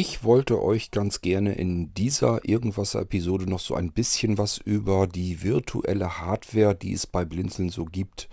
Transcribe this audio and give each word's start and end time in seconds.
Ich 0.00 0.22
wollte 0.22 0.62
euch 0.62 0.92
ganz 0.92 1.22
gerne 1.22 1.54
in 1.54 1.92
dieser 1.92 2.48
Irgendwas-Episode 2.48 3.50
noch 3.50 3.58
so 3.58 3.74
ein 3.74 3.90
bisschen 3.90 4.38
was 4.38 4.58
über 4.58 5.08
die 5.08 5.42
virtuelle 5.42 6.20
Hardware, 6.20 6.76
die 6.76 6.92
es 6.92 7.08
bei 7.08 7.24
Blinzeln 7.24 7.68
so 7.68 7.84
gibt, 7.84 8.28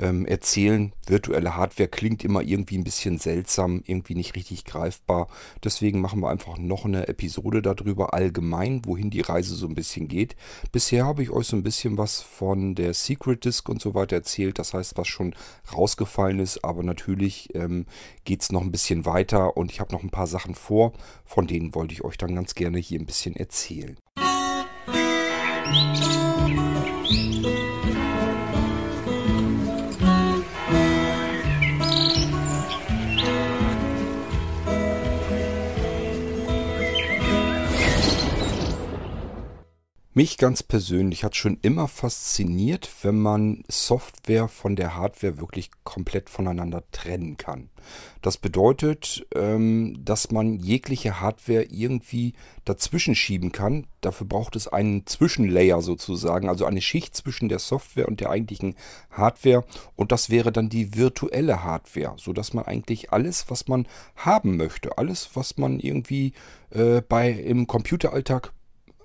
ähm, 0.00 0.26
erzählen. 0.26 0.92
Virtuelle 1.06 1.56
Hardware 1.56 1.88
klingt 1.88 2.24
immer 2.24 2.42
irgendwie 2.42 2.78
ein 2.78 2.84
bisschen 2.84 3.18
seltsam, 3.18 3.82
irgendwie 3.86 4.14
nicht 4.14 4.34
richtig 4.34 4.64
greifbar. 4.64 5.28
Deswegen 5.62 6.00
machen 6.00 6.20
wir 6.20 6.30
einfach 6.30 6.58
noch 6.58 6.84
eine 6.84 7.08
Episode 7.08 7.62
darüber 7.62 8.14
allgemein, 8.14 8.82
wohin 8.84 9.10
die 9.10 9.20
Reise 9.20 9.54
so 9.54 9.66
ein 9.66 9.74
bisschen 9.74 10.08
geht. 10.08 10.36
Bisher 10.72 11.04
habe 11.06 11.22
ich 11.22 11.30
euch 11.30 11.46
so 11.46 11.56
ein 11.56 11.62
bisschen 11.62 11.98
was 11.98 12.20
von 12.22 12.74
der 12.74 12.94
Secret 12.94 13.44
Disk 13.44 13.68
und 13.68 13.80
so 13.80 13.94
weiter 13.94 14.16
erzählt. 14.16 14.58
Das 14.58 14.74
heißt, 14.74 14.96
was 14.96 15.08
schon 15.08 15.34
rausgefallen 15.74 16.38
ist. 16.40 16.64
Aber 16.64 16.82
natürlich 16.82 17.54
ähm, 17.54 17.86
geht 18.24 18.42
es 18.42 18.52
noch 18.52 18.62
ein 18.62 18.72
bisschen 18.72 19.04
weiter 19.06 19.56
und 19.56 19.70
ich 19.70 19.80
habe 19.80 19.92
noch 19.92 20.02
ein 20.02 20.10
paar 20.10 20.26
Sachen 20.26 20.54
vor. 20.54 20.92
Von 21.24 21.46
denen 21.46 21.74
wollte 21.74 21.94
ich 21.94 22.04
euch 22.04 22.16
dann 22.16 22.34
ganz 22.34 22.54
gerne 22.54 22.78
hier 22.78 22.98
ein 22.98 23.06
bisschen 23.06 23.36
erzählen. 23.36 23.96
Musik 25.70 27.59
Mich 40.12 40.38
ganz 40.38 40.64
persönlich 40.64 41.22
hat 41.22 41.36
schon 41.36 41.56
immer 41.62 41.86
fasziniert, 41.86 42.90
wenn 43.02 43.20
man 43.20 43.62
Software 43.68 44.48
von 44.48 44.74
der 44.74 44.96
Hardware 44.96 45.38
wirklich 45.38 45.70
komplett 45.84 46.28
voneinander 46.28 46.82
trennen 46.90 47.36
kann. 47.36 47.70
Das 48.20 48.36
bedeutet, 48.36 49.24
ähm, 49.36 50.00
dass 50.04 50.32
man 50.32 50.58
jegliche 50.58 51.20
Hardware 51.20 51.62
irgendwie 51.62 52.34
dazwischen 52.64 53.14
schieben 53.14 53.52
kann. 53.52 53.86
Dafür 54.00 54.26
braucht 54.26 54.56
es 54.56 54.66
einen 54.66 55.06
Zwischenlayer 55.06 55.80
sozusagen, 55.80 56.48
also 56.48 56.64
eine 56.64 56.82
Schicht 56.82 57.14
zwischen 57.14 57.48
der 57.48 57.60
Software 57.60 58.08
und 58.08 58.18
der 58.18 58.30
eigentlichen 58.30 58.74
Hardware. 59.12 59.64
Und 59.94 60.10
das 60.10 60.28
wäre 60.28 60.50
dann 60.50 60.68
die 60.68 60.96
virtuelle 60.96 61.62
Hardware, 61.62 62.14
sodass 62.16 62.52
man 62.52 62.64
eigentlich 62.64 63.12
alles, 63.12 63.44
was 63.48 63.68
man 63.68 63.86
haben 64.16 64.56
möchte, 64.56 64.98
alles, 64.98 65.30
was 65.34 65.56
man 65.56 65.78
irgendwie 65.78 66.32
äh, 66.70 67.00
bei 67.00 67.30
im 67.30 67.68
Computeralltag 67.68 68.52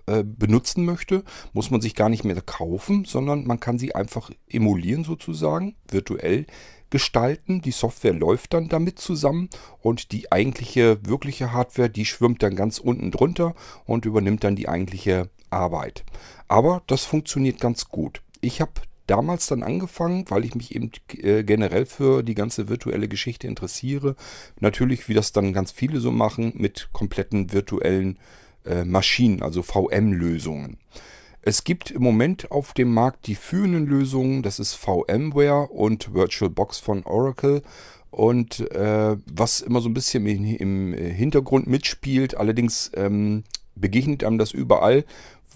äh, 0.08 0.24
benutzen 0.24 0.86
möchte, 0.86 1.24
muss 1.54 1.72
man 1.72 1.82
sich 1.82 1.96
gar 1.96 2.10
nicht 2.10 2.24
mehr 2.24 2.40
kaufen, 2.40 3.06
sondern 3.06 3.48
man 3.48 3.60
kann 3.60 3.80
sie 3.80 3.96
einfach 3.96 4.30
emulieren 4.48 5.04
sozusagen, 5.04 5.76
virtuell 5.90 6.46
gestalten. 6.92 7.62
Die 7.62 7.72
Software 7.72 8.14
läuft 8.14 8.54
dann 8.54 8.70
damit 8.70 9.00
zusammen 9.00 9.50
und 9.82 10.12
die 10.12 10.32
eigentliche, 10.32 11.00
wirkliche 11.08 11.54
Hardware, 11.54 11.90
die 11.90 12.06
schwimmt 12.06 12.44
dann 12.44 12.56
ganz 12.56 12.78
unten 12.78 13.10
drunter 13.10 13.56
und 13.86 14.06
übernimmt 14.06 14.44
dann 14.44 14.56
die 14.56 14.70
eigentliche 14.70 15.30
Arbeit. 15.50 16.04
Aber 16.48 16.84
das 16.86 17.04
funktioniert 17.04 17.60
ganz 17.60 17.90
gut. 17.90 18.22
Ich 18.42 18.62
habe 18.62 18.74
damals 19.08 19.48
dann 19.48 19.64
angefangen, 19.64 20.26
weil 20.30 20.46
ich 20.46 20.54
mich 20.54 20.76
eben 20.76 20.92
äh, 21.18 21.44
generell 21.44 21.88
für 21.88 22.22
die 22.22 22.36
ganze 22.36 22.70
virtuelle 22.70 23.08
Geschichte 23.08 23.48
interessiere. 23.48 24.16
Natürlich, 24.60 25.10
wie 25.10 25.16
das 25.16 25.32
dann 25.32 25.52
ganz 25.52 25.72
viele 25.72 26.00
so 26.00 26.12
machen, 26.12 26.54
mit 26.56 26.90
kompletten 26.92 27.52
virtuellen 27.54 28.18
äh, 28.18 28.45
Maschinen, 28.86 29.42
also 29.42 29.62
VM-Lösungen. 29.62 30.78
Es 31.48 31.64
gibt 31.64 31.92
im 31.92 32.02
Moment 32.02 32.50
auf 32.50 32.74
dem 32.74 32.92
Markt 32.92 33.28
die 33.28 33.36
führenden 33.36 33.86
Lösungen, 33.86 34.42
das 34.42 34.58
ist 34.58 34.74
VMware 34.74 35.68
und 35.68 36.16
VirtualBox 36.16 36.80
von 36.80 37.04
Oracle. 37.04 37.62
Und 38.10 38.72
äh, 38.72 39.16
was 39.32 39.62
immer 39.62 39.80
so 39.82 39.90
ein 39.90 39.94
bisschen 39.94 40.26
im, 40.26 40.94
Hintergrund 40.94 41.68
mitspielt, 41.68 42.36
allerdings 42.36 42.90
ähm, 42.96 43.44
begegnet 43.76 44.24
einem 44.24 44.40
das 44.40 44.54
überall, 44.54 45.06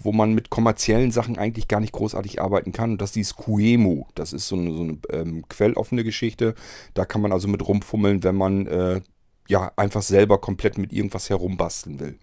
wo 0.00 0.12
man 0.12 0.32
mit 0.32 0.50
kommerziellen 0.50 1.10
Sachen 1.10 1.38
eigentlich 1.38 1.66
gar 1.66 1.80
nicht 1.80 1.92
großartig 1.92 2.40
arbeiten 2.40 2.70
kann. 2.70 2.92
Und 2.92 3.00
das 3.00 3.10
ist 3.10 3.16
dieses 3.16 3.36
QEMU. 3.36 4.04
Das 4.14 4.32
ist 4.32 4.46
so 4.46 4.56
eine, 4.56 4.72
so 4.72 4.82
eine 4.82 4.98
ähm, 5.10 5.44
quelloffene 5.48 6.04
Geschichte. 6.04 6.54
Da 6.94 7.04
kann 7.04 7.20
man 7.20 7.32
also 7.32 7.48
mit 7.48 7.66
rumfummeln, 7.66 8.22
wenn 8.22 8.36
man 8.36 8.66
äh, 8.66 9.00
ja 9.48 9.72
einfach 9.74 10.02
selber 10.02 10.38
komplett 10.38 10.78
mit 10.78 10.92
irgendwas 10.92 11.30
herumbasteln 11.30 11.98
will. 11.98 12.18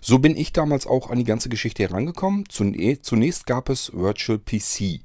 So 0.00 0.18
bin 0.18 0.36
ich 0.36 0.52
damals 0.52 0.86
auch 0.86 1.10
an 1.10 1.18
die 1.18 1.24
ganze 1.24 1.48
Geschichte 1.48 1.82
herangekommen. 1.82 2.44
Zunächst 2.48 3.46
gab 3.46 3.68
es 3.68 3.92
Virtual 3.92 4.38
PC. 4.38 5.00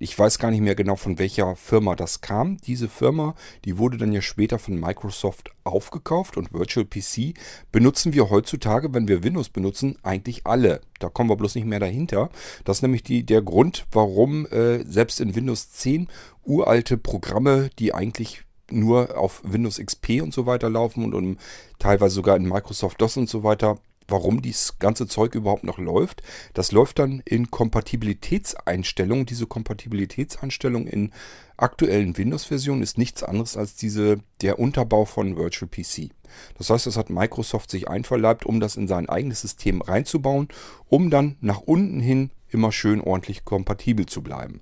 Ich 0.00 0.18
weiß 0.18 0.40
gar 0.40 0.50
nicht 0.50 0.60
mehr 0.60 0.74
genau, 0.74 0.96
von 0.96 1.18
welcher 1.18 1.54
Firma 1.54 1.94
das 1.94 2.20
kam. 2.20 2.56
Diese 2.58 2.88
Firma, 2.88 3.36
die 3.64 3.78
wurde 3.78 3.96
dann 3.96 4.12
ja 4.12 4.20
später 4.20 4.58
von 4.58 4.78
Microsoft 4.78 5.50
aufgekauft 5.62 6.36
und 6.36 6.52
Virtual 6.52 6.84
PC 6.84 7.34
benutzen 7.70 8.12
wir 8.12 8.28
heutzutage, 8.28 8.92
wenn 8.92 9.06
wir 9.06 9.22
Windows 9.22 9.50
benutzen, 9.50 9.96
eigentlich 10.02 10.46
alle. 10.46 10.80
Da 10.98 11.08
kommen 11.08 11.30
wir 11.30 11.36
bloß 11.36 11.54
nicht 11.54 11.66
mehr 11.66 11.80
dahinter. 11.80 12.28
Das 12.64 12.78
ist 12.78 12.82
nämlich 12.82 13.04
die, 13.04 13.24
der 13.24 13.40
Grund, 13.40 13.86
warum 13.92 14.46
äh, 14.46 14.84
selbst 14.84 15.20
in 15.20 15.36
Windows 15.36 15.70
10 15.70 16.08
uralte 16.42 16.98
Programme, 16.98 17.70
die 17.78 17.94
eigentlich 17.94 18.42
nur 18.70 19.16
auf 19.16 19.42
Windows 19.44 19.78
XP 19.78 20.22
und 20.22 20.34
so 20.34 20.44
weiter 20.44 20.70
laufen 20.70 21.04
und, 21.04 21.14
und 21.14 21.38
teilweise 21.78 22.16
sogar 22.16 22.36
in 22.36 22.48
Microsoft 22.48 23.00
DOS 23.00 23.16
und 23.16 23.28
so 23.28 23.44
weiter 23.44 23.78
warum 24.08 24.42
dieses 24.42 24.78
ganze 24.78 25.06
Zeug 25.06 25.34
überhaupt 25.34 25.64
noch 25.64 25.78
läuft. 25.78 26.22
Das 26.52 26.72
läuft 26.72 26.98
dann 26.98 27.22
in 27.24 27.50
Kompatibilitätseinstellungen. 27.50 29.26
Diese 29.26 29.46
Kompatibilitätseinstellung 29.46 30.86
in 30.86 31.12
aktuellen 31.56 32.16
Windows-Versionen 32.16 32.82
ist 32.82 32.98
nichts 32.98 33.22
anderes 33.22 33.56
als 33.56 33.76
diese, 33.76 34.18
der 34.40 34.58
Unterbau 34.58 35.04
von 35.04 35.36
Virtual 35.36 35.68
PC. 35.68 36.10
Das 36.58 36.70
heißt, 36.70 36.86
das 36.86 36.96
hat 36.96 37.10
Microsoft 37.10 37.70
sich 37.70 37.88
einverleibt, 37.88 38.44
um 38.44 38.60
das 38.60 38.76
in 38.76 38.88
sein 38.88 39.08
eigenes 39.08 39.40
System 39.40 39.82
reinzubauen, 39.82 40.48
um 40.88 41.10
dann 41.10 41.36
nach 41.40 41.60
unten 41.60 42.00
hin 42.00 42.30
immer 42.48 42.72
schön 42.72 43.00
ordentlich 43.00 43.44
kompatibel 43.44 44.06
zu 44.06 44.22
bleiben. 44.22 44.60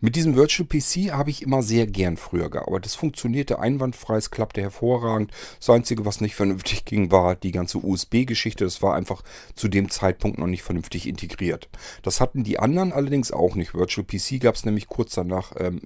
Mit 0.00 0.16
diesem 0.16 0.34
Virtual 0.34 0.66
PC 0.66 1.12
habe 1.12 1.30
ich 1.30 1.42
immer 1.42 1.62
sehr 1.62 1.86
gern 1.86 2.16
früher 2.16 2.50
gearbeitet. 2.50 2.86
Es 2.86 2.94
funktionierte 2.94 3.58
einwandfrei, 3.58 4.16
es 4.16 4.30
klappte 4.30 4.60
hervorragend. 4.60 5.30
Das 5.58 5.70
Einzige, 5.70 6.04
was 6.04 6.20
nicht 6.20 6.34
vernünftig 6.36 6.84
ging, 6.84 7.10
war 7.10 7.36
die 7.36 7.52
ganze 7.52 7.78
USB-Geschichte. 7.78 8.64
Das 8.64 8.82
war 8.82 8.94
einfach 8.94 9.22
zu 9.54 9.68
dem 9.68 9.90
Zeitpunkt 9.90 10.38
noch 10.38 10.46
nicht 10.46 10.62
vernünftig 10.62 11.06
integriert. 11.06 11.68
Das 12.02 12.20
hatten 12.20 12.44
die 12.44 12.58
anderen 12.58 12.92
allerdings 12.92 13.30
auch 13.32 13.54
nicht. 13.54 13.74
Virtual 13.74 14.06
PC 14.06 14.40
gab 14.40 14.54
es 14.54 14.64
nämlich 14.64 14.88
kurz 14.88 15.14
danach 15.14 15.52
ähm, 15.58 15.82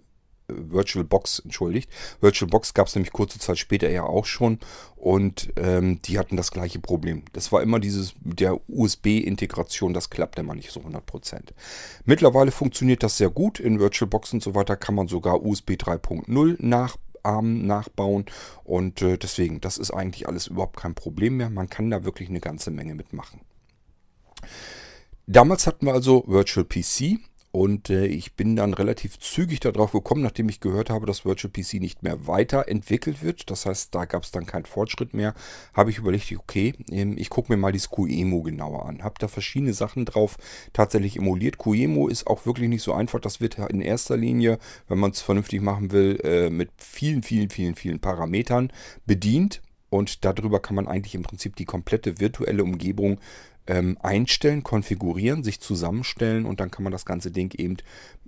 VirtualBox, 0.49 1.41
entschuldigt. 1.41 1.91
VirtualBox 2.21 2.75
gab 2.75 2.87
es 2.87 2.95
nämlich 2.95 3.13
kurze 3.13 3.39
Zeit 3.39 3.59
später 3.59 3.89
ja 3.91 4.05
auch 4.05 4.27
schon 4.27 4.59
und 4.97 5.53
ähm, 5.57 6.01
die 6.03 6.19
hatten 6.19 6.37
das 6.37 6.51
gleiche 6.51 6.79
Problem. 6.79 7.25
Das 7.33 7.53
war 7.53 7.63
immer 7.63 7.81
dieses 7.81 8.15
der 8.21 8.59
USB-Integration, 8.69 9.95
das 9.95 10.11
klappte 10.11 10.41
immer 10.41 10.55
nicht 10.55 10.71
so 10.71 10.81
100%. 10.81 11.53
Mittlerweile 12.05 12.51
funktioniert 12.51 13.03
das 13.03 13.17
sehr 13.17 13.31
gut. 13.31 13.61
In 13.61 13.81
VirtualBox 13.81 14.33
und 14.33 14.43
so 14.43 14.55
weiter 14.55 14.77
kann 14.77 14.95
man 14.95 15.09
sogar 15.09 15.45
USB 15.45 15.73
3.0 15.73 16.57
nachahmen, 16.59 17.67
nachbauen 17.67 18.27
und 18.65 19.03
äh, 19.03 19.19
deswegen, 19.19 19.61
das 19.61 19.79
ist 19.79 19.91
eigentlich 19.91 20.29
alles 20.29 20.47
überhaupt 20.47 20.77
kein 20.77 20.95
Problem 20.95 21.39
mehr. 21.39 21.51
Man 21.51 21.69
kann 21.69 21.91
da 21.91 22.05
wirklich 22.05 22.29
eine 22.29 22.41
ganze 22.41 22.71
Menge 22.71 22.95
mitmachen. 22.95 23.41
Damals 25.27 25.67
hatten 25.67 25.87
wir 25.87 25.93
also 25.93 26.23
Virtual 26.29 26.65
PC 26.65 27.19
und 27.57 27.89
äh, 27.89 28.05
ich 28.05 28.35
bin 28.35 28.55
dann 28.55 28.75
relativ 28.75 29.19
zügig 29.19 29.61
darauf 29.61 29.93
gekommen, 29.93 30.21
nachdem 30.21 30.51
ich 30.51 30.61
gehört 30.61 30.91
habe, 30.91 31.07
dass 31.07 31.25
Virtual 31.25 31.51
PC 31.51 31.81
nicht 31.81 32.03
mehr 32.03 32.27
weiterentwickelt 32.27 33.23
wird. 33.23 33.51
Das 33.51 33.65
heißt, 33.65 33.95
da 33.95 34.05
gab 34.05 34.25
es 34.25 34.31
dann 34.31 34.45
keinen 34.45 34.67
Fortschritt 34.67 35.15
mehr. 35.15 35.33
Habe 35.73 35.89
ich 35.89 35.97
überlegt, 35.97 36.31
okay, 36.37 36.75
ähm, 36.91 37.17
ich 37.17 37.31
gucke 37.31 37.51
mir 37.51 37.57
mal 37.57 37.73
dieses 37.73 37.89
QEMU 37.89 38.43
genauer 38.43 38.85
an. 38.85 39.03
Habe 39.03 39.15
da 39.19 39.27
verschiedene 39.27 39.73
Sachen 39.73 40.05
drauf 40.05 40.37
tatsächlich 40.75 41.17
emuliert. 41.17 41.57
QEMU 41.57 42.09
ist 42.09 42.27
auch 42.27 42.45
wirklich 42.45 42.69
nicht 42.69 42.83
so 42.83 42.93
einfach. 42.93 43.21
Das 43.21 43.41
wird 43.41 43.57
in 43.57 43.81
erster 43.81 44.19
Linie, 44.19 44.59
wenn 44.89 44.99
man 44.99 45.13
es 45.13 45.23
vernünftig 45.23 45.63
machen 45.63 45.93
will, 45.93 46.21
äh, 46.25 46.51
mit 46.51 46.69
vielen, 46.77 47.23
vielen, 47.23 47.49
vielen, 47.49 47.75
vielen 47.75 48.01
Parametern 48.01 48.71
bedient. 49.07 49.63
Und 49.89 50.27
darüber 50.27 50.61
kann 50.61 50.77
man 50.77 50.89
eigentlich 50.89 51.15
im 51.15 51.23
Prinzip 51.23 51.57
die 51.57 51.65
komplette 51.65 52.21
virtuelle 52.21 52.65
Umgebung 52.65 53.19
ähm, 53.67 53.99
einstellen, 54.03 54.63
konfigurieren, 54.63 55.43
sich 55.45 55.61
zusammenstellen 55.61 56.47
und 56.47 56.61
dann 56.61 56.71
kann 56.71 56.85
man 56.85 56.93
das 56.93 57.05
ganze 57.05 57.31
Ding 57.31 57.55
eben 57.59 57.77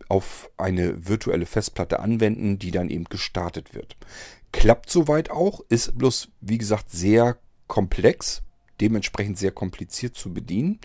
auf 0.09 0.51
eine 0.57 1.09
virtuelle 1.09 1.47
Festplatte 1.47 2.01
anwenden, 2.01 2.59
die 2.59 2.71
dann 2.71 2.91
eben 2.91 3.05
gestartet 3.05 3.75
wird. 3.75 3.97
Klappt 4.53 4.91
soweit 4.91 5.31
auch, 5.31 5.61
ist 5.69 5.97
bloß 5.99 6.29
wie 6.41 6.59
gesagt 6.59 6.91
sehr 6.91 7.39
komplex, 7.67 8.43
dementsprechend 8.81 9.39
sehr 9.39 9.53
kompliziert 9.53 10.17
zu 10.17 10.33
bedienen 10.33 10.79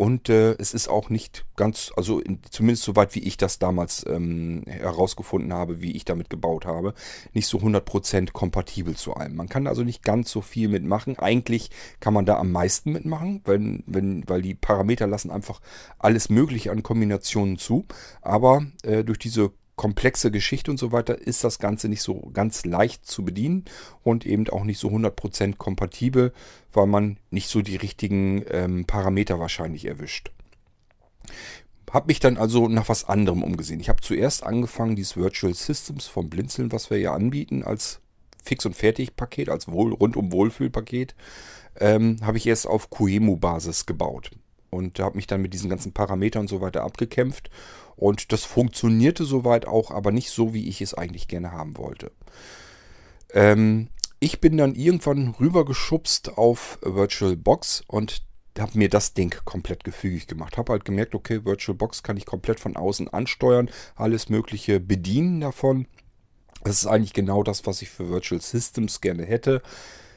und 0.00 0.30
äh, 0.30 0.52
es 0.52 0.72
ist 0.72 0.88
auch 0.88 1.10
nicht 1.10 1.44
ganz, 1.56 1.92
also 1.94 2.20
in, 2.20 2.38
zumindest 2.48 2.84
soweit 2.84 3.14
wie 3.14 3.18
ich 3.18 3.36
das 3.36 3.58
damals 3.58 4.02
ähm, 4.08 4.62
herausgefunden 4.66 5.52
habe, 5.52 5.82
wie 5.82 5.94
ich 5.94 6.06
damit 6.06 6.30
gebaut 6.30 6.64
habe, 6.64 6.94
nicht 7.34 7.46
so 7.46 7.58
100% 7.58 8.32
kompatibel 8.32 8.96
zu 8.96 9.12
allem. 9.12 9.36
Man 9.36 9.50
kann 9.50 9.66
also 9.66 9.82
nicht 9.82 10.02
ganz 10.02 10.30
so 10.30 10.40
viel 10.40 10.68
mitmachen. 10.68 11.18
Eigentlich 11.18 11.68
kann 12.00 12.14
man 12.14 12.24
da 12.24 12.38
am 12.38 12.50
meisten 12.50 12.92
mitmachen, 12.92 13.42
wenn, 13.44 13.84
wenn, 13.86 14.26
weil 14.26 14.40
die 14.40 14.54
Parameter 14.54 15.06
lassen 15.06 15.30
einfach 15.30 15.60
alles 15.98 16.30
Mögliche 16.30 16.70
an 16.70 16.82
Kombinationen 16.82 17.58
zu. 17.58 17.84
Aber 18.22 18.64
äh, 18.82 19.04
durch 19.04 19.18
diese 19.18 19.52
komplexe 19.80 20.30
Geschichte 20.30 20.70
und 20.70 20.76
so 20.76 20.92
weiter 20.92 21.16
ist 21.16 21.42
das 21.42 21.58
Ganze 21.58 21.88
nicht 21.88 22.02
so 22.02 22.28
ganz 22.34 22.66
leicht 22.66 23.06
zu 23.06 23.24
bedienen 23.24 23.64
und 24.02 24.26
eben 24.26 24.46
auch 24.50 24.64
nicht 24.64 24.78
so 24.78 24.88
100% 24.88 25.56
kompatibel, 25.56 26.34
weil 26.70 26.86
man 26.86 27.16
nicht 27.30 27.48
so 27.48 27.62
die 27.62 27.76
richtigen 27.76 28.44
ähm, 28.50 28.84
Parameter 28.84 29.40
wahrscheinlich 29.40 29.86
erwischt. 29.86 30.32
Habe 31.90 32.08
mich 32.08 32.20
dann 32.20 32.36
also 32.36 32.68
nach 32.68 32.90
was 32.90 33.04
anderem 33.04 33.42
umgesehen. 33.42 33.80
Ich 33.80 33.88
habe 33.88 34.02
zuerst 34.02 34.42
angefangen, 34.42 34.96
dieses 34.96 35.16
Virtual 35.16 35.54
Systems 35.54 36.08
vom 36.08 36.28
Blinzeln, 36.28 36.72
was 36.72 36.90
wir 36.90 36.98
ja 36.98 37.14
anbieten, 37.14 37.62
als 37.64 38.02
Fix- 38.44 38.66
und 38.66 38.76
Fertig-Paket, 38.76 39.48
als 39.48 39.66
Wohl 39.66 39.94
rundum 39.94 40.30
Wohlfühlpaket, 40.30 41.14
ähm, 41.80 42.18
habe 42.20 42.36
ich 42.36 42.46
erst 42.46 42.66
auf 42.66 42.90
QEMU-Basis 42.90 43.86
gebaut. 43.86 44.30
Und 44.68 45.00
habe 45.00 45.16
mich 45.16 45.26
dann 45.26 45.40
mit 45.40 45.54
diesen 45.54 45.70
ganzen 45.70 45.92
Parametern 45.92 46.42
und 46.42 46.48
so 46.48 46.60
weiter 46.60 46.82
abgekämpft. 46.82 47.48
Und 48.00 48.32
das 48.32 48.44
funktionierte 48.44 49.24
soweit 49.24 49.66
auch, 49.66 49.90
aber 49.90 50.10
nicht 50.10 50.30
so, 50.30 50.54
wie 50.54 50.70
ich 50.70 50.80
es 50.80 50.94
eigentlich 50.94 51.28
gerne 51.28 51.52
haben 51.52 51.76
wollte. 51.76 52.10
Ähm, 53.34 53.88
ich 54.20 54.40
bin 54.40 54.56
dann 54.56 54.74
irgendwann 54.74 55.34
rübergeschubst 55.38 56.38
auf 56.38 56.78
VirtualBox 56.80 57.82
und 57.88 58.22
habe 58.58 58.78
mir 58.78 58.88
das 58.88 59.12
Ding 59.12 59.34
komplett 59.44 59.84
gefügig 59.84 60.26
gemacht. 60.26 60.56
Habe 60.56 60.72
halt 60.72 60.86
gemerkt, 60.86 61.14
okay, 61.14 61.44
VirtualBox 61.44 62.02
kann 62.02 62.16
ich 62.16 62.24
komplett 62.24 62.58
von 62.58 62.74
außen 62.74 63.08
ansteuern, 63.08 63.68
alles 63.96 64.30
Mögliche 64.30 64.80
bedienen 64.80 65.42
davon. 65.42 65.86
Das 66.64 66.76
ist 66.76 66.86
eigentlich 66.86 67.12
genau 67.12 67.42
das, 67.42 67.66
was 67.66 67.82
ich 67.82 67.90
für 67.90 68.08
Virtual 68.08 68.40
Systems 68.40 69.02
gerne 69.02 69.26
hätte. 69.26 69.60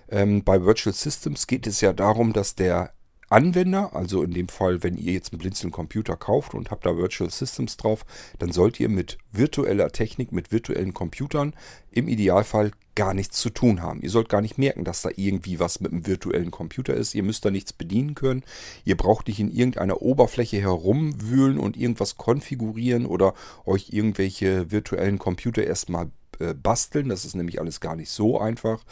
Ähm, 0.07 0.45
bei 0.45 0.63
Virtual 0.63 0.94
Systems 0.94 1.47
geht 1.47 1.68
es 1.68 1.81
ja 1.81 1.91
darum, 1.91 2.31
dass 2.31 2.56
der 2.56 2.94
Anwender, 3.33 3.95
also 3.95 4.21
in 4.21 4.31
dem 4.31 4.47
Fall, 4.47 4.83
wenn 4.83 4.95
ihr 4.95 5.12
jetzt 5.12 5.33
einen 5.33 5.39
blinzeln 5.39 5.71
Computer 5.71 6.15
kauft 6.15 6.53
und 6.53 6.69
habt 6.69 6.85
da 6.85 6.95
Virtual 6.95 7.31
Systems 7.31 7.77
drauf, 7.77 8.06
dann 8.38 8.51
sollt 8.51 8.80
ihr 8.80 8.89
mit 8.89 9.18
virtueller 9.31 9.89
Technik, 9.91 10.31
mit 10.31 10.51
virtuellen 10.51 10.94
Computern 10.94 11.56
im 11.89 12.07
Idealfall 12.07 12.71
gar 12.94 13.15
nichts 13.15 13.39
zu 13.39 13.50
tun 13.50 13.81
haben. 13.81 14.03
Ihr 14.03 14.12
sollt 14.12 14.30
gar 14.30 14.41
nicht 14.41 14.59
merken, 14.59 14.83
dass 14.83 15.01
da 15.01 15.09
irgendwie 15.15 15.59
was 15.59 15.80
mit 15.80 15.91
einem 15.91 16.06
virtuellen 16.06 16.51
Computer 16.51 16.94
ist. 16.94 17.15
Ihr 17.15 17.24
müsst 17.24 17.44
da 17.44 17.50
nichts 17.50 17.74
bedienen 17.74 18.13
können. 18.13 18.44
Ihr 18.85 18.95
braucht 18.95 19.27
nicht 19.27 19.39
in 19.39 19.51
irgendeiner 19.51 20.03
Oberfläche 20.03 20.57
herumwühlen 20.57 21.57
und 21.57 21.75
irgendwas 21.75 22.18
konfigurieren 22.18 23.07
oder 23.07 23.33
euch 23.65 23.89
irgendwelche 23.89 24.71
virtuellen 24.71 25.18
Computer 25.18 25.63
erstmal 25.63 26.12
äh, 26.38 26.53
basteln. 26.53 27.09
Das 27.09 27.25
ist 27.25 27.35
nämlich 27.35 27.59
alles 27.59 27.80
gar 27.80 27.95
nicht 27.95 28.12
so 28.12 28.39
einfach 28.39 28.83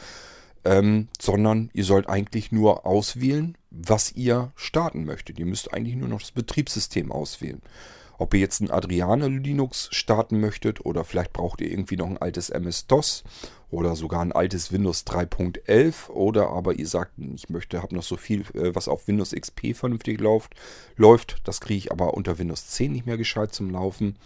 ähm, 0.66 1.08
sondern 1.20 1.70
ihr 1.74 1.84
sollt 1.84 2.08
eigentlich 2.08 2.52
nur 2.52 2.86
auswählen, 2.86 3.58
was 3.70 4.12
ihr 4.14 4.52
starten 4.56 5.06
möchtet. 5.06 5.40
Ihr 5.40 5.46
müsst 5.46 5.74
eigentlich 5.74 5.96
nur 5.96 6.10
noch 6.10 6.22
das 6.22 6.32
Betriebssystem 6.32 7.12
auswählen. 7.12 7.62
Ob 8.18 8.36
ihr 8.36 8.40
jetzt 8.40 8.62
ein 8.62 8.70
Adriane 8.70 9.30
Linux 9.30 9.90
starten 9.92 10.40
möchtet 10.40 10.86
oder 10.86 11.04
vielleicht 11.04 11.34
braucht 11.34 11.60
ihr 11.60 11.72
irgendwie 11.72 11.98
noch 11.98 12.06
ein 12.06 12.20
altes 12.20 12.52
MS-DOS 12.52 13.24
oder 13.72 13.96
sogar 13.96 14.22
ein 14.22 14.32
altes 14.32 14.72
Windows 14.72 15.08
3.11 15.08 16.12
oder 16.12 16.50
aber 16.50 16.74
ihr 16.76 16.86
sagt, 16.86 17.14
ich 17.18 17.50
möchte, 17.50 17.82
habe 17.82 17.96
noch 17.96 18.04
so 18.04 18.18
viel, 18.18 18.42
äh, 18.54 18.76
was 18.76 18.88
auf 18.88 19.08
Windows 19.08 19.32
XP 19.32 19.76
vernünftig 19.76 20.20
läuft, 20.20 20.54
läuft. 20.98 21.38
Das 21.46 21.62
kriege 21.62 21.80
ich 21.80 21.92
aber 21.92 22.14
unter 22.14 22.38
Windows 22.38 22.68
10 22.68 22.92
nicht 22.92 23.08
mehr 23.08 23.18
gescheit 23.18 23.56
zum 23.56 23.72
Laufen. 23.72 24.18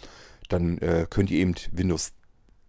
Dann 0.49 0.77
äh, 0.79 1.07
könnt 1.09 1.31
ihr 1.31 1.39
eben 1.39 1.55
Windows 1.71 2.11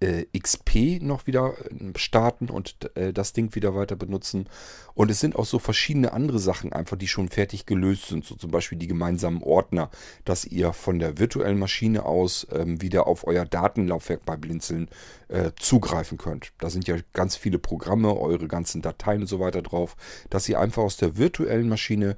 äh, 0.00 0.26
XP 0.38 1.00
noch 1.02 1.26
wieder 1.26 1.54
äh, 1.70 1.98
starten 1.98 2.50
und 2.50 2.76
äh, 2.96 3.12
das 3.12 3.32
Ding 3.32 3.54
wieder 3.54 3.75
weiter 3.75 3.96
benutzen. 3.96 4.48
Und 4.94 5.10
es 5.10 5.20
sind 5.20 5.37
auch 5.37 5.44
so 5.44 5.58
verschiedene 5.58 6.12
andere 6.12 6.38
Sachen 6.38 6.72
einfach, 6.72 6.96
die 6.96 7.08
schon 7.08 7.28
fertig 7.28 7.66
gelöst 7.66 8.06
sind. 8.06 8.25
So 8.25 8.34
zum 8.34 8.50
Beispiel 8.50 8.78
die 8.78 8.87
gemeinsamen 8.87 9.43
Ordner, 9.43 9.90
dass 10.25 10.44
ihr 10.44 10.72
von 10.72 10.98
der 10.98 11.19
virtuellen 11.19 11.58
Maschine 11.58 12.04
aus 12.04 12.46
ähm, 12.52 12.81
wieder 12.82 13.06
auf 13.06 13.26
euer 13.26 13.44
Datenlaufwerk 13.44 14.25
bei 14.25 14.37
Blinzeln 14.37 14.88
äh, 15.28 15.52
zugreifen 15.58 16.19
könnt. 16.19 16.52
Da 16.58 16.70
sind 16.70 16.88
ja 16.88 16.96
ganz 17.12 17.37
viele 17.37 17.58
Programme, 17.58 18.14
eure 18.19 18.48
ganzen 18.48 18.82
Dateien 18.82 19.22
und 19.22 19.26
so 19.28 19.40
weiter 19.40 19.62
drauf, 19.62 19.96
dass 20.31 20.48
ihr 20.48 20.60
einfach 20.60 20.82
aus 20.82 20.96
der 20.96 21.16
virtuellen 21.16 21.69
Maschine 21.69 22.16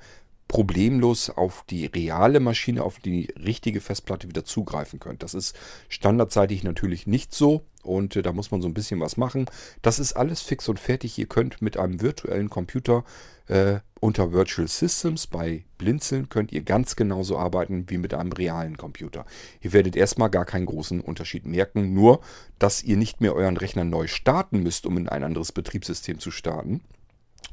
problemlos 0.48 1.28
auf 1.30 1.64
die 1.68 1.86
reale 1.86 2.40
Maschine, 2.40 2.82
auf 2.82 2.98
die 2.98 3.26
richtige 3.36 3.80
Festplatte 3.80 4.28
wieder 4.28 4.44
zugreifen 4.44 4.98
könnt. 4.98 5.22
Das 5.22 5.34
ist 5.34 5.54
standardseitig 5.88 6.64
natürlich 6.64 7.06
nicht 7.06 7.34
so 7.34 7.64
und 7.88 8.14
äh, 8.16 8.22
da 8.22 8.32
muss 8.32 8.50
man 8.50 8.62
so 8.62 8.68
ein 8.68 8.74
bisschen 8.74 9.00
was 9.00 9.16
machen. 9.16 9.46
Das 9.82 9.98
ist 9.98 10.12
alles 10.12 10.42
fix 10.42 10.68
und 10.68 10.78
fertig. 10.78 11.18
Ihr 11.18 11.26
könnt 11.26 11.62
mit 11.62 11.76
einem 11.76 12.00
virtuellen 12.00 12.50
Computer 12.50 13.04
äh, 13.46 13.80
unter 14.00 14.32
Virtual 14.32 14.68
Systems 14.68 15.26
bei 15.26 15.64
Blinzeln 15.78 16.28
könnt 16.28 16.52
ihr 16.52 16.62
ganz 16.62 16.94
genauso 16.94 17.38
arbeiten 17.38 17.86
wie 17.88 17.98
mit 17.98 18.14
einem 18.14 18.32
realen 18.32 18.76
Computer. 18.76 19.24
Ihr 19.60 19.72
werdet 19.72 19.96
erstmal 19.96 20.30
gar 20.30 20.44
keinen 20.44 20.66
großen 20.66 21.00
Unterschied 21.00 21.46
merken, 21.46 21.94
nur 21.94 22.20
dass 22.58 22.82
ihr 22.82 22.96
nicht 22.96 23.20
mehr 23.20 23.34
euren 23.34 23.56
Rechner 23.56 23.84
neu 23.84 24.06
starten 24.06 24.62
müsst, 24.62 24.86
um 24.86 24.98
in 24.98 25.08
ein 25.08 25.24
anderes 25.24 25.52
Betriebssystem 25.52 26.20
zu 26.20 26.30
starten 26.30 26.80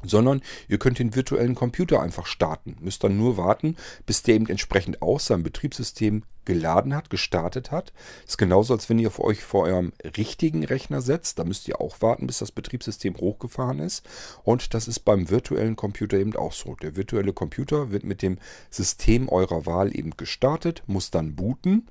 sondern 0.04 0.42
ihr 0.68 0.78
könnt 0.78 0.98
den 0.98 1.14
virtuellen 1.14 1.54
Computer 1.54 2.00
einfach 2.00 2.26
starten. 2.26 2.76
Müsst 2.80 3.02
dann 3.04 3.16
nur 3.16 3.36
warten, 3.36 3.76
bis 4.04 4.22
der 4.22 4.34
eben 4.34 4.48
entsprechend 4.48 5.02
aus 5.02 5.26
seinem 5.26 5.42
Betriebssystem 5.42 6.22
geladen 6.44 6.94
hat, 6.94 7.10
gestartet 7.10 7.70
hat. 7.70 7.92
Ist 8.26 8.38
genauso, 8.38 8.72
als 8.72 8.88
wenn 8.88 8.98
ihr 8.98 9.10
für 9.10 9.24
euch 9.24 9.42
vor 9.42 9.64
eurem 9.64 9.92
richtigen 10.16 10.64
Rechner 10.64 11.02
setzt. 11.02 11.38
Da 11.38 11.44
müsst 11.44 11.68
ihr 11.68 11.80
auch 11.80 12.00
warten, 12.00 12.26
bis 12.26 12.38
das 12.38 12.52
Betriebssystem 12.52 13.16
hochgefahren 13.16 13.80
ist. 13.80 14.06
Und 14.44 14.72
das 14.72 14.88
ist 14.88 15.00
beim 15.00 15.28
virtuellen 15.28 15.76
Computer 15.76 16.16
eben 16.18 16.36
auch 16.36 16.52
so. 16.52 16.76
Der 16.76 16.96
virtuelle 16.96 17.32
Computer 17.32 17.90
wird 17.90 18.04
mit 18.04 18.22
dem 18.22 18.38
System 18.70 19.28
eurer 19.28 19.66
Wahl 19.66 19.96
eben 19.96 20.12
gestartet, 20.16 20.82
muss 20.86 21.10
dann 21.10 21.34
booten. 21.34 21.88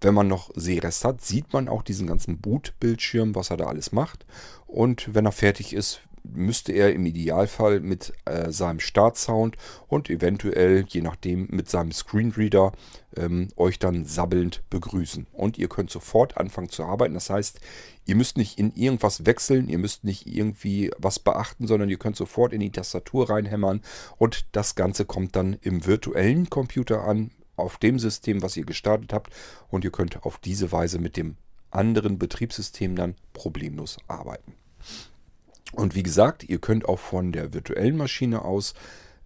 Wenn 0.00 0.14
man 0.14 0.28
noch 0.28 0.50
Sehrest 0.54 1.04
hat, 1.04 1.20
sieht 1.20 1.52
man 1.52 1.68
auch 1.68 1.82
diesen 1.82 2.06
ganzen 2.06 2.38
Boot-Bildschirm, 2.38 3.34
was 3.34 3.50
er 3.50 3.58
da 3.58 3.66
alles 3.66 3.92
macht. 3.92 4.24
Und 4.66 5.14
wenn 5.14 5.26
er 5.26 5.32
fertig 5.32 5.74
ist, 5.74 6.00
müsste 6.22 6.72
er 6.72 6.92
im 6.92 7.06
Idealfall 7.06 7.80
mit 7.80 8.12
äh, 8.24 8.50
seinem 8.50 8.80
Startsound 8.80 9.56
und 9.88 10.10
eventuell, 10.10 10.84
je 10.88 11.00
nachdem, 11.00 11.48
mit 11.50 11.68
seinem 11.68 11.92
Screenreader 11.92 12.72
ähm, 13.16 13.48
euch 13.56 13.78
dann 13.78 14.04
sabbelnd 14.04 14.62
begrüßen. 14.70 15.26
Und 15.32 15.58
ihr 15.58 15.68
könnt 15.68 15.90
sofort 15.90 16.36
anfangen 16.36 16.68
zu 16.68 16.84
arbeiten. 16.84 17.14
Das 17.14 17.30
heißt, 17.30 17.60
ihr 18.06 18.16
müsst 18.16 18.36
nicht 18.36 18.58
in 18.58 18.72
irgendwas 18.74 19.26
wechseln, 19.26 19.68
ihr 19.68 19.78
müsst 19.78 20.04
nicht 20.04 20.26
irgendwie 20.26 20.90
was 20.98 21.18
beachten, 21.18 21.66
sondern 21.66 21.90
ihr 21.90 21.98
könnt 21.98 22.16
sofort 22.16 22.52
in 22.52 22.60
die 22.60 22.72
Tastatur 22.72 23.30
reinhämmern 23.30 23.82
und 24.18 24.46
das 24.52 24.74
Ganze 24.74 25.04
kommt 25.04 25.36
dann 25.36 25.58
im 25.60 25.86
virtuellen 25.86 26.50
Computer 26.50 27.04
an, 27.04 27.30
auf 27.56 27.76
dem 27.76 27.98
System, 27.98 28.42
was 28.42 28.56
ihr 28.56 28.64
gestartet 28.64 29.12
habt. 29.12 29.32
Und 29.68 29.84
ihr 29.84 29.92
könnt 29.92 30.24
auf 30.24 30.38
diese 30.38 30.72
Weise 30.72 30.98
mit 30.98 31.16
dem 31.16 31.36
anderen 31.70 32.18
Betriebssystem 32.18 32.96
dann 32.96 33.14
problemlos 33.32 33.98
arbeiten. 34.08 34.54
Und 35.72 35.94
wie 35.94 36.02
gesagt, 36.02 36.48
ihr 36.48 36.58
könnt 36.58 36.86
auch 36.88 36.98
von 36.98 37.32
der 37.32 37.52
virtuellen 37.54 37.96
Maschine 37.96 38.44
aus, 38.44 38.74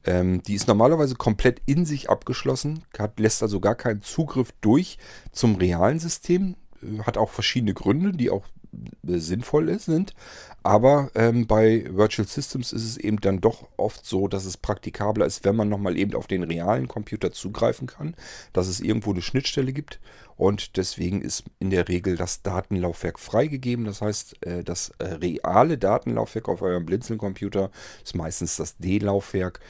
ähm, 0.04 0.42
die 0.42 0.54
ist 0.54 0.68
normalerweise 0.68 1.14
komplett 1.14 1.62
in 1.66 1.86
sich 1.86 2.10
abgeschlossen, 2.10 2.84
hat, 2.98 3.18
lässt 3.18 3.42
also 3.42 3.60
gar 3.60 3.74
keinen 3.74 4.02
Zugriff 4.02 4.52
durch 4.60 4.98
zum 5.32 5.56
realen 5.56 5.98
System, 5.98 6.56
äh, 6.82 7.02
hat 7.02 7.16
auch 7.16 7.30
verschiedene 7.30 7.74
Gründe, 7.74 8.12
die 8.12 8.30
auch 8.30 8.44
äh, 9.06 9.18
sinnvoll 9.18 9.78
sind. 9.78 10.14
Aber 10.62 11.10
ähm, 11.14 11.46
bei 11.46 11.84
Virtual 11.90 12.26
Systems 12.26 12.72
ist 12.72 12.84
es 12.84 12.96
eben 12.96 13.20
dann 13.20 13.40
doch 13.40 13.68
oft 13.76 14.06
so, 14.06 14.28
dass 14.28 14.46
es 14.46 14.56
praktikabler 14.56 15.26
ist, 15.26 15.44
wenn 15.44 15.56
man 15.56 15.68
nochmal 15.68 15.96
eben 15.98 16.14
auf 16.14 16.26
den 16.26 16.42
realen 16.42 16.88
Computer 16.88 17.32
zugreifen 17.32 17.86
kann, 17.86 18.16
dass 18.54 18.66
es 18.66 18.80
irgendwo 18.80 19.10
eine 19.10 19.22
Schnittstelle 19.22 19.72
gibt. 19.72 20.00
Und 20.36 20.76
deswegen 20.76 21.20
ist 21.20 21.44
in 21.60 21.70
der 21.70 21.88
Regel 21.88 22.16
das 22.16 22.42
Datenlaufwerk 22.42 23.18
freigegeben. 23.18 23.84
Das 23.84 24.00
heißt, 24.00 24.46
äh, 24.46 24.64
das 24.64 24.90
äh, 24.98 25.04
reale 25.04 25.78
Datenlaufwerk 25.78 26.48
auf 26.48 26.62
eurem 26.62 26.86
Blinzeln-Computer 26.86 27.70
ist 28.02 28.16
meistens 28.16 28.56
das 28.56 28.78
D-Laufwerk. 28.78 29.60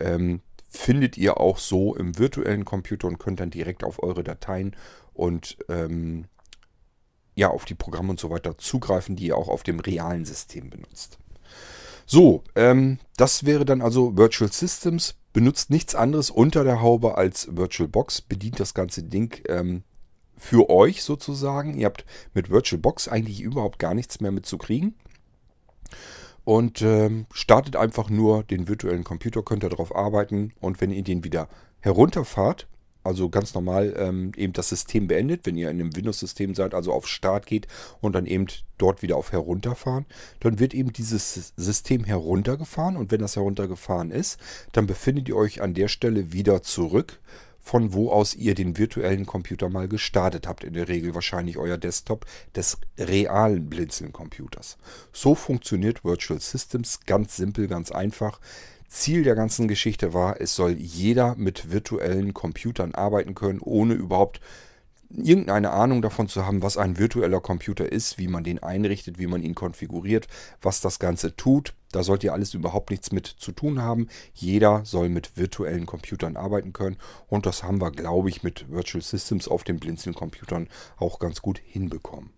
Ähm, 0.00 0.40
findet 0.68 1.18
ihr 1.18 1.38
auch 1.38 1.58
so 1.58 1.94
im 1.94 2.18
virtuellen 2.18 2.64
Computer 2.64 3.08
und 3.08 3.18
könnt 3.18 3.40
dann 3.40 3.50
direkt 3.50 3.84
auf 3.84 4.02
eure 4.02 4.24
Dateien 4.24 4.74
und 5.12 5.58
ähm, 5.68 6.24
ja, 7.34 7.48
auf 7.48 7.64
die 7.64 7.74
Programme 7.74 8.10
und 8.10 8.20
so 8.20 8.30
weiter 8.30 8.58
zugreifen, 8.58 9.16
die 9.16 9.26
ihr 9.26 9.36
auch 9.36 9.48
auf 9.48 9.62
dem 9.62 9.80
realen 9.80 10.24
System 10.24 10.70
benutzt. 10.70 11.18
So, 12.06 12.42
ähm, 12.56 12.98
das 13.16 13.44
wäre 13.46 13.64
dann 13.64 13.80
also 13.80 14.16
Virtual 14.16 14.50
Systems. 14.50 15.14
Benutzt 15.32 15.70
nichts 15.70 15.94
anderes 15.94 16.30
unter 16.30 16.62
der 16.64 16.82
Haube 16.82 17.16
als 17.16 17.48
VirtualBox. 17.50 18.20
Bedient 18.20 18.60
das 18.60 18.74
ganze 18.74 19.02
Ding 19.02 19.40
ähm, 19.48 19.82
für 20.36 20.68
euch 20.68 21.02
sozusagen. 21.02 21.78
Ihr 21.78 21.86
habt 21.86 22.04
mit 22.34 22.50
VirtualBox 22.50 23.08
eigentlich 23.08 23.40
überhaupt 23.40 23.78
gar 23.78 23.94
nichts 23.94 24.20
mehr 24.20 24.32
mit 24.32 24.44
zu 24.44 24.58
kriegen. 24.58 24.94
Und 26.44 26.82
ähm, 26.82 27.26
startet 27.32 27.76
einfach 27.76 28.10
nur 28.10 28.42
den 28.42 28.68
virtuellen 28.68 29.04
Computer, 29.04 29.42
könnt 29.42 29.62
ihr 29.64 29.70
darauf 29.70 29.94
arbeiten. 29.94 30.52
Und 30.60 30.80
wenn 30.80 30.90
ihr 30.90 31.04
den 31.04 31.24
wieder 31.24 31.48
herunterfahrt, 31.80 32.66
also 33.04 33.28
ganz 33.28 33.54
normal 33.54 33.94
ähm, 33.96 34.32
eben 34.36 34.52
das 34.52 34.68
System 34.68 35.06
beendet, 35.06 35.44
wenn 35.44 35.56
ihr 35.56 35.70
in 35.70 35.80
einem 35.80 35.96
Windows-System 35.96 36.54
seid, 36.54 36.74
also 36.74 36.92
auf 36.92 37.08
Start 37.08 37.46
geht 37.46 37.66
und 38.00 38.14
dann 38.14 38.26
eben 38.26 38.46
dort 38.78 39.02
wieder 39.02 39.16
auf 39.16 39.32
Herunterfahren, 39.32 40.06
dann 40.40 40.58
wird 40.58 40.74
eben 40.74 40.92
dieses 40.92 41.52
System 41.56 42.04
heruntergefahren 42.04 42.96
und 42.96 43.10
wenn 43.10 43.20
das 43.20 43.36
heruntergefahren 43.36 44.10
ist, 44.10 44.38
dann 44.72 44.86
befindet 44.86 45.28
ihr 45.28 45.36
euch 45.36 45.62
an 45.62 45.74
der 45.74 45.88
Stelle 45.88 46.32
wieder 46.32 46.62
zurück, 46.62 47.20
von 47.62 47.92
wo 47.92 48.10
aus 48.10 48.34
ihr 48.34 48.54
den 48.54 48.76
virtuellen 48.76 49.24
Computer 49.24 49.68
mal 49.68 49.86
gestartet 49.86 50.48
habt. 50.48 50.64
In 50.64 50.74
der 50.74 50.88
Regel 50.88 51.14
wahrscheinlich 51.14 51.56
euer 51.58 51.78
Desktop 51.78 52.26
des 52.56 52.78
realen 52.98 53.70
Blinzeln-Computers. 53.70 54.78
So 55.12 55.36
funktioniert 55.36 56.04
Virtual 56.04 56.40
Systems 56.40 57.00
ganz 57.06 57.36
simpel, 57.36 57.68
ganz 57.68 57.92
einfach. 57.92 58.40
Ziel 58.92 59.22
der 59.22 59.34
ganzen 59.34 59.68
Geschichte 59.68 60.12
war, 60.12 60.40
es 60.40 60.54
soll 60.54 60.72
jeder 60.72 61.34
mit 61.34 61.72
virtuellen 61.72 62.34
Computern 62.34 62.94
arbeiten 62.94 63.34
können, 63.34 63.58
ohne 63.60 63.94
überhaupt 63.94 64.40
irgendeine 65.08 65.70
Ahnung 65.70 66.02
davon 66.02 66.28
zu 66.28 66.44
haben, 66.46 66.62
was 66.62 66.76
ein 66.76 66.98
virtueller 66.98 67.40
Computer 67.40 67.90
ist, 67.90 68.18
wie 68.18 68.28
man 68.28 68.44
den 68.44 68.62
einrichtet, 68.62 69.18
wie 69.18 69.26
man 69.26 69.42
ihn 69.42 69.54
konfiguriert, 69.54 70.28
was 70.60 70.82
das 70.82 70.98
Ganze 70.98 71.36
tut. 71.36 71.74
Da 71.90 72.02
sollt 72.02 72.22
ihr 72.22 72.34
alles 72.34 72.52
überhaupt 72.54 72.90
nichts 72.90 73.12
mit 73.12 73.26
zu 73.26 73.52
tun 73.52 73.80
haben. 73.80 74.08
Jeder 74.34 74.84
soll 74.84 75.08
mit 75.08 75.36
virtuellen 75.36 75.86
Computern 75.86 76.36
arbeiten 76.36 76.72
können 76.72 76.98
und 77.28 77.46
das 77.46 77.62
haben 77.62 77.80
wir, 77.80 77.92
glaube 77.92 78.28
ich, 78.28 78.42
mit 78.42 78.70
Virtual 78.70 79.02
Systems 79.02 79.48
auf 79.48 79.64
den 79.64 79.78
Blinzeln-Computern 79.78 80.68
auch 80.98 81.18
ganz 81.18 81.40
gut 81.40 81.58
hinbekommen. 81.64 82.30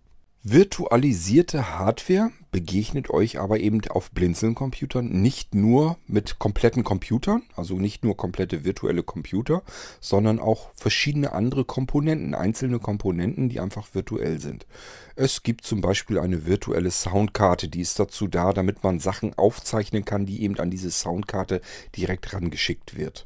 Virtualisierte 0.47 1.71
Hardware 1.75 2.29
begegnet 2.51 3.09
euch 3.09 3.39
aber 3.39 3.59
eben 3.61 3.81
auf 3.89 4.11
Blinzeln-Computern 4.11 5.09
nicht 5.09 5.55
nur 5.55 5.97
mit 6.05 6.37
kompletten 6.37 6.83
Computern, 6.83 7.41
also 7.55 7.77
nicht 7.77 8.03
nur 8.03 8.15
komplette 8.15 8.63
virtuelle 8.63 9.01
Computer, 9.01 9.63
sondern 9.99 10.37
auch 10.37 10.69
verschiedene 10.75 11.31
andere 11.31 11.65
Komponenten, 11.65 12.35
einzelne 12.35 12.77
Komponenten, 12.77 13.49
die 13.49 13.59
einfach 13.59 13.95
virtuell 13.95 14.39
sind. 14.39 14.67
Es 15.15 15.41
gibt 15.41 15.65
zum 15.65 15.81
Beispiel 15.81 16.19
eine 16.19 16.45
virtuelle 16.45 16.91
Soundkarte, 16.91 17.67
die 17.67 17.81
ist 17.81 17.97
dazu 17.97 18.27
da, 18.27 18.53
damit 18.53 18.83
man 18.83 18.99
Sachen 18.99 19.33
aufzeichnen 19.33 20.05
kann, 20.05 20.27
die 20.27 20.43
eben 20.43 20.59
an 20.59 20.69
diese 20.69 20.91
Soundkarte 20.91 21.59
direkt 21.95 22.33
rangeschickt 22.33 22.95
wird. 22.95 23.25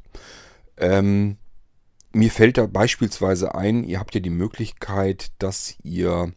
Ähm, 0.77 1.35
mir 2.13 2.31
fällt 2.31 2.57
da 2.57 2.65
beispielsweise 2.65 3.55
ein, 3.55 3.83
ihr 3.83 3.99
habt 3.99 4.15
ja 4.15 4.21
die 4.21 4.29
Möglichkeit, 4.29 5.33
dass 5.39 5.75
ihr 5.83 6.31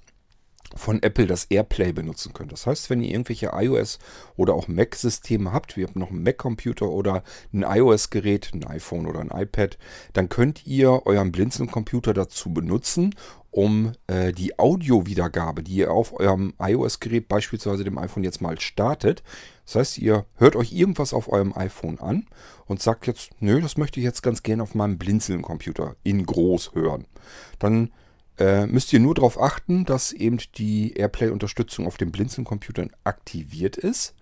von 0.77 1.03
Apple 1.03 1.27
das 1.27 1.45
AirPlay 1.45 1.93
benutzen 1.93 2.33
könnt. 2.33 2.53
Das 2.53 2.67
heißt, 2.67 2.91
wenn 2.91 3.03
ihr 3.03 3.11
irgendwelche 3.11 3.51
iOS 3.55 3.99
oder 4.37 4.55
auch 4.55 4.69
Mac-Systeme 4.69 5.53
habt, 5.53 5.77
wir 5.77 5.87
haben 5.87 6.01
noch 6.01 6.11
einen 6.11 6.23
Mac-Computer 6.23 6.89
oder 6.89 7.23
ein 7.53 7.63
iOS-Gerät, 7.63 8.51
ein 8.55 8.65
iPhone 8.65 9.07
oder 9.07 9.21
ein 9.21 9.31
iPad, 9.31 9.79
dann 10.13 10.29
könnt 10.29 10.67
ihr 10.67 11.07
euren 11.07 11.33
Blinzeln-Computer 11.33 12.15
dazu 12.15 12.53
benutzen, 12.53 13.15
um 13.51 13.93
äh, 14.07 14.33
die 14.33 14.59
Audio-Wiedergabe, 14.59 15.63
die 15.63 15.77
ihr 15.77 15.93
auf 15.93 16.19
eurem 16.19 16.55
iOS-Gerät, 16.59 17.29
beispielsweise 17.29 17.85
dem 17.85 17.99
iPhone, 17.99 18.25
jetzt 18.25 18.41
mal 18.41 18.59
startet. 18.59 19.23
Das 19.67 19.75
heißt, 19.75 19.99
ihr 19.99 20.25
hört 20.37 20.57
euch 20.57 20.73
irgendwas 20.73 21.13
auf 21.13 21.31
eurem 21.31 21.53
iPhone 21.55 22.01
an 22.01 22.27
und 22.67 22.81
sagt 22.81 23.07
jetzt, 23.07 23.31
nö, 23.41 23.61
das 23.61 23.77
möchte 23.77 24.01
ich 24.01 24.05
jetzt 24.05 24.23
ganz 24.23 24.43
gerne 24.43 24.63
auf 24.63 24.75
meinem 24.75 24.97
Blinzeln-Computer 24.97 25.97
in 26.03 26.25
groß 26.25 26.73
hören. 26.75 27.07
Dann 27.59 27.91
äh, 28.39 28.67
müsst 28.67 28.93
ihr 28.93 29.01
nur 29.01 29.15
darauf 29.15 29.41
achten, 29.41 29.85
dass 29.85 30.13
eben 30.13 30.39
die 30.57 30.95
AirPlay-Unterstützung 30.95 31.87
auf 31.87 31.97
den 31.97 32.13
Blinzeln-Computern 32.13 32.91
aktiviert 33.05 33.77
ist. 33.77 34.15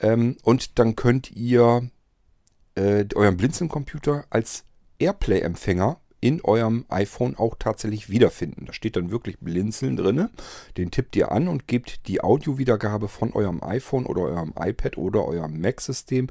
Ähm, 0.00 0.36
und 0.42 0.78
dann 0.78 0.96
könnt 0.96 1.32
ihr 1.32 1.88
äh, 2.74 3.04
euren 3.14 3.36
Blinzeln-Computer 3.36 4.24
als 4.30 4.64
AirPlay-Empfänger 4.98 6.00
in 6.20 6.40
eurem 6.40 6.86
iPhone 6.88 7.36
auch 7.36 7.54
tatsächlich 7.58 8.08
wiederfinden. 8.08 8.64
Da 8.64 8.72
steht 8.72 8.96
dann 8.96 9.10
wirklich 9.10 9.38
Blinzeln 9.40 9.96
drin. 9.96 10.30
Den 10.78 10.90
tippt 10.90 11.16
ihr 11.16 11.30
an 11.30 11.48
und 11.48 11.66
gebt 11.66 12.08
die 12.08 12.22
Audiowiedergabe 12.22 13.08
von 13.08 13.34
eurem 13.34 13.62
iPhone 13.62 14.06
oder 14.06 14.22
eurem 14.22 14.54
iPad 14.58 14.96
oder 14.96 15.26
eurem 15.26 15.60
Mac-System 15.60 16.28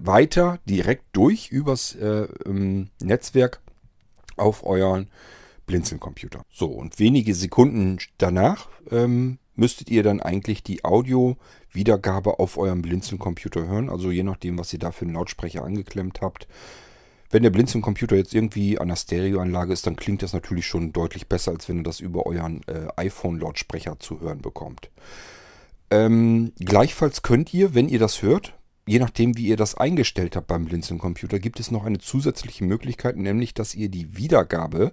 weiter 0.00 0.60
direkt 0.66 1.04
durch 1.14 1.48
übers 1.48 1.96
äh, 1.96 2.28
Netzwerk 3.00 3.60
auf 4.36 4.64
euren 4.64 5.08
Blinzeln-Computer. 5.66 6.44
So, 6.50 6.66
und 6.66 6.98
wenige 6.98 7.34
Sekunden 7.34 7.98
danach 8.18 8.68
ähm, 8.90 9.38
müsstet 9.56 9.90
ihr 9.90 10.02
dann 10.02 10.20
eigentlich 10.20 10.62
die 10.62 10.84
Audio-Wiedergabe 10.84 12.38
auf 12.38 12.58
eurem 12.58 12.82
Blinzeln-Computer 12.82 13.66
hören. 13.66 13.88
Also 13.88 14.10
je 14.10 14.22
nachdem, 14.22 14.58
was 14.58 14.72
ihr 14.72 14.78
da 14.78 14.92
für 14.92 15.04
einen 15.04 15.14
Lautsprecher 15.14 15.64
angeklemmt 15.64 16.20
habt. 16.20 16.46
Wenn 17.30 17.42
der 17.42 17.50
Blinzeln-Computer 17.50 18.16
jetzt 18.16 18.34
irgendwie 18.34 18.78
an 18.78 18.88
der 18.88 18.96
Stereoanlage 18.96 19.72
ist, 19.72 19.86
dann 19.86 19.96
klingt 19.96 20.22
das 20.22 20.32
natürlich 20.32 20.66
schon 20.66 20.92
deutlich 20.92 21.28
besser, 21.28 21.50
als 21.52 21.68
wenn 21.68 21.78
ihr 21.78 21.82
das 21.82 22.00
über 22.00 22.26
euren 22.26 22.60
äh, 22.68 22.86
iPhone-Lautsprecher 22.96 23.98
zu 23.98 24.20
hören 24.20 24.40
bekommt. 24.40 24.90
Ähm, 25.90 26.52
gleichfalls 26.58 27.22
könnt 27.22 27.52
ihr, 27.52 27.74
wenn 27.74 27.88
ihr 27.88 27.98
das 27.98 28.22
hört, 28.22 28.54
je 28.86 28.98
nachdem, 28.98 29.36
wie 29.36 29.46
ihr 29.46 29.56
das 29.56 29.76
eingestellt 29.76 30.36
habt 30.36 30.46
beim 30.46 30.66
Blinzeln-Computer, 30.66 31.38
gibt 31.38 31.60
es 31.60 31.70
noch 31.70 31.84
eine 31.84 31.98
zusätzliche 31.98 32.64
Möglichkeit, 32.64 33.16
nämlich, 33.16 33.54
dass 33.54 33.74
ihr 33.74 33.88
die 33.88 34.16
Wiedergabe, 34.16 34.92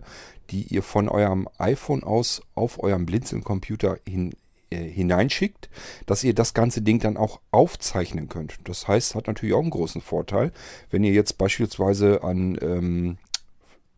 die 0.50 0.63
ihr 0.63 0.83
von 0.83 1.10
eurem 1.10 1.48
iPhone 1.57 2.03
aus 2.03 2.41
auf 2.55 2.81
eurem 2.81 3.05
Blinzeln-Computer 3.05 3.98
hin, 4.07 4.33
äh, 4.69 4.77
hineinschickt, 4.77 5.69
dass 6.05 6.24
ihr 6.24 6.33
das 6.33 6.53
ganze 6.53 6.81
Ding 6.81 7.00
dann 7.00 7.17
auch 7.17 7.41
aufzeichnen 7.51 8.29
könnt. 8.29 8.60
Das 8.63 8.88
heißt, 8.88 9.15
hat 9.15 9.27
natürlich 9.27 9.55
auch 9.55 9.62
einen 9.62 9.69
großen 9.69 10.01
Vorteil, 10.01 10.51
wenn 10.89 11.03
ihr 11.03 11.12
jetzt 11.12 11.38
beispielsweise 11.38 12.24
an 12.24 12.57
ähm, 12.62 13.17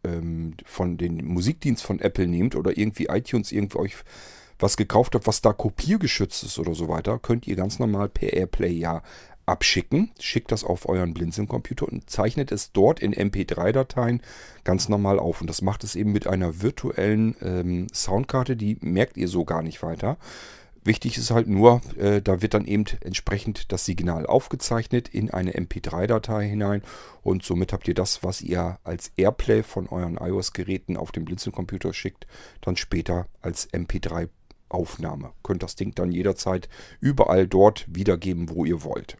ähm, 0.04 0.56
von 0.66 0.98
den 0.98 1.24
Musikdienst 1.26 1.84
von 1.84 2.00
Apple 2.00 2.28
nehmt 2.28 2.56
oder 2.56 2.78
irgendwie 2.78 3.06
iTunes 3.06 3.52
irgendwie 3.52 3.78
euch 3.78 3.96
was 4.60 4.78
gekauft 4.78 5.16
habt, 5.16 5.28
was 5.28 5.42
da 5.42 5.52
kopiergeschützt 5.52 6.44
ist 6.44 6.58
oder 6.58 6.74
so 6.74 6.88
weiter, 6.88 7.20
könnt 7.20 7.48
ihr 7.48 7.56
ganz 7.56 7.80
normal 7.80 8.10
per 8.10 8.34
Airplay 8.34 8.72
ja 8.72 9.04
abschicken. 9.46 10.12
Schickt 10.20 10.52
das 10.52 10.64
auf 10.64 10.88
euren 10.88 11.14
Blinzeln-Computer 11.14 11.88
und 11.88 12.10
zeichnet 12.10 12.52
es 12.52 12.72
dort 12.72 13.00
in 13.00 13.14
MP3-Dateien 13.14 14.22
ganz 14.64 14.90
normal 14.90 15.20
auf. 15.20 15.42
Und 15.42 15.48
das 15.48 15.62
macht 15.62 15.84
es 15.84 15.96
eben 15.96 16.12
mit 16.12 16.28
einer 16.28 16.62
virtuellen 16.62 17.36
ähm, 17.42 17.88
Soundkarte, 17.94 18.56
die 18.56 18.78
merkt 18.82 19.18
ihr 19.18 19.28
so 19.28 19.46
gar 19.46 19.62
nicht 19.62 19.84
weiter. 19.84 20.18
Wichtig 20.86 21.18
ist 21.18 21.32
halt 21.32 21.48
nur, 21.48 21.82
äh, 21.98 22.22
da 22.22 22.42
wird 22.42 22.54
dann 22.54 22.66
eben 22.66 22.84
entsprechend 23.02 23.72
das 23.72 23.86
Signal 23.86 24.26
aufgezeichnet 24.26 25.08
in 25.08 25.32
eine 25.32 25.54
MP3-Datei 25.54 26.50
hinein 26.50 26.82
und 27.22 27.44
somit 27.44 27.72
habt 27.72 27.88
ihr 27.88 27.94
das, 27.94 28.22
was 28.22 28.42
ihr 28.42 28.80
als 28.84 29.12
Airplay 29.16 29.64
von 29.64 29.88
euren 29.88 30.18
iOS-Geräten 30.18 30.98
auf 30.98 31.14
den 31.14 31.24
Blinzeln-Computer 31.24 31.94
schickt, 31.94 32.28
dann 32.60 32.76
später 32.76 33.28
als 33.42 33.72
MP3 33.72 34.28
Aufnahme. 34.68 35.32
Könnt 35.42 35.64
das 35.64 35.76
Ding 35.76 35.96
dann 35.96 36.12
jederzeit 36.12 36.68
überall 37.00 37.48
dort 37.48 37.86
wiedergeben, 37.88 38.50
wo 38.50 38.66
ihr 38.66 38.84
wollt. 38.84 39.18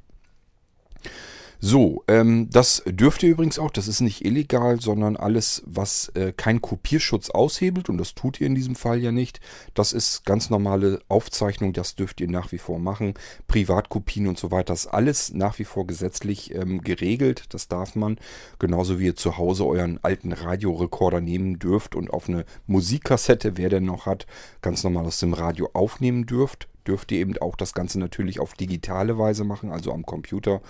So, 1.66 2.04
ähm, 2.10 2.50
das 2.52 2.84
dürft 2.86 3.24
ihr 3.24 3.30
übrigens 3.30 3.58
auch, 3.58 3.72
das 3.72 3.88
ist 3.88 4.02
nicht 4.02 4.26
illegal, 4.26 4.82
sondern 4.82 5.16
alles, 5.16 5.64
was 5.66 6.10
äh, 6.10 6.34
kein 6.36 6.62
Kopierschutz 6.62 7.30
aushebelt, 7.30 7.88
und 7.88 7.98
das 7.98 8.16
tut 8.16 8.42
ihr 8.42 8.48
in 8.48 8.54
diesem 8.54 8.76
Fall 8.76 9.00
ja 9.00 9.14
nicht, 9.14 9.40
das 9.74 9.94
ist 9.94 10.26
ganz 10.26 10.50
normale 10.50 11.00
Aufzeichnung, 11.08 11.72
das 11.72 11.96
dürft 11.96 12.20
ihr 12.20 12.28
nach 12.28 12.52
wie 12.52 12.58
vor 12.58 12.80
machen. 12.80 13.14
Privatkopien 13.48 14.28
und 14.28 14.38
so 14.38 14.52
weiter, 14.52 14.74
das 14.74 14.88
ist 14.88 14.92
alles 14.92 15.34
nach 15.34 15.58
wie 15.58 15.64
vor 15.64 15.88
gesetzlich 15.88 16.54
ähm, 16.54 16.82
geregelt, 16.82 17.46
das 17.54 17.70
darf 17.70 17.96
man. 17.96 18.18
Genauso 18.60 19.00
wie 19.00 19.06
ihr 19.06 19.16
zu 19.16 19.38
Hause 19.38 19.66
euren 19.66 20.04
alten 20.04 20.34
Radiorekorder 20.34 21.22
nehmen 21.22 21.60
dürft 21.60 21.96
und 21.96 22.12
auf 22.12 22.28
eine 22.28 22.44
Musikkassette, 22.68 23.56
wer 23.56 23.70
denn 23.70 23.86
noch 23.86 24.06
hat, 24.06 24.28
ganz 24.62 24.84
normal 24.84 25.06
aus 25.06 25.20
dem 25.22 25.34
Radio 25.34 25.70
aufnehmen 25.72 26.26
dürft 26.26 26.68
dürft 26.88 27.12
ihr 27.12 27.20
eben 27.20 27.38
auch 27.38 27.56
das 27.56 27.74
Ganze 27.74 28.00
natürlich 28.00 28.40
auf 28.40 28.54
digitale 28.54 29.18
Weise 29.18 29.44
machen, 29.44 29.72
also 29.72 29.92
am 29.92 30.06
Computer. 30.06 30.62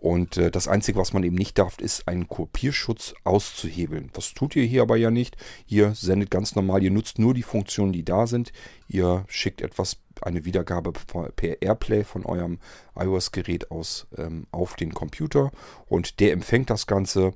Und 0.00 0.38
äh, 0.38 0.50
das 0.50 0.66
Einzige, 0.66 0.98
was 0.98 1.12
man 1.12 1.22
eben 1.24 1.36
nicht 1.36 1.58
darf, 1.58 1.78
ist 1.78 2.08
einen 2.08 2.26
Kopierschutz 2.26 3.14
auszuhebeln. 3.24 4.08
Das 4.14 4.32
tut 4.32 4.56
ihr 4.56 4.64
hier 4.64 4.80
aber 4.80 4.96
ja 4.96 5.10
nicht. 5.10 5.36
Ihr 5.66 5.94
sendet 5.94 6.30
ganz 6.30 6.54
normal, 6.54 6.82
ihr 6.82 6.90
nutzt 6.90 7.18
nur 7.18 7.34
die 7.34 7.42
Funktionen, 7.42 7.92
die 7.92 8.04
da 8.04 8.26
sind. 8.26 8.52
Ihr 8.88 9.24
schickt 9.28 9.60
etwas, 9.60 9.98
eine 10.22 10.44
Wiedergabe 10.46 10.92
per 11.36 11.62
Airplay 11.62 12.04
von 12.04 12.24
eurem 12.24 12.58
iOS-Gerät 12.96 13.70
aus 13.70 14.06
ähm, 14.16 14.46
auf 14.52 14.76
den 14.76 14.92
Computer 14.92 15.50
und 15.86 16.20
der 16.20 16.32
empfängt 16.32 16.70
das 16.70 16.86
Ganze 16.86 17.32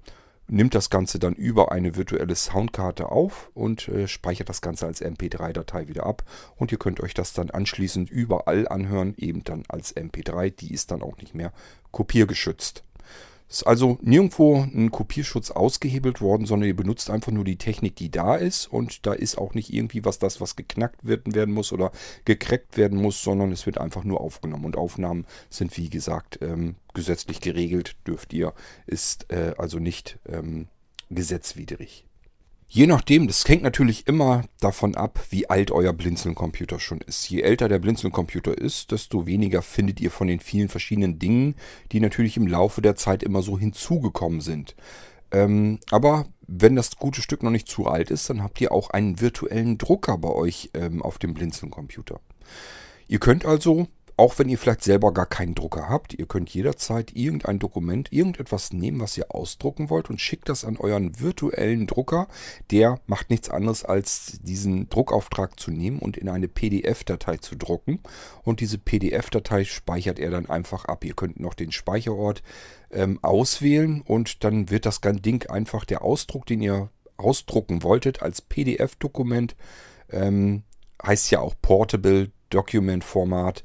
nimmt 0.47 0.75
das 0.75 0.91
Ganze 0.91 1.19
dann 1.19 1.35
über 1.35 1.73
eine 1.73 1.97
virtuelle 1.97 2.35
Soundkarte 2.35 3.11
auf 3.11 3.51
und 3.55 3.89
äh, 3.89 4.09
speichert 4.09 4.49
das 4.49 4.61
Ganze 4.61 4.87
als 4.87 5.03
MP3-Datei 5.03 5.89
wieder 5.89 6.07
ab. 6.07 6.25
Und 6.57 6.73
ihr 6.73 6.79
könnt 6.79 7.01
euch 7.01 7.15
das 7.15 7.33
dann 7.33 7.51
anschließend 7.51 8.11
überall 8.11 8.69
anhören, 8.69 9.15
eben 9.17 9.45
dann 9.45 9.65
als 9.69 9.97
MP3. 9.97 10.51
Die 10.51 10.73
ist 10.73 10.91
dann 10.91 11.03
auch 11.03 11.17
nicht 11.19 11.35
mehr 11.35 11.53
kopiergeschützt. 11.93 12.85
Ist 13.49 13.67
also 13.67 13.99
nirgendwo 14.03 14.57
ein 14.57 14.91
Kopierschutz 14.91 15.51
ausgehebelt 15.51 16.21
worden, 16.21 16.47
sondern 16.47 16.67
ihr 16.67 16.77
benutzt 16.77 17.11
einfach 17.11 17.31
nur 17.31 17.45
die 17.45 17.59
Technik, 17.59 17.95
die 17.97 18.11
da 18.11 18.37
ist. 18.37 18.67
Und 18.67 19.07
da 19.07 19.13
ist 19.13 19.39
auch 19.39 19.55
nicht 19.55 19.73
irgendwie 19.73 20.05
was 20.05 20.19
das, 20.19 20.41
was 20.41 20.57
geknackt 20.57 21.01
werden 21.05 21.53
muss 21.53 21.73
oder 21.73 21.93
gecrackt 22.25 22.77
werden 22.77 23.01
muss, 23.01 23.23
sondern 23.23 23.53
es 23.53 23.67
wird 23.67 23.79
einfach 23.79 24.03
nur 24.05 24.21
aufgenommen. 24.21 24.65
Und 24.65 24.77
Aufnahmen 24.77 25.27
sind, 25.51 25.77
wie 25.77 25.91
gesagt, 25.91 26.39
ähm, 26.43 26.77
gesetzlich 26.95 27.41
geregelt, 27.41 27.97
dürft 28.07 28.33
ihr, 28.33 28.55
ist 28.87 29.31
äh, 29.31 29.55
also 29.59 29.79
nicht 29.79 30.19
ähm, 30.27 30.69
gesetzwidrig. 31.11 32.07
Je 32.67 32.87
nachdem, 32.87 33.29
das 33.29 33.47
hängt 33.47 33.63
natürlich 33.63 34.07
immer 34.09 34.43
davon 34.59 34.97
ab, 34.97 35.21
wie 35.31 35.49
alt 35.49 35.71
euer 35.71 35.93
Blinzeln-Computer 35.93 36.81
schon 36.81 37.01
ist. 37.03 37.29
Je 37.29 37.41
älter 37.41 37.69
der 37.69 37.79
Blinzeln-Computer 37.79 38.57
ist, 38.57 38.91
desto 38.91 39.27
weniger 39.27 39.63
findet 39.63 40.01
ihr 40.01 40.11
von 40.11 40.27
den 40.27 40.41
vielen 40.41 40.69
verschiedenen 40.69 41.19
Dingen, 41.19 41.55
die 41.93 42.01
natürlich 42.01 42.37
im 42.37 42.49
Laufe 42.49 42.83
der 42.83 42.97
Zeit 42.97 43.23
immer 43.23 43.43
so 43.43 43.59
hinzugekommen 43.59 44.41
sind. 44.41 44.75
Ähm, 45.31 45.79
aber 45.91 46.27
wenn 46.47 46.77
das 46.77 46.97
gute 46.97 47.23
Stück 47.23 47.43
noch 47.43 47.51
nicht 47.51 47.69
zu 47.69 47.87
alt 47.87 48.11
ist, 48.11 48.29
dann 48.29 48.43
habt 48.43 48.61
ihr 48.61 48.73
auch 48.73 48.91
einen 48.91 49.21
virtuellen 49.21 49.79
Drucker 49.79 50.19
bei 50.19 50.31
euch 50.31 50.71
ähm, 50.75 51.01
auf 51.03 51.19
dem 51.19 51.35
Blinzeln-Computer. 51.35 52.21
Ihr 53.07 53.21
könnt 53.21 53.45
also 53.47 53.87
auch 54.17 54.39
wenn 54.39 54.49
ihr 54.49 54.59
vielleicht 54.59 54.85
selber 54.85 55.13
gar 55.13 55.27
keinen 55.27 55.57
Drucker 55.57 55.89
habt, 55.89 56.15
ihr 56.15 56.27
könnt 56.27 56.51
jederzeit 56.51 57.17
irgendein 57.17 57.59
Dokument, 57.59 58.13
irgendetwas 58.13 58.73
nehmen, 58.73 59.01
was 59.01 59.19
ihr 59.19 59.35
ausdrucken 59.35 59.91
wollt 59.91 60.09
und 60.09 60.21
schickt 60.21 60.49
das 60.49 60.65
an 60.65 60.77
euren 60.77 61.19
virtuellen 61.19 61.89
Drucker. 61.89 62.29
Der 62.71 63.01
macht 63.07 63.31
nichts 63.31 63.51
anderes, 63.51 63.85
als 63.85 64.39
diesen 64.43 64.89
Druckauftrag 64.89 65.59
zu 65.59 65.73
nehmen 65.73 65.99
und 65.99 66.17
in 66.17 66.29
eine 66.29 66.47
PDF-Datei 66.47 67.39
zu 67.39 67.57
drucken. 67.57 68.01
Und 68.45 68.61
diese 68.61 68.79
PDF-Datei 68.79 69.65
speichert 69.65 70.21
er 70.21 70.31
dann 70.31 70.49
einfach 70.49 70.85
ab. 70.85 71.05
Ihr 71.05 71.15
könnt 71.15 71.41
noch 71.41 71.55
den 71.55 71.73
Speicherort 71.73 72.43
ähm, 72.93 73.19
auswählen 73.23 74.01
und 74.01 74.45
dann 74.45 74.71
wird 74.71 74.87
das 74.87 75.01
ganze 75.01 75.23
Ding 75.23 75.51
einfach 75.51 75.85
der 75.85 76.03
Ausdruck, 76.03 76.47
den 76.47 76.63
ihr 76.63 76.89
ausdrucken 77.17 77.83
wolltet, 77.83 78.23
als 78.23 78.43
PDF-Dokument, 78.43 79.57
ähm, 80.11 80.63
heißt 81.05 81.31
ja 81.33 81.41
auch 81.41 81.55
Portable 81.61 82.31
Document 82.51 83.03
Format 83.03 83.65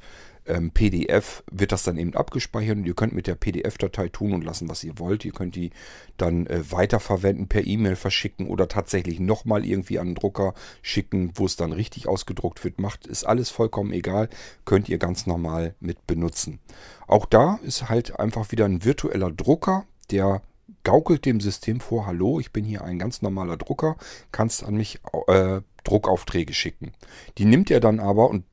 ähm, 0.49 0.71
PDF 0.71 1.43
wird 1.51 1.71
das 1.71 1.83
dann 1.83 1.97
eben 1.97 2.15
abgespeichert 2.15 2.77
und 2.77 2.85
ihr 2.85 2.95
könnt 2.95 3.13
mit 3.13 3.27
der 3.27 3.35
PDF-Datei 3.35 4.09
tun 4.09 4.33
und 4.33 4.43
lassen, 4.43 4.69
was 4.69 4.83
ihr 4.83 4.99
wollt. 4.99 5.23
Ihr 5.23 5.31
könnt 5.31 5.55
die 5.55 5.71
dann 6.17 6.47
äh, 6.47 6.71
weiterverwenden, 6.71 7.47
per 7.47 7.65
E-Mail 7.65 7.95
verschicken 7.95 8.47
oder 8.47 8.67
tatsächlich 8.67 9.19
nochmal 9.19 9.65
irgendwie 9.65 9.99
an 9.99 10.07
den 10.07 10.15
Drucker 10.15 10.53
schicken, 10.81 11.31
wo 11.35 11.45
es 11.45 11.55
dann 11.55 11.71
richtig 11.71 12.07
ausgedruckt 12.07 12.63
wird. 12.63 12.79
Macht, 12.81 13.07
ist 13.07 13.23
alles 13.23 13.49
vollkommen 13.49 13.93
egal, 13.93 14.29
könnt 14.65 14.89
ihr 14.89 14.97
ganz 14.97 15.25
normal 15.27 15.75
mit 15.79 16.07
benutzen. 16.07 16.59
Auch 17.07 17.25
da 17.25 17.59
ist 17.63 17.89
halt 17.89 18.19
einfach 18.19 18.51
wieder 18.51 18.65
ein 18.65 18.83
virtueller 18.83 19.31
Drucker, 19.31 19.85
der 20.11 20.41
gaukelt 20.83 21.25
dem 21.25 21.39
System 21.39 21.79
vor, 21.79 22.05
hallo, 22.05 22.39
ich 22.39 22.51
bin 22.51 22.65
hier 22.65 22.83
ein 22.83 22.99
ganz 22.99 23.21
normaler 23.21 23.57
Drucker, 23.57 23.97
kannst 24.31 24.63
an 24.63 24.75
mich 24.75 24.99
äh, 25.27 25.61
Druckaufträge 25.83 26.53
schicken. 26.53 26.93
Die 27.37 27.45
nimmt 27.45 27.71
er 27.71 27.79
dann 27.79 27.99
aber 27.99 28.29
und 28.29 28.45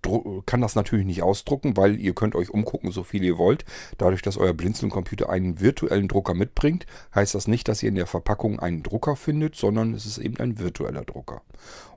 kann 0.47 0.61
das 0.61 0.75
natürlich 0.75 1.07
nicht 1.07 1.23
ausdrucken, 1.23 1.77
weil 1.77 2.01
ihr 2.01 2.15
könnt 2.15 2.35
euch 2.35 2.51
umgucken, 2.51 2.93
so 2.93 3.03
viel 3.03 3.25
ihr 3.25 3.39
wollt. 3.39 3.65
Dadurch, 3.99 4.23
dass 4.23 4.37
euer 4.37 4.55
Blinzeln-Computer 4.55 5.29
einen 5.31 5.61
virtuellen 5.61 6.09
Drucker 6.09 6.35
mitbringt, 6.35 6.87
heißt 7.15 7.35
das 7.35 7.49
nicht, 7.49 7.69
dass 7.69 7.83
ihr 7.83 7.89
in 7.89 7.95
der 7.95 8.07
Verpackung 8.07 8.61
einen 8.61 8.83
Drucker 8.83 9.17
findet, 9.17 9.57
sondern 9.57 9.95
es 9.95 10.07
ist 10.07 10.19
eben 10.19 10.37
ein 10.39 10.59
virtueller 10.59 11.05
Drucker. 11.05 11.43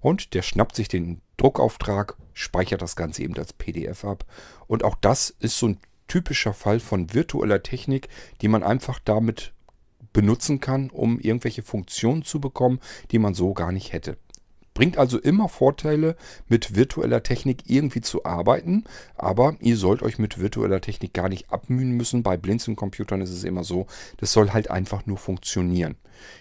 Und 0.02 0.34
der 0.34 0.42
schnappt 0.42 0.76
sich 0.76 0.88
den 0.88 1.22
Druckauftrag, 1.38 2.16
speichert 2.34 2.82
das 2.82 2.96
Ganze 2.96 3.24
eben 3.24 3.38
als 3.38 3.54
PDF 3.54 4.06
ab. 4.06 4.26
Und 4.68 4.84
auch 4.84 4.96
das 4.96 5.36
ist 5.40 5.58
so 5.58 5.68
ein 5.68 5.80
typischer 6.08 6.54
Fall 6.54 6.80
von 6.80 7.14
virtueller 7.14 7.64
Technik, 7.64 8.10
die 8.42 8.48
man 8.48 8.64
einfach 8.64 9.00
damit 9.00 9.54
benutzen 10.12 10.60
kann, 10.60 10.90
um 10.90 11.20
irgendwelche 11.20 11.62
Funktionen 11.62 12.24
zu 12.24 12.42
bekommen, 12.42 12.80
die 13.12 13.20
man 13.20 13.34
so 13.34 13.54
gar 13.54 13.72
nicht 13.72 13.94
hätte. 13.94 14.18
Bringt 14.80 14.98
also 14.98 15.20
immer 15.20 15.50
Vorteile, 15.50 16.16
mit 16.48 16.74
virtueller 16.74 17.22
Technik 17.22 17.64
irgendwie 17.66 18.00
zu 18.00 18.24
arbeiten, 18.24 18.86
aber 19.18 19.58
ihr 19.60 19.76
sollt 19.76 20.02
euch 20.02 20.20
mit 20.20 20.40
virtueller 20.40 20.80
Technik 20.80 21.14
gar 21.14 21.28
nicht 21.28 21.52
abmühen 21.52 21.92
müssen. 21.92 22.24
Bei 22.24 22.38
Blinzeln-Computern 22.38 23.20
ist 23.20 23.32
es 23.32 23.44
immer 23.44 23.66
so, 23.66 23.88
das 24.20 24.32
soll 24.32 24.52
halt 24.52 24.72
einfach 24.72 25.06
nur 25.06 25.18
funktionieren. 25.18 25.98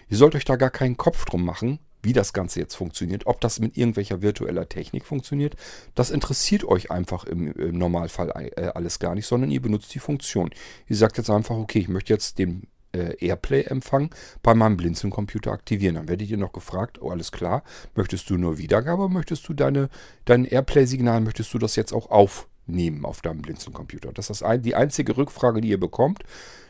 Ihr 0.07 0.15
sollt 0.15 0.35
euch 0.35 0.45
da 0.45 0.55
gar 0.55 0.69
keinen 0.69 0.95
Kopf 0.95 1.25
drum 1.25 1.43
machen, 1.43 1.79
wie 2.01 2.13
das 2.13 2.31
Ganze 2.31 2.61
jetzt 2.61 2.75
funktioniert, 2.75 3.27
ob 3.27 3.41
das 3.41 3.59
mit 3.59 3.75
irgendwelcher 3.75 4.21
virtueller 4.21 4.69
Technik 4.69 5.03
funktioniert, 5.05 5.57
das 5.93 6.09
interessiert 6.09 6.63
euch 6.63 6.91
einfach 6.91 7.25
im, 7.25 7.51
im 7.51 7.77
Normalfall 7.77 8.31
äh, 8.55 8.67
alles 8.67 8.99
gar 8.99 9.15
nicht, 9.15 9.25
sondern 9.25 9.51
ihr 9.51 9.61
benutzt 9.61 9.93
die 9.93 9.99
Funktion. 9.99 10.51
Ihr 10.87 10.95
sagt 10.95 11.17
jetzt 11.17 11.29
einfach, 11.29 11.57
okay, 11.57 11.79
ich 11.79 11.89
möchte 11.89 12.13
jetzt 12.13 12.39
den 12.39 12.69
äh, 12.93 13.15
Airplay-Empfang 13.25 14.13
bei 14.43 14.53
meinem 14.53 14.77
Blinzeln-Computer 14.77 15.51
aktivieren. 15.51 15.95
Dann 15.95 16.07
werdet 16.07 16.29
ihr 16.29 16.37
noch 16.37 16.53
gefragt, 16.53 17.01
oh 17.01 17.09
alles 17.09 17.31
klar, 17.31 17.63
möchtest 17.95 18.29
du 18.29 18.37
nur 18.37 18.57
Wiedergabe, 18.57 19.09
möchtest 19.09 19.47
du 19.47 19.53
deine, 19.53 19.89
dein 20.25 20.45
Airplay-Signal, 20.45 21.21
möchtest 21.21 21.53
du 21.53 21.57
das 21.57 21.75
jetzt 21.75 21.93
auch 21.93 22.09
aufnehmen 22.09 23.05
auf 23.05 23.21
deinem 23.21 23.41
Blinzeln-Computer? 23.41 24.11
Das 24.13 24.29
ist 24.29 24.43
ein, 24.43 24.61
die 24.61 24.75
einzige 24.75 25.17
Rückfrage, 25.17 25.61
die 25.61 25.69
ihr 25.69 25.79
bekommt. 25.79 26.23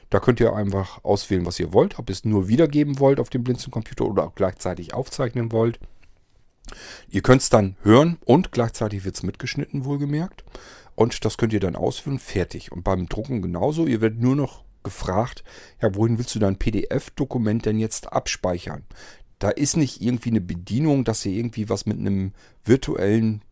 Da 0.09 0.19
könnt 0.19 0.39
ihr 0.39 0.53
einfach 0.53 1.03
auswählen, 1.03 1.45
was 1.45 1.59
ihr 1.59 1.71
wollt, 1.71 1.99
ob 1.99 2.09
ihr 2.09 2.13
es 2.13 2.25
nur 2.25 2.47
wiedergeben 2.47 2.99
wollt 2.99 3.19
auf 3.19 3.29
dem 3.29 3.43
Blinzeln-Computer 3.43 4.05
oder 4.05 4.23
auch 4.23 4.35
gleichzeitig 4.35 4.93
aufzeichnen 4.93 5.51
wollt. 5.51 5.79
Ihr 7.09 7.21
könnt 7.21 7.41
es 7.41 7.49
dann 7.49 7.75
hören 7.83 8.17
und 8.25 8.51
gleichzeitig 8.51 9.05
wird 9.05 9.15
es 9.15 9.23
mitgeschnitten, 9.23 9.85
wohlgemerkt. 9.85 10.43
Und 10.95 11.23
das 11.25 11.37
könnt 11.37 11.53
ihr 11.53 11.59
dann 11.59 11.75
ausführen, 11.75 12.19
fertig. 12.19 12.71
Und 12.71 12.83
beim 12.83 13.07
Drucken 13.07 13.41
genauso. 13.41 13.87
Ihr 13.87 14.01
werdet 14.01 14.19
nur 14.19 14.35
noch 14.35 14.63
gefragt, 14.83 15.43
ja, 15.81 15.93
wohin 15.95 16.17
willst 16.17 16.35
du 16.35 16.39
dein 16.39 16.57
PDF-Dokument 16.57 17.65
denn 17.65 17.79
jetzt 17.79 18.11
abspeichern? 18.11 18.83
Da 19.39 19.49
ist 19.49 19.77
nicht 19.77 20.01
irgendwie 20.01 20.29
eine 20.29 20.41
Bedienung, 20.41 21.03
dass 21.03 21.25
ihr 21.25 21.33
irgendwie 21.33 21.69
was 21.69 21.85
mit 21.85 21.97
einem 21.97 22.33
virtuellen 22.65 23.43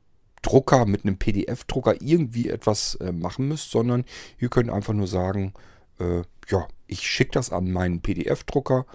Drucker, 0.41 0.85
mit 0.85 1.03
einem 1.03 1.17
PDF-Drucker 1.17 2.01
irgendwie 2.01 2.49
etwas 2.49 2.95
äh, 2.95 3.11
machen 3.11 3.47
müsst, 3.47 3.71
sondern 3.71 4.05
ihr 4.39 4.49
könnt 4.49 4.69
einfach 4.69 4.93
nur 4.93 5.07
sagen, 5.07 5.53
äh, 5.99 6.21
ja, 6.49 6.67
ich 6.87 7.01
schicke 7.01 7.31
das 7.31 7.51
an 7.51 7.71
meinen 7.71 8.01
PDF-Drucker. 8.01 8.85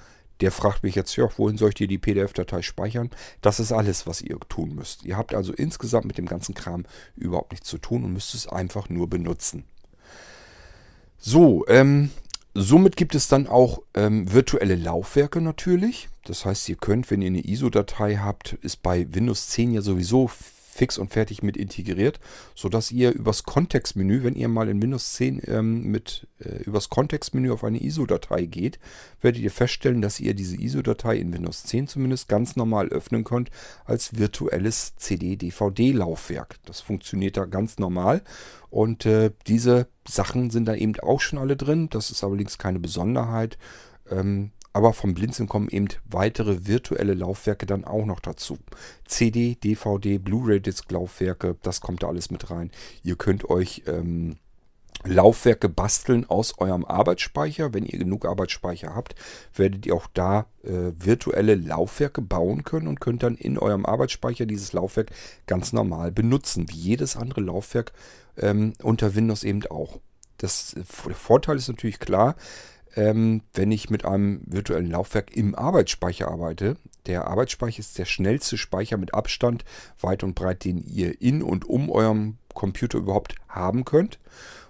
Der 0.40 0.50
fragt 0.50 0.82
mich 0.82 0.94
jetzt, 0.94 1.14
ja, 1.16 1.28
wohin 1.36 1.56
soll 1.56 1.70
ich 1.70 1.74
dir 1.76 1.86
die 1.86 1.98
PDF-Datei 1.98 2.62
speichern? 2.62 3.10
Das 3.42 3.60
ist 3.60 3.70
alles, 3.70 4.06
was 4.06 4.22
ihr 4.22 4.38
tun 4.48 4.74
müsst. 4.74 5.04
Ihr 5.04 5.16
habt 5.16 5.34
also 5.34 5.52
insgesamt 5.52 6.06
mit 6.06 6.18
dem 6.18 6.26
ganzen 6.26 6.54
Kram 6.54 6.84
überhaupt 7.16 7.52
nichts 7.52 7.68
zu 7.68 7.78
tun 7.78 8.04
und 8.04 8.12
müsst 8.12 8.34
es 8.34 8.48
einfach 8.48 8.88
nur 8.88 9.08
benutzen. 9.08 9.64
So, 11.24 11.64
ähm, 11.68 12.10
somit 12.52 12.96
gibt 12.96 13.14
es 13.14 13.28
dann 13.28 13.46
auch 13.46 13.82
ähm, 13.94 14.32
virtuelle 14.32 14.74
Laufwerke 14.74 15.40
natürlich. 15.40 16.08
Das 16.24 16.44
heißt, 16.44 16.68
ihr 16.68 16.74
könnt, 16.74 17.12
wenn 17.12 17.22
ihr 17.22 17.28
eine 17.28 17.46
ISO-Datei 17.46 18.16
habt, 18.16 18.54
ist 18.54 18.82
bei 18.82 19.06
Windows 19.08 19.46
10 19.50 19.72
ja 19.72 19.82
sowieso 19.82 20.28
fix 20.72 20.96
und 20.96 21.12
fertig 21.12 21.42
mit 21.42 21.58
integriert, 21.58 22.18
sodass 22.54 22.90
ihr 22.90 23.12
übers 23.12 23.42
Kontextmenü, 23.42 24.24
wenn 24.24 24.34
ihr 24.34 24.48
mal 24.48 24.70
in 24.70 24.80
Windows 24.80 25.12
10 25.12 25.42
ähm, 25.46 25.82
mit 25.84 26.26
äh, 26.38 26.62
übers 26.62 26.88
Kontextmenü 26.88 27.50
auf 27.50 27.62
eine 27.62 27.82
ISO-Datei 27.82 28.46
geht, 28.46 28.78
werdet 29.20 29.42
ihr 29.42 29.50
feststellen, 29.50 30.00
dass 30.00 30.18
ihr 30.18 30.32
diese 30.32 30.56
ISO-Datei 30.56 31.18
in 31.18 31.34
Windows 31.34 31.64
10 31.64 31.88
zumindest 31.88 32.26
ganz 32.26 32.56
normal 32.56 32.88
öffnen 32.88 33.22
könnt 33.22 33.50
als 33.84 34.16
virtuelles 34.16 34.96
CD-DVD-Laufwerk. 34.96 36.56
Das 36.64 36.80
funktioniert 36.80 37.36
da 37.36 37.44
ganz 37.44 37.78
normal 37.78 38.22
und 38.70 39.04
äh, 39.04 39.30
diese 39.46 39.88
Sachen 40.08 40.48
sind 40.48 40.64
da 40.64 40.74
eben 40.74 40.98
auch 41.00 41.20
schon 41.20 41.38
alle 41.38 41.56
drin. 41.56 41.90
Das 41.90 42.10
ist 42.10 42.24
allerdings 42.24 42.56
keine 42.56 42.80
Besonderheit. 42.80 43.58
Ähm, 44.10 44.52
aber 44.72 44.92
vom 44.92 45.14
Blinzeln 45.14 45.48
kommen 45.48 45.68
eben 45.68 45.88
weitere 46.04 46.66
virtuelle 46.66 47.14
Laufwerke 47.14 47.66
dann 47.66 47.84
auch 47.84 48.06
noch 48.06 48.20
dazu. 48.20 48.58
CD, 49.04 49.56
DVD, 49.56 50.18
Blu-ray-Disc-Laufwerke, 50.18 51.56
das 51.62 51.80
kommt 51.80 52.02
da 52.02 52.08
alles 52.08 52.30
mit 52.30 52.50
rein. 52.50 52.70
Ihr 53.02 53.16
könnt 53.16 53.48
euch 53.50 53.82
ähm, 53.86 54.36
Laufwerke 55.04 55.68
basteln 55.68 56.28
aus 56.28 56.58
eurem 56.58 56.84
Arbeitsspeicher. 56.84 57.74
Wenn 57.74 57.84
ihr 57.84 57.98
genug 57.98 58.24
Arbeitsspeicher 58.24 58.94
habt, 58.94 59.14
werdet 59.54 59.84
ihr 59.86 59.94
auch 59.94 60.06
da 60.14 60.46
äh, 60.62 60.92
virtuelle 60.96 61.54
Laufwerke 61.54 62.22
bauen 62.22 62.64
können 62.64 62.86
und 62.86 63.00
könnt 63.00 63.22
dann 63.22 63.36
in 63.36 63.58
eurem 63.58 63.84
Arbeitsspeicher 63.84 64.46
dieses 64.46 64.72
Laufwerk 64.72 65.10
ganz 65.46 65.72
normal 65.72 66.12
benutzen, 66.12 66.68
wie 66.68 66.76
jedes 66.76 67.16
andere 67.16 67.40
Laufwerk 67.40 67.92
ähm, 68.36 68.74
unter 68.82 69.14
Windows 69.14 69.44
eben 69.44 69.66
auch. 69.66 69.98
Das, 70.38 70.74
der 70.74 70.84
Vorteil 71.14 71.56
ist 71.56 71.68
natürlich 71.68 71.98
klar, 71.98 72.36
ähm, 72.96 73.42
wenn 73.54 73.70
ich 73.70 73.90
mit 73.90 74.04
einem 74.04 74.42
virtuellen 74.46 74.90
Laufwerk 74.90 75.36
im 75.36 75.54
Arbeitsspeicher 75.54 76.28
arbeite. 76.28 76.76
Der 77.06 77.26
Arbeitsspeicher 77.26 77.80
ist 77.80 77.98
der 77.98 78.04
schnellste 78.04 78.56
Speicher 78.56 78.96
mit 78.96 79.14
Abstand 79.14 79.64
weit 80.00 80.22
und 80.22 80.34
breit, 80.34 80.64
den 80.64 80.78
ihr 80.78 81.20
in 81.20 81.42
und 81.42 81.64
um 81.68 81.90
eurem 81.90 82.38
Computer 82.54 82.98
überhaupt 82.98 83.34
haben 83.48 83.84
könnt. 83.84 84.18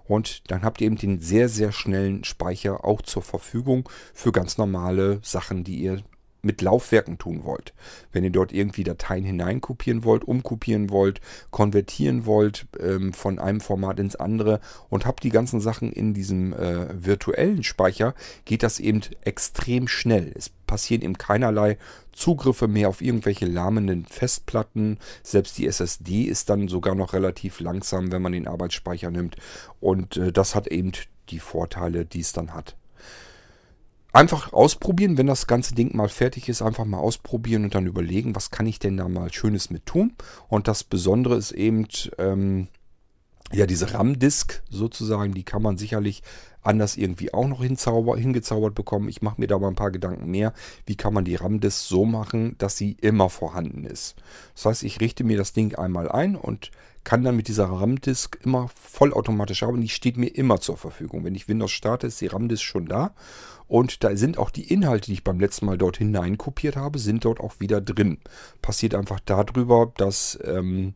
Und 0.04 0.50
dann 0.50 0.62
habt 0.62 0.80
ihr 0.80 0.86
eben 0.86 0.96
den 0.96 1.20
sehr, 1.20 1.48
sehr 1.48 1.72
schnellen 1.72 2.24
Speicher 2.24 2.84
auch 2.84 3.02
zur 3.02 3.22
Verfügung 3.22 3.88
für 4.14 4.32
ganz 4.32 4.58
normale 4.58 5.20
Sachen, 5.22 5.64
die 5.64 5.76
ihr 5.76 6.02
mit 6.42 6.60
Laufwerken 6.60 7.18
tun 7.18 7.44
wollt. 7.44 7.72
Wenn 8.10 8.24
ihr 8.24 8.30
dort 8.30 8.52
irgendwie 8.52 8.82
Dateien 8.82 9.24
hineinkopieren 9.24 10.04
wollt, 10.04 10.24
umkopieren 10.24 10.90
wollt, 10.90 11.20
konvertieren 11.50 12.26
wollt 12.26 12.66
ähm, 12.80 13.12
von 13.12 13.38
einem 13.38 13.60
Format 13.60 14.00
ins 14.00 14.16
andere 14.16 14.60
und 14.90 15.06
habt 15.06 15.22
die 15.22 15.30
ganzen 15.30 15.60
Sachen 15.60 15.92
in 15.92 16.14
diesem 16.14 16.52
äh, 16.52 16.88
virtuellen 16.92 17.62
Speicher, 17.62 18.14
geht 18.44 18.64
das 18.64 18.80
eben 18.80 19.00
extrem 19.22 19.86
schnell. 19.86 20.32
Es 20.34 20.50
passieren 20.66 21.02
eben 21.02 21.18
keinerlei 21.18 21.78
Zugriffe 22.12 22.66
mehr 22.66 22.88
auf 22.88 23.00
irgendwelche 23.00 23.46
lahmenden 23.46 24.04
Festplatten. 24.04 24.98
Selbst 25.22 25.56
die 25.58 25.66
SSD 25.66 26.22
ist 26.24 26.50
dann 26.50 26.68
sogar 26.68 26.94
noch 26.94 27.12
relativ 27.12 27.60
langsam, 27.60 28.10
wenn 28.10 28.22
man 28.22 28.32
den 28.32 28.48
Arbeitsspeicher 28.48 29.10
nimmt. 29.10 29.36
Und 29.80 30.16
äh, 30.16 30.32
das 30.32 30.54
hat 30.54 30.66
eben 30.66 30.92
die 31.28 31.38
Vorteile, 31.38 32.04
die 32.04 32.20
es 32.20 32.32
dann 32.32 32.52
hat 32.52 32.76
einfach 34.12 34.52
ausprobieren, 34.52 35.16
wenn 35.18 35.26
das 35.26 35.46
ganze 35.46 35.74
Ding 35.74 35.96
mal 35.96 36.08
fertig 36.08 36.48
ist, 36.48 36.62
einfach 36.62 36.84
mal 36.84 36.98
ausprobieren 36.98 37.64
und 37.64 37.74
dann 37.74 37.86
überlegen, 37.86 38.36
was 38.36 38.50
kann 38.50 38.66
ich 38.66 38.78
denn 38.78 38.96
da 38.96 39.08
mal 39.08 39.32
Schönes 39.32 39.70
mit 39.70 39.86
tun. 39.86 40.12
Und 40.48 40.68
das 40.68 40.84
Besondere 40.84 41.36
ist 41.36 41.52
eben, 41.52 41.86
ähm, 42.18 42.68
ja, 43.52 43.66
diese 43.66 43.92
RAM-Disk 43.92 44.62
sozusagen, 44.70 45.34
die 45.34 45.44
kann 45.44 45.62
man 45.62 45.76
sicherlich 45.76 46.22
anders 46.62 46.96
irgendwie 46.96 47.34
auch 47.34 47.48
noch 47.48 47.60
hingezaubert 47.60 48.74
bekommen. 48.74 49.08
Ich 49.08 49.20
mache 49.20 49.40
mir 49.40 49.46
da 49.46 49.58
mal 49.58 49.68
ein 49.68 49.74
paar 49.74 49.90
Gedanken 49.90 50.30
mehr. 50.30 50.52
Wie 50.86 50.96
kann 50.96 51.12
man 51.12 51.24
die 51.24 51.34
RAM-Disk 51.34 51.86
so 51.86 52.04
machen, 52.04 52.56
dass 52.58 52.76
sie 52.76 52.96
immer 53.00 53.28
vorhanden 53.28 53.84
ist? 53.84 54.14
Das 54.54 54.66
heißt, 54.66 54.82
ich 54.84 55.00
richte 55.00 55.24
mir 55.24 55.36
das 55.36 55.52
Ding 55.52 55.74
einmal 55.74 56.10
ein 56.10 56.36
und 56.36 56.70
kann 57.04 57.24
dann 57.24 57.36
mit 57.36 57.48
dieser 57.48 57.64
RAM-Disk 57.64 58.38
immer 58.44 58.68
vollautomatisch 58.68 59.64
arbeiten. 59.64 59.82
Die 59.82 59.88
steht 59.88 60.16
mir 60.16 60.28
immer 60.28 60.60
zur 60.60 60.76
Verfügung. 60.76 61.24
Wenn 61.24 61.34
ich 61.34 61.48
Windows 61.48 61.72
starte, 61.72 62.06
ist 62.06 62.20
die 62.20 62.28
RAM-Disk 62.28 62.62
schon 62.62 62.86
da. 62.86 63.12
Und 63.72 64.04
da 64.04 64.14
sind 64.16 64.36
auch 64.36 64.50
die 64.50 64.70
Inhalte, 64.70 65.06
die 65.06 65.14
ich 65.14 65.24
beim 65.24 65.40
letzten 65.40 65.64
Mal 65.64 65.78
dort 65.78 65.96
hinein 65.96 66.36
kopiert 66.36 66.76
habe, 66.76 66.98
sind 66.98 67.24
dort 67.24 67.40
auch 67.40 67.54
wieder 67.58 67.80
drin. 67.80 68.18
Passiert 68.60 68.94
einfach 68.94 69.18
darüber, 69.24 69.90
dass 69.96 70.38
ähm, 70.44 70.92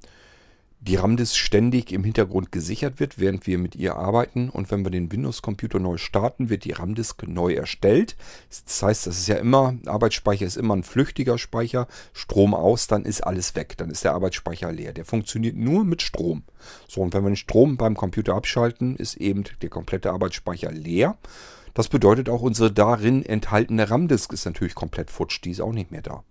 die 0.80 0.96
RAM-Disk 0.96 1.36
ständig 1.36 1.90
im 1.90 2.04
Hintergrund 2.04 2.52
gesichert 2.52 3.00
wird, 3.00 3.18
während 3.18 3.46
wir 3.46 3.56
mit 3.56 3.76
ihr 3.76 3.96
arbeiten. 3.96 4.50
Und 4.50 4.70
wenn 4.70 4.84
wir 4.84 4.90
den 4.90 5.10
Windows-Computer 5.10 5.78
neu 5.78 5.96
starten, 5.96 6.50
wird 6.50 6.64
die 6.64 6.72
RAM-Disk 6.72 7.26
neu 7.26 7.54
erstellt. 7.54 8.14
Das 8.66 8.82
heißt, 8.82 9.06
das 9.06 9.20
ist 9.20 9.28
ja 9.28 9.36
immer, 9.36 9.74
Arbeitsspeicher 9.86 10.44
ist 10.44 10.58
immer 10.58 10.76
ein 10.76 10.82
flüchtiger 10.82 11.38
Speicher. 11.38 11.88
Strom 12.12 12.52
aus, 12.52 12.88
dann 12.88 13.06
ist 13.06 13.22
alles 13.22 13.54
weg. 13.54 13.78
Dann 13.78 13.88
ist 13.88 14.04
der 14.04 14.12
Arbeitsspeicher 14.12 14.70
leer. 14.70 14.92
Der 14.92 15.06
funktioniert 15.06 15.56
nur 15.56 15.86
mit 15.86 16.02
Strom. 16.02 16.42
So, 16.88 17.00
und 17.00 17.14
wenn 17.14 17.22
wir 17.22 17.30
den 17.30 17.36
Strom 17.36 17.78
beim 17.78 17.96
Computer 17.96 18.34
abschalten, 18.34 18.96
ist 18.96 19.16
eben 19.16 19.44
der 19.62 19.70
komplette 19.70 20.12
Arbeitsspeicher 20.12 20.70
leer. 20.70 21.16
Das 21.76 21.88
bedeutet 21.88 22.30
auch, 22.30 22.40
unsere 22.40 22.72
darin 22.72 23.22
enthaltene 23.22 23.90
RAM-Disk 23.90 24.32
ist 24.32 24.46
natürlich 24.46 24.74
komplett 24.74 25.10
futsch. 25.10 25.42
Die 25.44 25.50
ist 25.50 25.60
auch 25.60 25.74
nicht 25.74 25.90
mehr 25.90 26.00
da. 26.00 26.24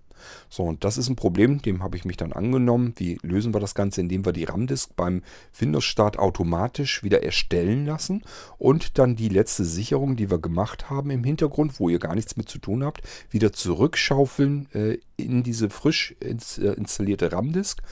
So, 0.49 0.63
und 0.63 0.83
das 0.83 0.97
ist 0.97 1.07
ein 1.07 1.15
Problem, 1.15 1.61
dem 1.61 1.83
habe 1.83 1.97
ich 1.97 2.03
mich 2.03 2.17
dann 2.17 2.33
angenommen. 2.33 2.95
Wie 2.97 3.19
lösen 3.21 3.53
wir 3.53 3.59
das 3.59 3.75
Ganze? 3.75 4.01
Indem 4.01 4.25
wir 4.25 4.33
die 4.33 4.45
RAM-Disk 4.45 4.95
beim 4.95 5.21
Windows-Start 5.55 6.17
automatisch 6.17 7.03
wieder 7.03 7.21
erstellen 7.21 7.85
lassen 7.85 8.23
und 8.57 8.97
dann 8.97 9.15
die 9.15 9.29
letzte 9.29 9.65
Sicherung, 9.65 10.15
die 10.15 10.31
wir 10.31 10.39
gemacht 10.39 10.89
haben 10.89 11.11
im 11.11 11.23
Hintergrund, 11.23 11.79
wo 11.79 11.89
ihr 11.89 11.99
gar 11.99 12.15
nichts 12.15 12.37
mit 12.37 12.49
zu 12.49 12.57
tun 12.57 12.83
habt, 12.83 13.03
wieder 13.29 13.53
zurückschaufeln 13.53 14.67
äh, 14.73 14.97
in 15.15 15.43
diese 15.43 15.69
frisch 15.69 16.15
ins, 16.21 16.57
äh, 16.57 16.71
installierte 16.71 17.31
RAM-Disk 17.31 17.83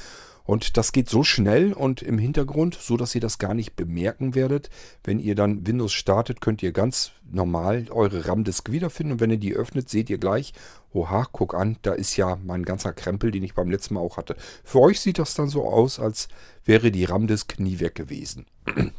und 0.45 0.77
das 0.77 0.91
geht 0.91 1.10
so 1.10 1.23
schnell 1.23 1.73
und 1.73 2.01
im 2.01 2.17
Hintergrund, 2.17 2.77
so 2.79 2.97
dass 2.97 3.15
ihr 3.15 3.21
das 3.21 3.38
gar 3.38 3.53
nicht 3.53 3.75
bemerken 3.75 4.36
werdet. 4.36 4.69
Wenn 5.03 5.19
ihr 5.19 5.36
dann 5.36 5.65
Windows 5.65 5.93
startet, 5.93 6.41
könnt 6.41 6.62
ihr 6.62 6.73
ganz 6.73 7.12
normal 7.32 7.86
eure 7.89 8.27
RAM-Disk 8.27 8.71
wiederfinden. 8.71 9.13
Und 9.13 9.19
wenn 9.21 9.32
ihr 9.32 9.38
die 9.38 9.53
öffnet, 9.53 9.89
seht 9.89 10.10
ihr 10.10 10.17
gleich, 10.17 10.53
oha, 10.91 11.27
guck 11.32 11.53
an, 11.53 11.77
da 11.82 11.93
ist 11.93 12.17
ja 12.17 12.38
mein 12.43 12.63
ganzer 12.63 12.93
Krempel, 12.93 13.32
den 13.32 13.43
ich 13.43 13.53
beim 13.53 13.71
letzten 13.71 13.93
Mal 13.93 14.01
auch 14.01 14.17
hatte. 14.17 14.36
Für 14.63 14.82
euch 14.82 14.99
sieht 14.99 15.17
das 15.19 15.34
dann 15.34 15.49
so 15.49 15.65
aus, 15.65 15.99
als 15.99 16.27
wäre 16.65 16.91
die 16.91 17.06
RAM-Disk 17.06 17.60
nie 17.60 17.79
weg 17.79 17.95
gewesen. 17.95 18.45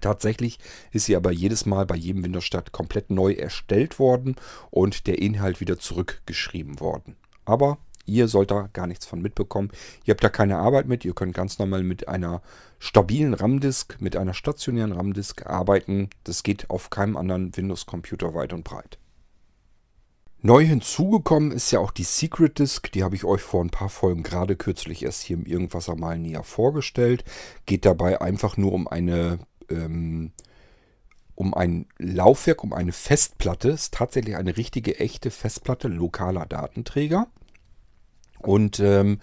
Tatsächlich 0.00 0.58
ist 0.90 1.06
sie 1.06 1.16
aber 1.16 1.32
jedes 1.32 1.66
Mal 1.66 1.86
bei 1.86 1.96
jedem 1.96 2.24
Windows-Start 2.24 2.72
komplett 2.72 3.10
neu 3.10 3.32
erstellt 3.32 3.98
worden 3.98 4.36
und 4.70 5.06
der 5.06 5.20
Inhalt 5.20 5.60
wieder 5.60 5.78
zurückgeschrieben 5.78 6.80
worden. 6.80 7.16
Aber 7.44 7.78
Ihr 8.04 8.28
sollt 8.28 8.50
da 8.50 8.68
gar 8.72 8.86
nichts 8.86 9.06
von 9.06 9.22
mitbekommen. 9.22 9.70
Ihr 10.04 10.12
habt 10.12 10.24
da 10.24 10.28
keine 10.28 10.58
Arbeit 10.58 10.86
mit. 10.86 11.04
Ihr 11.04 11.14
könnt 11.14 11.34
ganz 11.34 11.58
normal 11.58 11.82
mit 11.82 12.08
einer 12.08 12.42
stabilen 12.78 13.34
RAM-Disk, 13.34 13.96
mit 14.00 14.16
einer 14.16 14.34
stationären 14.34 14.92
RAM-Disk 14.92 15.46
arbeiten. 15.46 16.10
Das 16.24 16.42
geht 16.42 16.68
auf 16.70 16.90
keinem 16.90 17.16
anderen 17.16 17.56
Windows-Computer 17.56 18.34
weit 18.34 18.52
und 18.52 18.64
breit. 18.64 18.98
Neu 20.44 20.64
hinzugekommen 20.64 21.52
ist 21.52 21.70
ja 21.70 21.78
auch 21.78 21.92
die 21.92 22.02
Secret 22.02 22.58
Disk. 22.58 22.90
Die 22.90 23.04
habe 23.04 23.14
ich 23.14 23.24
euch 23.24 23.42
vor 23.42 23.62
ein 23.62 23.70
paar 23.70 23.88
Folgen 23.88 24.24
gerade 24.24 24.56
kürzlich 24.56 25.04
erst 25.04 25.22
hier 25.22 25.36
im 25.36 25.46
Irgendwasser 25.46 25.94
mal 25.94 26.18
näher 26.18 26.42
vorgestellt. 26.42 27.24
Geht 27.66 27.84
dabei 27.84 28.20
einfach 28.20 28.56
nur 28.56 28.72
um 28.72 28.88
eine... 28.88 29.38
Ähm, 29.70 30.32
um 31.34 31.54
ein 31.54 31.86
Laufwerk, 31.98 32.62
um 32.62 32.72
eine 32.72 32.92
Festplatte. 32.92 33.70
Ist 33.70 33.94
tatsächlich 33.94 34.36
eine 34.36 34.56
richtige, 34.56 34.98
echte 35.00 35.30
Festplatte, 35.30 35.88
lokaler 35.88 36.46
Datenträger. 36.46 37.26
Und 38.46 38.80
ähm, 38.80 39.18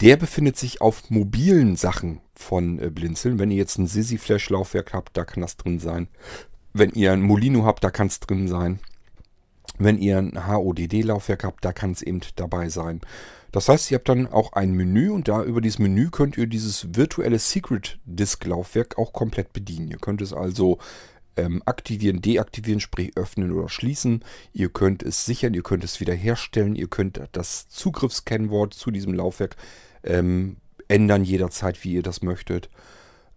der 0.00 0.16
befindet 0.16 0.56
sich 0.56 0.80
auf 0.80 1.10
mobilen 1.10 1.76
Sachen 1.76 2.20
von 2.34 2.78
äh, 2.78 2.90
Blinzeln. 2.90 3.38
Wenn 3.38 3.50
ihr 3.50 3.56
jetzt 3.56 3.78
ein 3.78 3.86
Sisi 3.86 4.18
Flash 4.18 4.50
Laufwerk 4.50 4.92
habt, 4.92 5.16
da 5.16 5.24
kann 5.24 5.40
das 5.40 5.56
drin 5.56 5.78
sein. 5.78 6.08
Wenn 6.72 6.90
ihr 6.90 7.12
ein 7.12 7.22
Molino 7.22 7.64
habt, 7.64 7.82
da 7.82 7.90
kann 7.90 8.08
es 8.08 8.20
drin 8.20 8.48
sein. 8.48 8.80
Wenn 9.78 9.98
ihr 9.98 10.18
ein 10.18 10.46
HODD 10.46 11.02
Laufwerk 11.02 11.44
habt, 11.44 11.64
da 11.64 11.72
kann 11.72 11.92
es 11.92 12.02
eben 12.02 12.20
dabei 12.36 12.68
sein. 12.68 13.00
Das 13.52 13.68
heißt, 13.68 13.90
ihr 13.90 13.96
habt 13.96 14.08
dann 14.08 14.26
auch 14.26 14.52
ein 14.52 14.72
Menü 14.72 15.10
und 15.10 15.28
da 15.28 15.42
über 15.42 15.60
dieses 15.60 15.78
Menü 15.78 16.10
könnt 16.10 16.36
ihr 16.36 16.46
dieses 16.46 16.94
virtuelle 16.94 17.38
Secret 17.38 17.98
Disk 18.04 18.44
Laufwerk 18.44 18.98
auch 18.98 19.12
komplett 19.12 19.52
bedienen. 19.52 19.88
Ihr 19.90 19.98
könnt 19.98 20.20
es 20.20 20.32
also 20.32 20.78
ähm, 21.36 21.62
aktivieren, 21.66 22.20
deaktivieren, 22.22 22.80
sprich 22.80 23.16
öffnen 23.16 23.52
oder 23.52 23.68
schließen. 23.68 24.24
Ihr 24.52 24.68
könnt 24.68 25.02
es 25.02 25.24
sichern, 25.24 25.54
ihr 25.54 25.62
könnt 25.62 25.84
es 25.84 26.00
wiederherstellen, 26.00 26.74
ihr 26.74 26.88
könnt 26.88 27.20
das 27.32 27.68
Zugriffskennwort 27.68 28.74
zu 28.74 28.90
diesem 28.90 29.14
Laufwerk 29.14 29.56
ähm, 30.02 30.56
ändern 30.88 31.24
jederzeit, 31.24 31.82
wie 31.84 31.94
ihr 31.94 32.02
das 32.02 32.22
möchtet. 32.22 32.68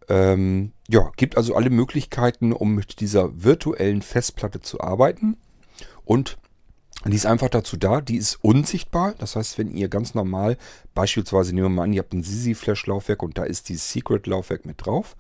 Ähm, 0.08 0.72
ja, 0.88 1.12
gibt 1.18 1.38
also 1.38 1.56
alle 1.56 1.70
Möglichkeiten, 1.70 2.52
um 2.52 2.74
mit 2.76 3.00
dieser 3.00 3.44
virtuellen 3.44 4.02
Festplatte 4.02 4.60
zu 4.62 4.82
arbeiten. 4.82 5.38
Und 6.04 6.38
die 7.06 7.16
ist 7.16 7.26
einfach 7.26 7.50
dazu 7.50 7.78
da, 7.78 8.02
die 8.02 8.18
ist 8.18 8.44
unsichtbar. 8.44 9.14
Das 9.18 9.36
heißt, 9.36 9.58
wenn 9.58 9.72
ihr 9.72 9.88
ganz 9.88 10.16
normal, 10.16 10.58
beispielsweise 10.94 11.54
nehmen 11.54 11.68
wir 11.68 11.70
mal 11.70 11.84
an, 11.84 11.94
ihr 11.94 12.02
habt 12.02 12.14
ein 12.14 12.24
Sisi-Flash-Laufwerk 12.24 13.24
und 13.24 13.38
da 13.38 13.44
ist 13.44 13.70
dieses 13.70 13.92
Secret-Laufwerk 13.92 14.66
mit 14.66 14.86
drauf. 14.86 15.16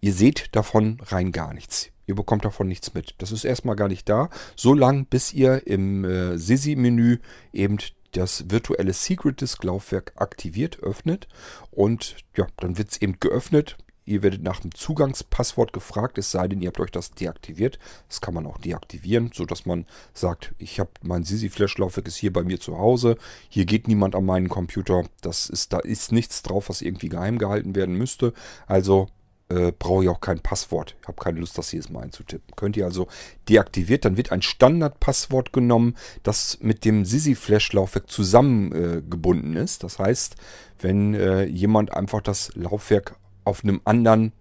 Ihr 0.00 0.12
seht 0.12 0.48
davon 0.56 0.98
rein 1.06 1.30
gar 1.30 1.54
nichts. 1.54 1.90
Ihr 2.10 2.16
bekommt 2.16 2.44
davon 2.44 2.66
nichts 2.66 2.92
mit. 2.92 3.14
Das 3.18 3.30
ist 3.30 3.44
erstmal 3.44 3.76
gar 3.76 3.86
nicht 3.86 4.08
da, 4.08 4.30
so 4.56 4.74
lange 4.74 5.04
bis 5.04 5.32
ihr 5.32 5.64
im 5.68 6.04
äh, 6.04 6.36
Sisi-Menü 6.36 7.18
eben 7.52 7.78
das 8.10 8.50
virtuelle 8.50 8.92
Secret 8.92 9.40
Disk 9.40 9.62
Laufwerk 9.62 10.12
aktiviert, 10.16 10.80
öffnet 10.80 11.28
und 11.70 12.16
ja, 12.36 12.48
dann 12.56 12.78
wird 12.78 12.90
es 12.90 13.00
eben 13.00 13.20
geöffnet. 13.20 13.76
Ihr 14.06 14.24
werdet 14.24 14.42
nach 14.42 14.58
dem 14.58 14.74
Zugangspasswort 14.74 15.72
gefragt, 15.72 16.18
es 16.18 16.32
sei 16.32 16.48
denn, 16.48 16.60
ihr 16.60 16.66
habt 16.70 16.80
euch 16.80 16.90
das 16.90 17.12
deaktiviert. 17.12 17.78
Das 18.08 18.20
kann 18.20 18.34
man 18.34 18.44
auch 18.44 18.58
deaktivieren, 18.58 19.30
sodass 19.32 19.64
man 19.64 19.86
sagt, 20.12 20.52
ich 20.58 20.80
habe 20.80 20.90
mein 21.02 21.22
Sisi 21.22 21.48
Flash 21.48 21.78
Laufwerk 21.78 22.08
ist 22.08 22.16
hier 22.16 22.32
bei 22.32 22.42
mir 22.42 22.58
zu 22.58 22.76
Hause. 22.76 23.18
Hier 23.48 23.66
geht 23.66 23.86
niemand 23.86 24.16
an 24.16 24.24
meinen 24.24 24.48
Computer. 24.48 25.04
Das 25.20 25.48
ist 25.48 25.72
da 25.72 25.78
ist 25.78 26.10
nichts 26.10 26.42
drauf, 26.42 26.70
was 26.70 26.82
irgendwie 26.82 27.08
geheim 27.08 27.38
gehalten 27.38 27.76
werden 27.76 27.94
müsste. 27.94 28.32
Also 28.66 29.06
äh, 29.50 29.72
brauche 29.76 30.04
ich 30.04 30.08
auch 30.08 30.20
kein 30.20 30.40
Passwort. 30.40 30.96
Ich 31.02 31.08
habe 31.08 31.20
keine 31.20 31.40
Lust, 31.40 31.58
das 31.58 31.72
jedes 31.72 31.90
Mal 31.90 32.02
einzutippen. 32.02 32.54
Könnt 32.56 32.76
ihr 32.76 32.84
also 32.84 33.08
deaktiviert, 33.48 34.04
dann 34.04 34.16
wird 34.16 34.32
ein 34.32 34.42
Standardpasswort 34.42 35.52
genommen, 35.52 35.96
das 36.22 36.58
mit 36.60 36.84
dem 36.84 37.04
Sisi-Flash-Laufwerk 37.04 38.08
zusammengebunden 38.08 39.56
äh, 39.56 39.64
ist. 39.64 39.82
Das 39.82 39.98
heißt, 39.98 40.36
wenn 40.78 41.14
äh, 41.14 41.44
jemand 41.44 41.92
einfach 41.92 42.20
das 42.20 42.52
Laufwerk 42.54 43.16
auf 43.44 43.64
einem 43.64 43.80
anderen, 43.84 44.32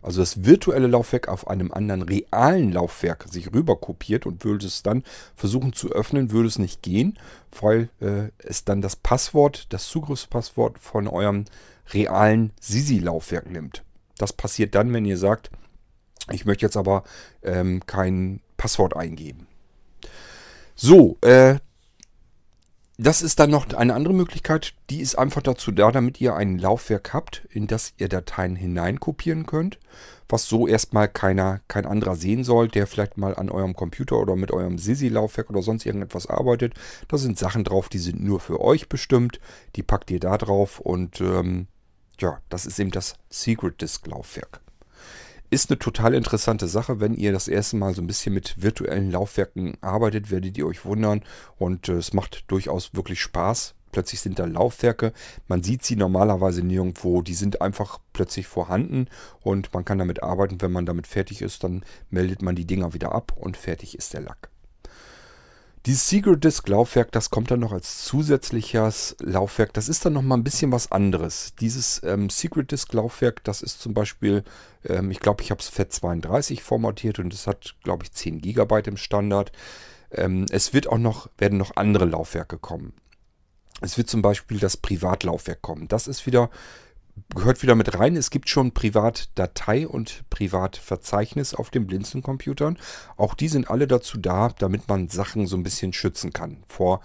also 0.00 0.20
das 0.20 0.44
virtuelle 0.44 0.86
Laufwerk 0.86 1.28
auf 1.28 1.48
einem 1.48 1.70
anderen 1.72 2.02
realen 2.02 2.72
Laufwerk 2.72 3.26
sich 3.30 3.52
rüber 3.52 3.76
kopiert 3.76 4.26
und 4.26 4.44
würde 4.44 4.66
es 4.66 4.82
dann 4.82 5.02
versuchen 5.36 5.72
zu 5.72 5.90
öffnen, 5.90 6.30
würde 6.30 6.48
es 6.48 6.58
nicht 6.58 6.82
gehen, 6.82 7.18
weil 7.60 7.90
äh, 8.00 8.30
es 8.38 8.64
dann 8.64 8.80
das 8.80 8.96
Passwort, 8.96 9.66
das 9.74 9.88
Zugriffspasswort 9.88 10.78
von 10.78 11.06
eurem 11.06 11.44
realen 11.92 12.52
Sisi-Laufwerk 12.60 13.50
nimmt. 13.50 13.82
Das 14.18 14.32
passiert 14.32 14.74
dann, 14.74 14.92
wenn 14.92 15.04
ihr 15.04 15.18
sagt, 15.18 15.50
ich 16.30 16.44
möchte 16.44 16.64
jetzt 16.64 16.76
aber 16.76 17.04
ähm, 17.42 17.82
kein 17.86 18.40
Passwort 18.56 18.96
eingeben. 18.96 19.46
So, 20.74 21.18
äh, 21.20 21.56
das 22.96 23.22
ist 23.22 23.40
dann 23.40 23.50
noch 23.50 23.72
eine 23.72 23.94
andere 23.94 24.14
Möglichkeit. 24.14 24.74
Die 24.88 25.00
ist 25.00 25.16
einfach 25.16 25.42
dazu 25.42 25.72
da, 25.72 25.90
damit 25.90 26.20
ihr 26.20 26.36
ein 26.36 26.58
Laufwerk 26.58 27.12
habt, 27.12 27.44
in 27.50 27.66
das 27.66 27.92
ihr 27.98 28.08
Dateien 28.08 28.54
hineinkopieren 28.54 29.46
könnt, 29.46 29.80
was 30.28 30.46
so 30.46 30.68
erstmal 30.68 31.08
keiner, 31.08 31.60
kein 31.66 31.86
anderer 31.86 32.14
sehen 32.14 32.44
soll, 32.44 32.68
der 32.68 32.86
vielleicht 32.86 33.16
mal 33.16 33.34
an 33.34 33.50
eurem 33.50 33.74
Computer 33.74 34.16
oder 34.16 34.36
mit 34.36 34.52
eurem 34.52 34.78
Sisi-Laufwerk 34.78 35.50
oder 35.50 35.62
sonst 35.62 35.84
irgendetwas 35.84 36.28
arbeitet. 36.28 36.74
Da 37.08 37.18
sind 37.18 37.36
Sachen 37.36 37.64
drauf, 37.64 37.88
die 37.88 37.98
sind 37.98 38.22
nur 38.22 38.38
für 38.38 38.60
euch 38.60 38.88
bestimmt. 38.88 39.40
Die 39.74 39.82
packt 39.82 40.12
ihr 40.12 40.20
da 40.20 40.38
drauf 40.38 40.78
und 40.78 41.20
ähm, 41.20 41.66
ja, 42.20 42.40
das 42.48 42.66
ist 42.66 42.78
eben 42.78 42.90
das 42.90 43.16
Secret 43.28 43.80
Disk 43.80 44.06
Laufwerk. 44.06 44.60
Ist 45.50 45.70
eine 45.70 45.78
total 45.78 46.14
interessante 46.14 46.66
Sache. 46.66 47.00
Wenn 47.00 47.14
ihr 47.14 47.32
das 47.32 47.48
erste 47.48 47.76
Mal 47.76 47.94
so 47.94 48.02
ein 48.02 48.06
bisschen 48.06 48.34
mit 48.34 48.60
virtuellen 48.60 49.10
Laufwerken 49.10 49.76
arbeitet, 49.82 50.30
werdet 50.30 50.58
ihr 50.58 50.66
euch 50.66 50.84
wundern. 50.84 51.22
Und 51.56 51.88
äh, 51.88 51.92
es 51.92 52.12
macht 52.12 52.50
durchaus 52.50 52.94
wirklich 52.94 53.20
Spaß. 53.20 53.74
Plötzlich 53.92 54.20
sind 54.20 54.40
da 54.40 54.46
Laufwerke. 54.46 55.12
Man 55.46 55.62
sieht 55.62 55.84
sie 55.84 55.94
normalerweise 55.94 56.62
nirgendwo. 56.62 57.22
Die 57.22 57.34
sind 57.34 57.60
einfach 57.60 58.00
plötzlich 58.12 58.48
vorhanden 58.48 59.06
und 59.42 59.72
man 59.72 59.84
kann 59.84 59.98
damit 59.98 60.22
arbeiten. 60.22 60.60
Wenn 60.60 60.72
man 60.72 60.86
damit 60.86 61.06
fertig 61.06 61.42
ist, 61.42 61.62
dann 61.62 61.84
meldet 62.10 62.42
man 62.42 62.56
die 62.56 62.66
Dinger 62.66 62.92
wieder 62.92 63.12
ab 63.12 63.32
und 63.36 63.56
fertig 63.56 63.96
ist 63.96 64.12
der 64.12 64.22
Lack. 64.22 64.50
Dieses 65.86 66.08
Secret 66.08 66.42
Disk 66.42 66.66
Laufwerk, 66.66 67.12
das 67.12 67.28
kommt 67.28 67.50
dann 67.50 67.60
noch 67.60 67.72
als 67.72 68.04
zusätzliches 68.04 69.16
Laufwerk. 69.20 69.74
Das 69.74 69.90
ist 69.90 70.06
dann 70.06 70.14
noch 70.14 70.22
mal 70.22 70.36
ein 70.36 70.44
bisschen 70.44 70.72
was 70.72 70.90
anderes. 70.90 71.54
Dieses 71.60 72.02
ähm, 72.04 72.30
Secret 72.30 72.70
Disk 72.70 72.90
Laufwerk, 72.94 73.44
das 73.44 73.60
ist 73.60 73.82
zum 73.82 73.92
Beispiel, 73.92 74.44
ähm, 74.86 75.10
ich 75.10 75.20
glaube, 75.20 75.42
ich 75.42 75.50
habe 75.50 75.60
es 75.60 75.70
FAT32 75.70 76.62
formatiert 76.62 77.18
und 77.18 77.34
es 77.34 77.46
hat, 77.46 77.74
glaube 77.82 78.04
ich, 78.04 78.12
10 78.12 78.40
GB 78.40 78.82
im 78.86 78.96
Standard. 78.96 79.52
Ähm, 80.10 80.46
es 80.50 80.72
wird 80.72 80.86
auch 80.86 80.96
noch, 80.96 81.28
werden 81.36 81.58
noch 81.58 81.76
andere 81.76 82.06
Laufwerke 82.06 82.56
kommen. 82.56 82.94
Es 83.82 83.98
wird 83.98 84.08
zum 84.08 84.22
Beispiel 84.22 84.58
das 84.58 84.78
Privatlaufwerk 84.78 85.60
kommen. 85.60 85.88
Das 85.88 86.06
ist 86.06 86.24
wieder 86.24 86.48
gehört 87.34 87.62
wieder 87.62 87.74
mit 87.74 87.98
rein. 87.98 88.16
Es 88.16 88.30
gibt 88.30 88.48
schon 88.48 88.72
Privatdatei 88.72 89.86
und 89.86 90.24
Privatverzeichnis 90.30 91.54
auf 91.54 91.70
den 91.70 91.86
Blinzeln-Computern. 91.86 92.78
Auch 93.16 93.34
die 93.34 93.48
sind 93.48 93.70
alle 93.70 93.86
dazu 93.86 94.18
da, 94.18 94.50
damit 94.58 94.88
man 94.88 95.08
Sachen 95.08 95.46
so 95.46 95.56
ein 95.56 95.62
bisschen 95.62 95.92
schützen 95.92 96.32
kann 96.32 96.64
vor 96.66 97.00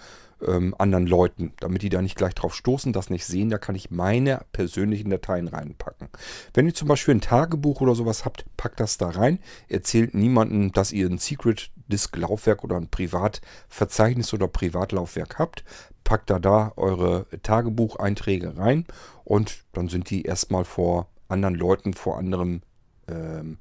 ähm, 0.46 0.76
anderen 0.78 1.08
Leuten, 1.08 1.54
damit 1.60 1.82
die 1.82 1.90
da 1.90 2.02
nicht 2.02 2.16
gleich 2.16 2.34
drauf 2.36 2.56
stoßen, 2.56 2.94
das 2.94 3.10
nicht 3.10 3.26
sehen. 3.26 3.50
Da 3.50 3.58
kann 3.58 3.76
ich 3.76 3.92
meine 3.92 4.42
persönlichen 4.52 5.10
Dateien 5.10 5.48
reinpacken. 5.48 6.10
Wenn 6.54 6.66
ihr 6.66 6.74
zum 6.74 6.88
Beispiel 6.88 7.16
ein 7.16 7.22
Tagebuch 7.22 7.82
oder 7.82 7.96
sowas 7.96 8.26
habt, 8.26 8.46
packt 8.58 8.80
das 8.80 8.98
da 8.98 9.10
rein. 9.10 9.40
Erzählt 9.68 10.14
niemandem, 10.14 10.72
dass 10.72 10.92
ihr 10.92 11.08
ein 11.08 11.18
Secret 11.18 11.72
Disk 11.88 12.16
Laufwerk 12.16 12.64
oder 12.64 12.78
ein 12.78 12.90
Privatverzeichnis 12.90 14.34
oder 14.34 14.48
Privatlaufwerk 14.48 15.40
habt 15.40 15.64
packt 16.04 16.32
da 16.32 16.40
da 16.40 16.72
eure 16.76 17.28
Tagebucheinträge 17.44 18.58
rein 18.58 18.86
und 19.26 19.64
dann 19.74 19.90
sind 19.90 20.10
die 20.10 20.24
erstmal 20.24 20.66
vor 20.66 21.08
anderen 21.28 21.54
Leuten, 21.54 21.94
vor 21.94 22.18
anderem, 22.18 22.62
ähm, 23.08 23.58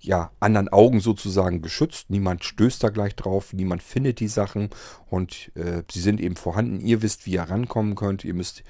ja, 0.00 0.30
anderen 0.40 0.68
Augen 0.68 1.00
sozusagen 1.00 1.62
geschützt. 1.62 2.10
Niemand 2.10 2.44
stößt 2.44 2.82
da 2.82 2.88
gleich 2.88 3.14
drauf, 3.16 3.52
niemand 3.52 3.82
findet 3.82 4.20
die 4.20 4.28
Sachen 4.28 4.70
und 5.08 5.52
äh, 5.54 5.82
sie 5.90 6.00
sind 6.00 6.20
eben 6.20 6.36
vorhanden. 6.36 6.80
Ihr 6.80 7.02
wisst, 7.02 7.26
wie 7.26 7.32
ihr 7.32 7.42
rankommen 7.42 7.94
könnt. 7.94 8.24
Ihr 8.24 8.34
müsst 8.34 8.62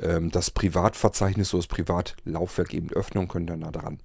ähm, 0.00 0.30
das 0.30 0.50
Privatverzeichnis 0.50 1.54
oder 1.54 1.62
das 1.62 1.68
Privatlaufwerk 1.68 2.74
eben 2.74 2.90
öffnen 2.90 3.24
und 3.24 3.28
könnt 3.28 3.50
dann 3.50 3.60
da 3.60 3.70
dran. 3.70 3.98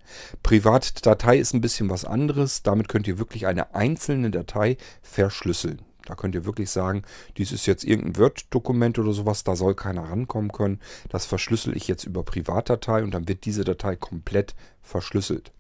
Privatdatei 0.44 1.38
ist 1.38 1.54
ein 1.54 1.62
bisschen 1.62 1.90
was 1.90 2.06
anderes. 2.06 2.64
Damit 2.64 2.88
könnt 2.88 3.08
ihr 3.08 3.20
wirklich 3.20 3.48
eine 3.48 3.76
einzelne 3.76 4.32
Datei 4.32 4.78
verschlüsseln. 5.02 5.82
Da 6.06 6.16
könnt 6.16 6.34
ihr 6.34 6.46
wirklich 6.46 6.72
sagen, 6.72 7.04
dies 7.38 7.52
ist 7.52 7.68
jetzt 7.68 7.84
irgendein 7.84 8.18
Word-Dokument 8.18 8.98
oder 8.98 9.14
sowas, 9.14 9.44
da 9.44 9.56
soll 9.56 9.76
keiner 9.76 10.10
rankommen 10.10 10.52
können. 10.52 10.80
Das 11.10 11.28
verschlüssel 11.28 11.78
ich 11.78 11.88
jetzt 11.88 12.04
über 12.04 12.24
Privatdatei 12.24 13.04
und 13.04 13.12
dann 13.14 13.28
wird 13.28 13.46
diese 13.46 13.64
Datei 13.64 13.96
komplett 13.96 14.56
verschlüsselt. 14.82 15.52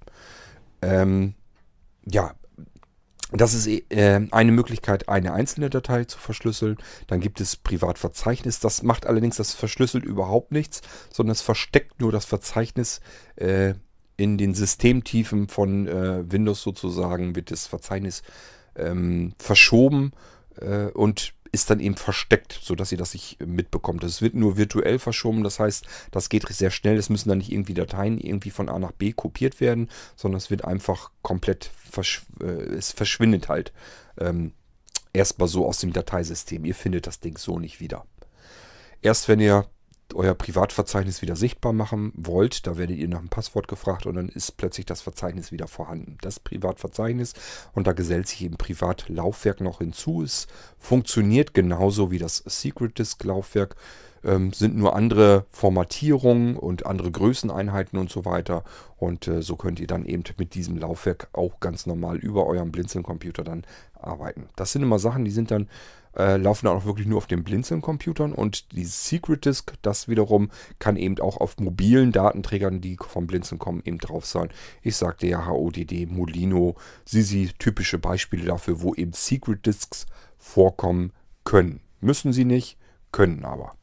Ähm, 0.81 1.35
ja, 2.05 2.33
das 3.31 3.53
ist 3.53 3.67
äh, 3.67 4.27
eine 4.31 4.51
Möglichkeit, 4.51 5.07
eine 5.07 5.33
einzelne 5.33 5.69
Datei 5.69 6.05
zu 6.05 6.17
verschlüsseln. 6.17 6.77
Dann 7.07 7.19
gibt 7.19 7.39
es 7.41 7.55
Privatverzeichnis. 7.55 8.59
Das 8.59 8.81
macht 8.81 9.05
allerdings 9.05 9.37
das 9.37 9.53
verschlüsselt 9.53 10.03
überhaupt 10.03 10.51
nichts, 10.51 10.81
sondern 11.11 11.33
es 11.33 11.41
versteckt 11.41 12.01
nur 12.01 12.11
das 12.11 12.25
Verzeichnis 12.25 13.01
äh, 13.35 13.75
in 14.17 14.37
den 14.37 14.55
Systemtiefen 14.55 15.47
von 15.47 15.87
äh, 15.87 16.31
Windows 16.31 16.61
sozusagen, 16.61 17.35
wird 17.35 17.51
das 17.51 17.67
Verzeichnis 17.67 18.23
ähm, 18.75 19.33
verschoben 19.37 20.11
äh, 20.59 20.85
und 20.87 21.33
ist 21.51 21.69
dann 21.69 21.79
eben 21.79 21.95
versteckt, 21.95 22.59
sodass 22.61 22.91
ihr 22.91 22.97
das 22.97 23.13
nicht 23.13 23.39
mitbekommt. 23.45 24.03
Es 24.03 24.21
wird 24.21 24.35
nur 24.35 24.57
virtuell 24.57 24.99
verschoben, 24.99 25.43
das 25.43 25.59
heißt, 25.59 25.85
das 26.11 26.29
geht 26.29 26.47
sehr 26.47 26.71
schnell. 26.71 26.97
Es 26.97 27.09
müssen 27.09 27.29
dann 27.29 27.39
nicht 27.39 27.51
irgendwie 27.51 27.73
Dateien 27.73 28.19
irgendwie 28.19 28.51
von 28.51 28.69
A 28.69 28.79
nach 28.79 28.91
B 28.91 29.13
kopiert 29.13 29.59
werden, 29.59 29.89
sondern 30.15 30.37
es 30.37 30.49
wird 30.49 30.65
einfach 30.65 31.11
komplett, 31.21 31.71
verschw 31.89 32.21
äh, 32.41 32.45
es 32.45 32.91
verschwindet 32.91 33.49
halt 33.49 33.71
ähm, 34.19 34.53
erstmal 35.13 35.47
so 35.47 35.65
aus 35.65 35.79
dem 35.79 35.93
Dateisystem. 35.93 36.65
Ihr 36.65 36.75
findet 36.75 37.07
das 37.07 37.19
Ding 37.19 37.37
so 37.37 37.59
nicht 37.59 37.79
wieder. 37.79 38.05
Erst 39.01 39.27
wenn 39.27 39.39
ihr 39.39 39.65
euer 40.15 40.33
Privatverzeichnis 40.33 41.21
wieder 41.21 41.35
sichtbar 41.35 41.73
machen 41.73 42.11
wollt, 42.15 42.67
da 42.67 42.77
werdet 42.77 42.97
ihr 42.97 43.07
nach 43.07 43.19
einem 43.19 43.29
Passwort 43.29 43.67
gefragt 43.67 44.05
und 44.05 44.15
dann 44.15 44.29
ist 44.29 44.57
plötzlich 44.57 44.85
das 44.85 45.01
Verzeichnis 45.01 45.51
wieder 45.51 45.67
vorhanden. 45.67 46.17
Das 46.21 46.39
Privatverzeichnis 46.39 47.33
und 47.73 47.87
da 47.87 47.93
gesellt 47.93 48.27
sich 48.27 48.43
eben 48.43 48.57
Privatlaufwerk 48.57 49.61
noch 49.61 49.79
hinzu. 49.79 50.23
Es 50.23 50.47
funktioniert 50.77 51.53
genauso 51.53 52.11
wie 52.11 52.19
das 52.19 52.37
Secret 52.45 52.97
Disk 52.97 53.23
Laufwerk, 53.23 53.75
ähm, 54.23 54.51
sind 54.53 54.75
nur 54.75 54.95
andere 54.95 55.45
Formatierungen 55.51 56.57
und 56.57 56.85
andere 56.85 57.11
Größeneinheiten 57.11 57.97
und 57.97 58.09
so 58.09 58.25
weiter. 58.25 58.63
Und 58.97 59.27
äh, 59.27 59.41
so 59.41 59.55
könnt 59.55 59.79
ihr 59.79 59.87
dann 59.87 60.05
eben 60.05 60.23
mit 60.37 60.55
diesem 60.55 60.77
Laufwerk 60.77 61.29
auch 61.33 61.59
ganz 61.59 61.85
normal 61.85 62.17
über 62.17 62.45
eurem 62.45 62.71
Blinzeln-Computer 62.71 63.43
dann 63.43 63.63
arbeiten. 63.93 64.47
Das 64.55 64.71
sind 64.71 64.83
immer 64.83 64.99
Sachen, 64.99 65.25
die 65.25 65.31
sind 65.31 65.51
dann 65.51 65.69
äh, 66.17 66.37
laufen 66.37 66.65
dann 66.65 66.77
auch 66.77 66.85
wirklich 66.85 67.07
nur 67.07 67.17
auf 67.17 67.27
den 67.27 67.43
Blinzeln-Computern 67.43 68.33
und 68.33 68.71
die 68.73 68.85
Secret 68.85 69.45
Disk, 69.45 69.73
das 69.81 70.07
wiederum 70.07 70.49
kann 70.79 70.95
eben 70.95 71.19
auch 71.19 71.37
auf 71.37 71.57
mobilen 71.59 72.11
Datenträgern, 72.11 72.81
die 72.81 72.97
vom 72.97 73.27
Blinzeln 73.27 73.59
kommen, 73.59 73.81
eben 73.85 73.97
drauf 73.97 74.25
sein. 74.25 74.49
Ich 74.81 74.95
sagte 74.95 75.27
ja 75.27 75.47
HODD, 75.47 76.07
Molino, 76.09 76.75
Sisi, 77.05 77.51
typische 77.57 77.99
Beispiele 77.99 78.45
dafür, 78.45 78.81
wo 78.81 78.93
eben 78.93 79.13
Secret 79.13 79.65
Disks 79.65 80.05
vorkommen 80.37 81.13
können. 81.43 81.81
Müssen 82.01 82.33
sie 82.33 82.45
nicht, 82.45 82.77
können 83.11 83.45
aber. 83.45 83.78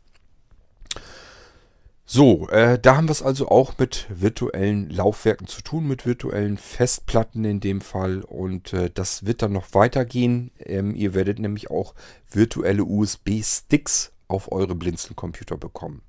So, 2.08 2.48
äh, 2.50 2.78
da 2.78 2.96
haben 2.96 3.08
wir 3.08 3.12
es 3.12 3.22
also 3.22 3.48
auch 3.48 3.78
mit 3.78 4.06
virtuellen 4.08 4.88
Laufwerken 4.90 5.48
zu 5.48 5.60
tun, 5.60 5.88
mit 5.88 6.06
virtuellen 6.06 6.56
Festplatten 6.56 7.44
in 7.44 7.58
dem 7.58 7.80
Fall. 7.80 8.20
Und 8.20 8.72
äh, 8.72 8.90
das 8.94 9.26
wird 9.26 9.42
dann 9.42 9.52
noch 9.52 9.74
weitergehen. 9.74 10.52
Ähm, 10.60 10.94
ihr 10.94 11.14
werdet 11.14 11.40
nämlich 11.40 11.68
auch 11.68 11.94
virtuelle 12.30 12.84
USB-Sticks 12.84 14.12
auf 14.28 14.52
eure 14.52 14.76
Blinzeln-Computer 14.76 15.56
bekommen. 15.56 16.02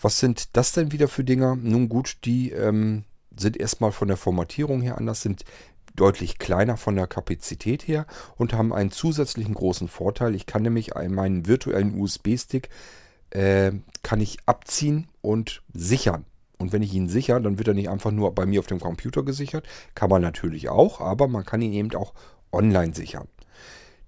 Was 0.00 0.18
sind 0.18 0.56
das 0.56 0.72
denn 0.72 0.90
wieder 0.90 1.06
für 1.06 1.22
Dinger? 1.22 1.54
Nun 1.54 1.88
gut, 1.88 2.18
die 2.24 2.50
ähm, 2.50 3.04
sind 3.36 3.56
erstmal 3.56 3.92
von 3.92 4.08
der 4.08 4.16
Formatierung 4.16 4.82
her 4.82 4.98
anders, 4.98 5.22
sind 5.22 5.44
deutlich 5.94 6.38
kleiner 6.38 6.76
von 6.76 6.96
der 6.96 7.06
Kapazität 7.06 7.86
her 7.86 8.06
und 8.36 8.52
haben 8.52 8.72
einen 8.72 8.90
zusätzlichen 8.90 9.54
großen 9.54 9.86
Vorteil. 9.86 10.34
Ich 10.34 10.46
kann 10.46 10.62
nämlich 10.62 10.94
meinen 10.94 11.46
virtuellen 11.46 12.00
USB-Stick 12.00 12.68
äh, 13.30 13.72
kann 14.02 14.20
ich 14.20 14.38
abziehen 14.46 15.08
und 15.22 15.62
sichern. 15.72 16.24
Und 16.58 16.72
wenn 16.72 16.82
ich 16.82 16.92
ihn 16.92 17.08
sichere, 17.08 17.40
dann 17.40 17.58
wird 17.58 17.68
er 17.68 17.74
nicht 17.74 17.88
einfach 17.88 18.10
nur 18.10 18.34
bei 18.34 18.44
mir 18.44 18.60
auf 18.60 18.66
dem 18.66 18.80
Computer 18.80 19.22
gesichert. 19.22 19.66
Kann 19.94 20.10
man 20.10 20.20
natürlich 20.20 20.68
auch, 20.68 21.00
aber 21.00 21.26
man 21.26 21.44
kann 21.46 21.62
ihn 21.62 21.72
eben 21.72 21.94
auch 21.94 22.12
online 22.52 22.94
sichern. 22.94 23.28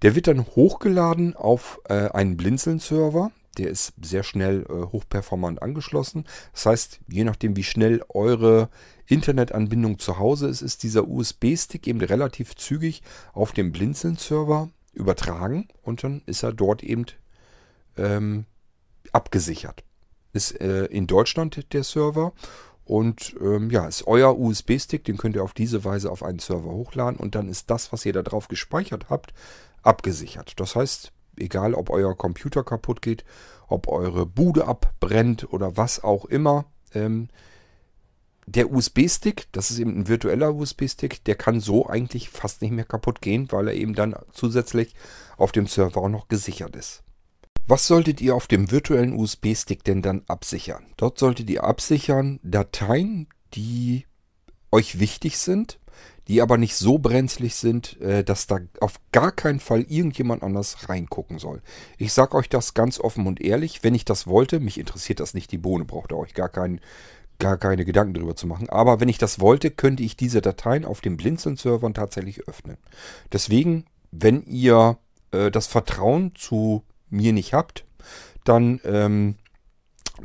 Der 0.03 0.15
wird 0.15 0.27
dann 0.27 0.45
hochgeladen 0.45 1.35
auf 1.35 1.79
äh, 1.89 2.09
einen 2.09 2.37
Blinzeln-Server. 2.37 3.31
Der 3.57 3.69
ist 3.69 3.93
sehr 4.01 4.23
schnell 4.23 4.65
äh, 4.69 4.91
hochperformant 4.91 5.61
angeschlossen. 5.61 6.25
Das 6.51 6.65
heißt, 6.65 6.99
je 7.07 7.23
nachdem, 7.23 7.55
wie 7.55 7.63
schnell 7.63 8.03
eure 8.09 8.69
Internetanbindung 9.07 9.97
zu 9.97 10.19
Hause 10.19 10.47
ist, 10.47 10.61
ist 10.61 10.83
dieser 10.83 11.07
USB-Stick 11.07 11.87
eben 11.87 12.01
relativ 12.01 12.55
zügig 12.55 13.01
auf 13.33 13.51
dem 13.51 13.71
Blinzeln-Server 13.71 14.69
übertragen 14.93 15.69
und 15.81 16.03
dann 16.03 16.21
ist 16.25 16.43
er 16.43 16.53
dort 16.53 16.83
eben 16.83 17.05
ähm, 17.97 18.45
abgesichert. 19.11 19.83
Ist 20.33 20.59
äh, 20.59 20.85
in 20.85 21.07
Deutschland 21.07 21.73
der 21.73 21.83
Server 21.83 22.33
und 22.85 23.35
ähm, 23.39 23.69
ja, 23.69 23.87
ist 23.87 24.07
euer 24.07 24.37
USB-Stick, 24.37 25.03
den 25.05 25.17
könnt 25.17 25.35
ihr 25.35 25.43
auf 25.43 25.53
diese 25.53 25.85
Weise 25.85 26.11
auf 26.11 26.23
einen 26.23 26.39
Server 26.39 26.71
hochladen 26.71 27.19
und 27.19 27.35
dann 27.35 27.47
ist 27.47 27.69
das, 27.69 27.93
was 27.93 28.05
ihr 28.05 28.13
da 28.13 28.23
drauf 28.23 28.47
gespeichert 28.47 29.09
habt, 29.09 29.33
abgesichert. 29.83 30.59
Das 30.59 30.75
heißt, 30.75 31.11
egal 31.37 31.73
ob 31.73 31.89
euer 31.89 32.17
Computer 32.17 32.63
kaputt 32.63 33.01
geht, 33.01 33.23
ob 33.67 33.87
eure 33.87 34.25
Bude 34.25 34.67
abbrennt 34.67 35.51
oder 35.51 35.77
was 35.77 36.03
auch 36.03 36.25
immer, 36.25 36.65
ähm, 36.93 37.29
der 38.45 38.71
USB-Stick, 38.71 39.47
das 39.53 39.71
ist 39.71 39.79
eben 39.79 39.97
ein 39.97 40.07
virtueller 40.09 40.53
USB-Stick, 40.53 41.23
der 41.23 41.35
kann 41.35 41.61
so 41.61 41.87
eigentlich 41.87 42.29
fast 42.29 42.61
nicht 42.61 42.71
mehr 42.71 42.83
kaputt 42.83 43.21
gehen, 43.21 43.49
weil 43.51 43.69
er 43.69 43.73
eben 43.73 43.95
dann 43.95 44.15
zusätzlich 44.33 44.93
auf 45.37 45.53
dem 45.53 45.67
Server 45.67 46.01
auch 46.01 46.09
noch 46.09 46.27
gesichert 46.27 46.75
ist. 46.75 47.03
Was 47.65 47.87
solltet 47.87 48.19
ihr 48.19 48.35
auf 48.35 48.47
dem 48.47 48.71
virtuellen 48.71 49.13
USB-Stick 49.13 49.85
denn 49.85 50.01
dann 50.01 50.23
absichern? 50.27 50.85
Dort 50.97 51.17
solltet 51.17 51.49
ihr 51.49 51.63
absichern 51.63 52.41
Dateien, 52.43 53.27
die 53.53 54.05
euch 54.69 54.99
wichtig 54.99 55.37
sind, 55.37 55.79
die 56.27 56.41
aber 56.41 56.57
nicht 56.57 56.75
so 56.75 56.99
brenzlig 56.99 57.55
sind, 57.55 58.01
äh, 58.01 58.25
dass 58.25 58.47
da 58.47 58.59
auf 58.81 58.95
gar 59.13 59.31
keinen 59.31 59.61
Fall 59.61 59.83
irgendjemand 59.83 60.43
anders 60.43 60.89
reingucken 60.89 61.39
soll. 61.39 61.61
Ich 61.97 62.11
sage 62.11 62.35
euch 62.35 62.49
das 62.49 62.73
ganz 62.73 62.99
offen 62.99 63.27
und 63.27 63.39
ehrlich, 63.39 63.81
wenn 63.81 63.95
ich 63.95 64.03
das 64.03 64.27
wollte, 64.27 64.59
mich 64.59 64.77
interessiert 64.77 65.21
das 65.21 65.33
nicht, 65.33 65.49
die 65.53 65.57
Bohne 65.57 65.85
braucht 65.85 66.11
ihr 66.11 66.17
euch 66.17 66.33
gar, 66.33 66.49
keinen, 66.49 66.81
gar 67.39 67.57
keine 67.57 67.85
Gedanken 67.85 68.13
darüber 68.13 68.35
zu 68.35 68.45
machen, 68.45 68.67
aber 68.69 68.99
wenn 68.99 69.09
ich 69.09 69.19
das 69.19 69.39
wollte, 69.39 69.71
könnte 69.71 70.03
ich 70.03 70.17
diese 70.17 70.41
Dateien 70.41 70.83
auf 70.83 70.99
den 70.99 71.15
Blinzeln-Servern 71.15 71.93
tatsächlich 71.93 72.45
öffnen. 72.45 72.77
Deswegen, 73.31 73.85
wenn 74.11 74.43
ihr 74.43 74.97
äh, 75.31 75.49
das 75.49 75.67
Vertrauen 75.67 76.35
zu 76.35 76.83
mir 77.13 77.33
nicht 77.33 77.53
habt, 77.53 77.85
dann 78.43 78.81
ähm, 78.83 79.35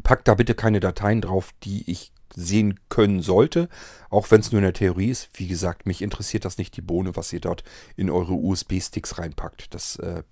packt 0.03 0.29
da 0.29 0.35
bitte 0.35 0.55
keine 0.55 0.81
Dateien 0.81 1.21
drauf, 1.21 1.55
die 1.63 1.89
ich 1.91 2.13
sehen 2.35 2.79
können 2.89 3.21
sollte, 3.21 3.69
auch 4.11 4.31
wenn 4.31 4.41
es 4.41 4.53
nur 4.53 4.61
in 4.61 4.65
der 4.65 4.73
Theorie 4.73 5.11
ist. 5.11 5.29
Wie 5.35 5.49
gesagt, 5.49 5.87
mich 5.87 6.03
interessiert 6.03 6.45
das 6.45 6.59
nicht 6.59 6.77
die 6.77 6.83
Bohne, 6.83 7.17
was 7.17 7.33
ihr 7.33 7.41
dort 7.41 7.65
in 7.97 8.11
eure 8.11 8.35
USB-Sticks 8.35 9.19
reinpackt. 9.19 9.75
Das 9.75 9.97
äh, 9.97 10.23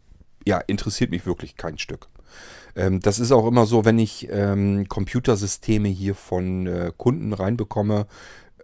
ja, 0.47 0.59
interessiert 0.59 1.11
mich 1.11 1.27
wirklich 1.27 1.57
kein 1.57 1.79
Stück. 1.79 2.09
Ähm, 2.77 3.01
das 3.01 3.19
ist 3.19 3.33
auch 3.33 3.47
immer 3.47 3.67
so, 3.67 3.85
wenn 3.85 3.99
ich 3.99 4.29
ähm, 4.31 4.89
Computersysteme 4.89 5.89
hier 5.89 6.15
von 6.15 6.67
äh, 6.67 6.93
Kunden 6.97 7.33
reinbekomme, 7.33 8.07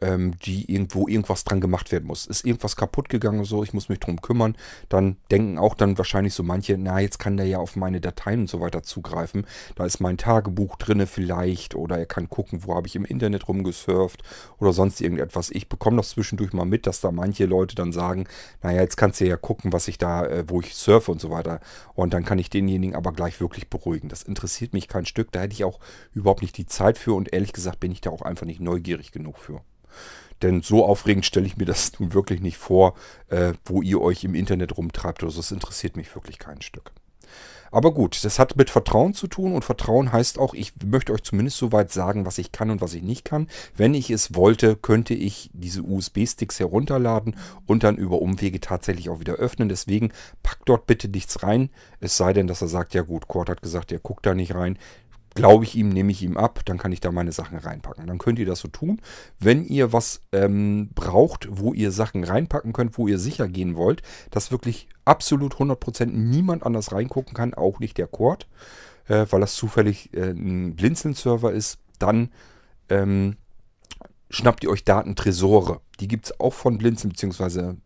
ähm, 0.03 0.33
die 0.45 0.71
irgendwo 0.73 1.09
irgendwas 1.09 1.45
dran 1.45 1.61
gemacht 1.61 1.93
werden 1.93 2.07
muss. 2.07 2.27
Ist 2.27 2.45
irgendwas 2.45 2.77
kaputt 2.77 3.09
gegangen 3.09 3.45
so, 3.45 3.63
ich 3.63 3.73
muss 3.73 3.89
mich 3.89 4.01
drum 4.01 4.21
kümmern, 4.21 4.57
dann 4.89 5.17
denken 5.31 5.59
auch 5.59 5.75
dann 5.75 5.97
wahrscheinlich 5.97 6.35
so 6.35 6.43
manche, 6.43 6.77
na, 6.77 7.01
jetzt 7.01 7.19
kann 7.19 7.37
der 7.37 7.47
ja 7.47 7.59
auf 7.59 7.77
meine 7.77 8.01
Dateien 8.01 8.41
und 8.41 8.51
so 8.51 8.61
weiter 8.61 8.83
zugreifen. 8.83 9.47
Da 9.77 9.87
ist 9.87 10.01
mein 10.01 10.19
Tagebuch 10.19 10.77
drinne 10.77 11.07
vielleicht 11.07 11.75
oder 11.75 11.99
er 11.99 12.07
kann 12.07 12.29
gucken, 12.29 12.65
wo 12.65 12.75
habe 12.75 12.87
ich 12.87 12.97
im 12.97 13.05
Internet 13.05 13.49
rumgesurft 13.49 14.23
oder 14.59 14.73
sonst 14.73 15.01
irgendetwas. 15.01 15.51
Ich 15.51 15.69
bekomme 15.69 15.97
das 15.97 16.11
zwischendurch 16.11 16.53
mal 16.53 16.65
mit, 16.65 16.87
dass 16.87 17.01
da 17.01 17.11
manche 17.11 17.47
Leute 17.47 17.75
dann 17.75 17.93
sagen, 17.93 18.27
naja, 18.63 18.81
jetzt 18.81 18.97
kannst 18.97 19.21
du 19.21 19.27
ja 19.27 19.37
gucken, 19.37 19.73
was 19.73 19.89
ich 19.89 19.99
da, 19.99 20.27
äh, 20.27 20.45
wo 20.49 20.61
ich 20.61 20.75
surfe 20.75 21.13
und 21.13 21.21
so 21.21 21.31
weiter. 21.31 21.61
Und 21.95 22.13
dann 22.13 22.25
kann 22.25 22.39
ich 22.39 22.51
denjenigen 22.51 22.97
aber 22.97 23.13
gleich 23.13 23.41
wirklich 23.41 23.69
beruhigen. 23.71 24.09
Das 24.09 24.23
interessiert 24.23 24.73
mich 24.73 24.89
kein 24.89 25.07
Stück, 25.07 25.33
da 25.33 25.41
hätte 25.41 25.55
ich 25.55 25.65
auch 25.65 25.81
überhaupt 26.13 26.43
nicht 26.43 26.57
die 26.59 26.67
Zeit 26.67 26.99
für 26.99 27.15
und 27.15 27.33
ehrlich 27.33 27.53
gesagt 27.53 27.81
bin 27.81 27.93
ich 27.93 28.01
da 28.01 28.11
auch 28.11 28.23
einfach 28.23 28.47
nicht 28.47 28.61
neugierig 28.61 29.13
genug 29.13 29.39
für. 29.39 29.63
Denn 30.43 30.61
so 30.63 30.85
aufregend 30.85 31.25
stelle 31.25 31.47
ich 31.47 31.57
mir 31.57 31.67
das 31.67 31.93
nun 31.99 32.15
wirklich 32.15 32.41
nicht 32.41 32.59
vor, 32.59 32.95
äh, 33.29 33.53
wo 33.65 33.83
ihr 33.83 34.01
euch 34.01 34.25
im 34.25 34.35
Internet 34.35 34.77
rumtreibt 34.77 35.23
oder 35.23 35.33
so. 35.33 35.39
Das 35.39 35.53
interessiert 35.53 35.97
mich 35.97 36.15
wirklich 36.15 36.39
kein 36.39 36.63
Stück. 36.63 36.93
Aber 37.73 37.95
gut, 37.95 38.23
das 38.23 38.39
hat 38.39 38.55
mit 38.57 38.69
Vertrauen 38.69 39.15
zu 39.15 39.27
tun 39.27 39.55
und 39.55 39.65
Vertrauen 39.65 40.13
heißt 40.13 40.39
auch, 40.39 40.53
ich 40.53 40.75
möchte 40.85 41.11
euch 41.11 41.23
zumindest 41.23 41.57
soweit 41.57 41.91
sagen, 41.91 42.27
was 42.27 42.37
ich 42.37 42.53
kann 42.53 42.69
und 42.69 42.83
was 42.83 42.93
ich 42.93 43.03
nicht 43.03 43.25
kann. 43.25 43.49
Wenn 43.75 43.95
ich 43.95 44.11
es 44.11 44.35
wollte, 44.35 44.77
könnte 44.77 45.15
ich 45.15 45.49
diese 45.55 45.83
USB-Sticks 45.83 46.61
herunterladen 46.61 47.35
und 47.65 47.83
dann 47.83 47.97
über 47.97 48.21
Umwege 48.21 48.61
tatsächlich 48.61 49.09
auch 49.09 49.21
wieder 49.21 49.37
öffnen. 49.37 49.71
Deswegen 49.71 50.13
packt 50.43 50.69
dort 50.69 50.87
bitte 50.87 51.09
nichts 51.09 51.43
rein. 51.43 51.71
Es 51.99 52.19
sei 52.19 52.35
denn, 52.35 52.47
dass 52.47 52.61
er 52.61 52.69
sagt, 52.69 52.93
ja 52.93 53.01
gut, 53.01 53.27
Cord 53.27 53.49
hat 53.49 53.63
gesagt, 53.63 53.91
er 53.91 54.01
guckt 54.01 54.27
da 54.27 54.35
nicht 54.35 54.55
rein 54.55 54.79
glaube 55.35 55.65
ich 55.65 55.77
ihm, 55.77 55.89
nehme 55.89 56.13
ich 56.13 56.23
ihm 56.23 56.37
ab, 56.37 56.61
dann 56.65 56.79
kann 56.79 56.93
ich 56.93 57.01
da 57.01 57.11
meine 57.11 57.33
Sachen 57.33 57.59
reinpacken. 57.59 58.07
Dann 58.07 58.19
könnt 58.19 58.39
ihr 58.39 58.47
das 58.47 58.61
so 58.61 58.69
tun. 58.69 59.01
Wenn 59.39 59.65
ihr 59.65 59.93
was 59.93 60.23
ähm, 60.33 60.91
braucht, 60.95 61.49
wo 61.51 61.73
ihr 61.73 61.93
Sachen 61.93 62.25
reinpacken 62.25 62.73
könnt, 62.73 62.99
wo 62.99 63.09
ihr 63.09 63.19
sicher 63.19 63.49
gehen 63.49 63.77
wollt, 63.77 64.03
dass 64.31 64.51
wirklich 64.51 64.89
absolut 65.05 65.55
100% 65.55 66.07
niemand 66.07 66.65
anders 66.65 66.93
reingucken 66.93 67.35
kann, 67.35 67.55
auch 67.55 67.79
nicht 67.79 67.99
der 67.99 68.07
Cord, 68.07 68.49
äh, 69.09 69.27
weil 69.31 69.41
das 69.41 69.55
zufällig 69.55 70.13
äh, 70.15 70.31
ein 70.31 70.77
Blinzeln-Server 70.77 71.53
ist, 71.53 71.79
dann 71.99 72.31
ähm, 72.89 73.37
schnappt 74.31 74.65
ihr 74.65 74.71
euch 74.71 74.85
Datentresore. 74.85 75.81
Die 76.01 76.09
gibt 76.09 76.27
es 76.27 76.41
auch 76.41 76.55
von 76.55 76.79
Blinzeln, 76.79 77.11
beziehungsweise 77.11 77.77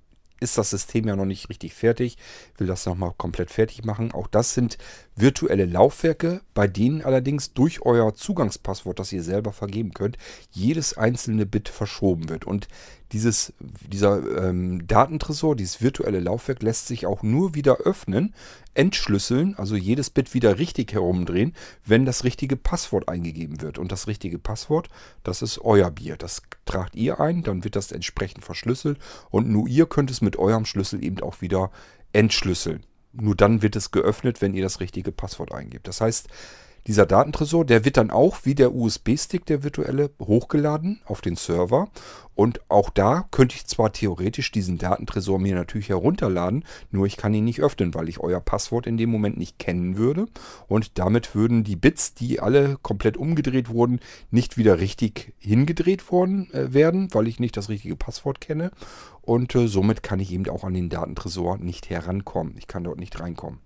ist 0.41 0.59
das 0.59 0.71
System 0.71 1.09
ja 1.09 1.17
noch 1.17 1.25
nicht 1.25 1.49
richtig 1.49 1.75
fertig. 1.75 2.19
Ich 2.55 2.61
will 2.61 2.67
das 2.67 2.87
nochmal 2.87 3.13
komplett 3.17 3.51
fertig 3.51 3.85
machen. 3.85 4.13
Auch 4.13 4.27
das 4.27 4.55
sind 4.55 4.79
virtuelle 5.17 5.65
Laufwerke, 5.65 6.43
bei 6.53 6.69
denen 6.69 7.03
allerdings 7.03 7.55
durch 7.55 7.81
euer 7.83 8.15
Zugangspasswort, 8.15 8.99
das 8.99 9.13
ihr 9.13 9.23
selber 9.23 9.53
vergeben 9.53 9.95
könnt, 9.95 10.19
jedes 10.51 10.97
einzelne 10.97 11.47
Bit 11.47 11.71
verschoben 11.71 12.29
wird. 12.29 12.45
Und 12.45 12.69
dieses, 13.13 13.55
dieser 13.61 14.45
ähm, 14.45 14.87
Datentresor, 14.87 15.57
dieses 15.57 15.81
virtuelle 15.81 16.21
Laufwerk 16.21 16.63
lässt 16.63 16.87
sich 16.87 17.07
auch 17.07 17.23
nur 17.23 17.55
wieder 17.55 17.79
öffnen, 17.79 18.35
entschlüsseln, 18.75 19.55
also 19.57 19.75
jedes 19.75 20.11
Bit 20.11 20.35
wieder 20.35 20.59
richtig 20.59 20.93
herumdrehen, 20.93 21.55
wenn 21.85 22.05
das 22.05 22.25
richtige 22.25 22.57
Passwort 22.57 23.09
eingegeben 23.09 23.63
wird. 23.63 23.79
Und 23.79 23.93
das 23.93 24.09
richtige 24.09 24.39
Passwort, 24.39 24.91
das 25.23 25.41
ist 25.41 25.59
euer 25.59 25.91
Bier. 25.91 26.17
Das 26.17 26.43
tragt 26.67 26.95
ihr 26.95 27.21
ein, 27.21 27.43
dann 27.43 27.65
wird 27.65 27.77
das 27.77 27.91
entsprechend 27.91 28.45
verschlüsselt 28.45 28.99
und 29.31 29.49
nur 29.49 29.67
ihr 29.67 29.87
könnt 29.87 30.11
es 30.11 30.21
mit 30.21 30.37
eurem 30.37 30.67
Schlüssel 30.67 31.03
eben 31.03 31.21
auch 31.21 31.41
wieder 31.41 31.71
entschlüsseln. 32.13 32.85
Nur 33.19 33.35
dann 33.35 33.63
wird 33.63 33.77
es 33.77 33.91
geöffnet, 33.91 34.43
wenn 34.43 34.55
ihr 34.55 34.63
das 34.63 34.81
richtige 34.81 35.13
Passwort 35.13 35.53
eingebt. 35.53 35.89
Das 35.89 36.01
heißt, 36.01 36.29
dieser 36.87 37.07
Datentresor, 37.07 37.65
der 37.65 37.85
wird 37.85 37.97
dann 37.97 38.11
auch 38.11 38.39
wie 38.45 38.55
der 38.55 38.75
USB-Stick, 38.75 39.45
der 39.47 39.65
virtuelle, 39.65 40.11
hochgeladen 40.21 41.01
auf 41.05 41.21
den 41.21 41.37
Server. 41.37 41.89
Und 42.37 42.61
auch 42.69 42.91
da 42.91 43.27
könnte 43.31 43.57
ich 43.57 43.67
zwar 43.67 43.93
theoretisch 43.93 44.53
diesen 44.53 44.77
Datentresor 44.77 45.39
mir 45.39 45.55
natürlich 45.55 45.89
herunterladen, 45.89 46.65
nur 46.91 47.07
ich 47.07 47.17
kann 47.17 47.33
ihn 47.33 47.45
nicht 47.47 47.61
öffnen, 47.61 47.95
weil 47.95 48.11
ich 48.11 48.21
euer 48.21 48.41
Passwort 48.41 48.87
in 48.87 48.99
dem 48.99 49.11
Moment 49.11 49.39
nicht 49.39 49.59
kennen 49.59 49.97
würde. 49.97 50.27
Und 50.69 50.99
damit 50.99 51.35
würden 51.35 51.65
die 51.65 51.77
Bits, 51.77 52.15
die 52.15 52.41
alle 52.41 52.77
komplett 52.83 53.17
umgedreht 53.17 53.71
wurden, 53.71 54.01
nicht 54.31 54.59
wieder 54.59 54.79
richtig 54.79 55.33
hingedreht 55.39 56.13
worden 56.13 56.53
äh, 56.53 56.75
werden, 56.75 57.09
weil 57.13 57.27
ich 57.27 57.41
nicht 57.41 57.57
das 57.57 57.71
richtige 57.71 57.97
Passwort 57.97 58.41
kenne. 58.41 58.71
Und 59.23 59.55
äh, 59.55 59.67
somit 59.67 60.03
kann 60.03 60.21
ich 60.21 60.31
eben 60.31 60.49
auch 60.49 60.63
an 60.63 60.75
den 60.75 60.91
Datentresor 60.91 61.57
nicht 61.57 61.91
herankommen. 61.91 62.55
Ich 62.59 62.67
kann 62.67 62.85
dort 62.85 63.01
nicht 63.01 63.19
reinkommen. 63.19 63.61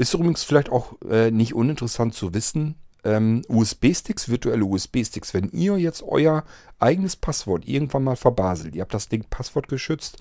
Ist 0.00 0.14
übrigens 0.14 0.44
vielleicht 0.44 0.70
auch 0.70 0.94
äh, 1.10 1.30
nicht 1.30 1.54
uninteressant 1.54 2.14
zu 2.14 2.32
wissen. 2.32 2.76
Ähm, 3.04 3.42
USB-Sticks, 3.48 4.30
virtuelle 4.30 4.64
USB-Sticks, 4.64 5.34
wenn 5.34 5.50
ihr 5.50 5.76
jetzt 5.76 6.02
euer 6.02 6.44
eigenes 6.78 7.16
Passwort 7.16 7.68
irgendwann 7.68 8.04
mal 8.04 8.16
verbaselt, 8.16 8.74
ihr 8.74 8.80
habt 8.80 8.94
das 8.94 9.10
Ding 9.10 9.26
Passwort 9.28 9.68
geschützt 9.68 10.16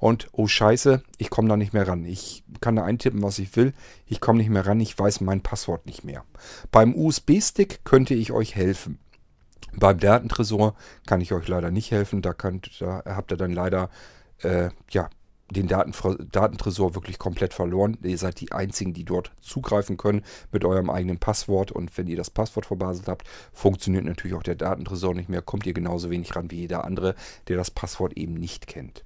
und 0.00 0.26
oh 0.32 0.48
scheiße, 0.48 1.04
ich 1.18 1.30
komme 1.30 1.48
da 1.48 1.56
nicht 1.56 1.72
mehr 1.72 1.86
ran. 1.86 2.04
Ich 2.06 2.42
kann 2.60 2.74
da 2.74 2.82
eintippen, 2.82 3.22
was 3.22 3.38
ich 3.38 3.54
will. 3.54 3.72
Ich 4.04 4.20
komme 4.20 4.38
nicht 4.38 4.50
mehr 4.50 4.66
ran, 4.66 4.80
ich 4.80 4.98
weiß 4.98 5.20
mein 5.20 5.42
Passwort 5.42 5.86
nicht 5.86 6.02
mehr. 6.02 6.24
Beim 6.72 6.92
USB-Stick 6.96 7.84
könnte 7.84 8.14
ich 8.14 8.32
euch 8.32 8.56
helfen. 8.56 8.98
Beim 9.76 10.00
Datentresor 10.00 10.74
kann 11.06 11.20
ich 11.20 11.32
euch 11.32 11.46
leider 11.46 11.70
nicht 11.70 11.92
helfen. 11.92 12.20
Da, 12.20 12.34
könnt, 12.34 12.80
da 12.80 13.04
habt 13.06 13.30
ihr 13.30 13.36
dann 13.36 13.52
leider 13.52 13.90
äh, 14.38 14.70
ja, 14.90 15.08
den 15.50 15.66
Daten, 15.66 15.92
Datentresor 16.30 16.94
wirklich 16.94 17.18
komplett 17.18 17.54
verloren. 17.54 17.98
Ihr 18.02 18.18
seid 18.18 18.40
die 18.40 18.52
Einzigen, 18.52 18.94
die 18.94 19.04
dort 19.04 19.32
zugreifen 19.40 19.96
können 19.96 20.22
mit 20.52 20.64
eurem 20.64 20.90
eigenen 20.90 21.18
Passwort. 21.18 21.72
Und 21.72 21.96
wenn 21.98 22.06
ihr 22.06 22.16
das 22.16 22.30
Passwort 22.30 22.66
verbaselt 22.66 23.08
habt, 23.08 23.26
funktioniert 23.52 24.04
natürlich 24.04 24.36
auch 24.36 24.42
der 24.42 24.54
Datentresor 24.54 25.14
nicht 25.14 25.28
mehr. 25.28 25.42
Kommt 25.42 25.66
ihr 25.66 25.74
genauso 25.74 26.10
wenig 26.10 26.34
ran 26.36 26.50
wie 26.50 26.60
jeder 26.60 26.84
andere, 26.84 27.14
der 27.48 27.56
das 27.56 27.70
Passwort 27.70 28.16
eben 28.16 28.34
nicht 28.34 28.66
kennt. 28.66 29.04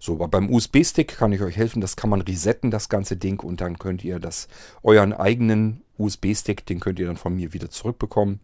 So, 0.00 0.14
aber 0.14 0.28
beim 0.28 0.50
USB-Stick 0.50 1.16
kann 1.16 1.32
ich 1.32 1.40
euch 1.40 1.56
helfen. 1.56 1.80
Das 1.80 1.96
kann 1.96 2.10
man 2.10 2.20
resetten, 2.20 2.70
das 2.70 2.88
ganze 2.88 3.16
Ding. 3.16 3.40
Und 3.40 3.60
dann 3.60 3.78
könnt 3.78 4.04
ihr 4.04 4.18
das, 4.18 4.48
euren 4.82 5.12
eigenen 5.12 5.82
USB-Stick, 5.96 6.66
den 6.66 6.80
könnt 6.80 6.98
ihr 6.98 7.06
dann 7.06 7.16
von 7.16 7.34
mir 7.34 7.52
wieder 7.52 7.70
zurückbekommen. 7.70 8.40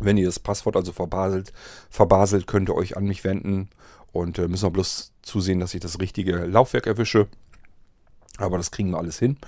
Wenn 0.00 0.16
ihr 0.16 0.26
das 0.26 0.38
Passwort 0.38 0.76
also 0.76 0.92
verbaselt, 0.92 1.52
verbaselt, 1.90 2.46
könnt 2.46 2.70
ihr 2.70 2.74
euch 2.74 2.96
an 2.96 3.04
mich 3.04 3.24
wenden 3.24 3.68
und 4.12 4.38
äh, 4.38 4.48
müssen 4.48 4.66
wir 4.66 4.70
bloß 4.70 5.12
zusehen, 5.22 5.60
dass 5.60 5.74
ich 5.74 5.80
das 5.80 6.00
richtige 6.00 6.44
Laufwerk 6.44 6.86
erwische. 6.86 7.28
Aber 8.38 8.56
das 8.56 8.70
kriegen 8.70 8.90
wir 8.90 8.98
alles 8.98 9.18
hin. 9.18 9.38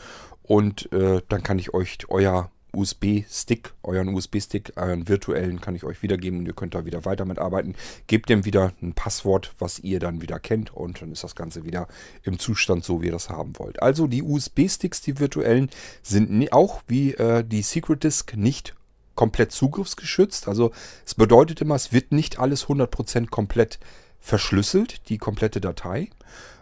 Und 0.42 0.92
äh, 0.92 1.22
dann 1.29 1.42
kann 1.42 1.59
ich 1.59 1.72
euch 1.72 1.98
euer 2.09 2.50
USB-Stick, 2.74 3.72
euren 3.83 4.09
USB-Stick, 4.09 4.72
euren 4.77 5.09
virtuellen, 5.09 5.61
kann 5.61 5.77
ich 5.77 5.85
euch 5.85 6.03
wiedergeben 6.03 6.40
und 6.40 6.46
ihr 6.46 6.55
könnt 6.55 6.74
da 6.74 6.85
wieder 6.85 7.05
weiter 7.05 7.24
mitarbeiten. 7.24 7.77
Gebt 8.07 8.29
dem 8.29 8.44
wieder 8.44 8.72
ein 8.83 8.94
Passwort, 8.94 9.55
was 9.59 9.79
ihr 9.79 10.00
dann 10.00 10.20
wieder 10.20 10.38
kennt 10.40 10.74
und 10.74 11.00
dann 11.00 11.12
ist 11.12 11.24
das 11.24 11.35
Ganze 11.35 11.64
wieder 11.64 11.88
im 12.24 12.38
Zustand 12.38 12.85
so, 12.85 13.00
wie 13.00 13.07
ihr 13.07 13.12
das 13.12 13.31
haben 13.31 13.59
wollt. 13.59 13.81
Also 13.81 14.07
die 14.07 14.22
USB-Sticks, 14.22 15.00
die 15.03 15.18
virtuellen, 15.18 15.70
sind 16.03 16.53
auch 16.53 16.83
wie 16.88 17.14
äh, 17.14 17.44
die 17.44 17.62
Secret 17.62 18.03
Disk 18.03 18.37
nicht 18.37 18.74
komplett 19.14 19.53
zugriffsgeschützt. 19.53 20.48
Also 20.48 20.72
es 21.07 21.14
bedeutet 21.14 21.61
immer, 21.61 21.77
es 21.77 21.92
wird 21.92 22.12
nicht 22.12 22.38
alles 22.38 22.66
100% 22.66 23.31
komplett 23.31 23.79
verschlüsselt, 24.25 25.11
die 25.11 25.19
komplette 25.19 25.61
Datei. 25.61 26.09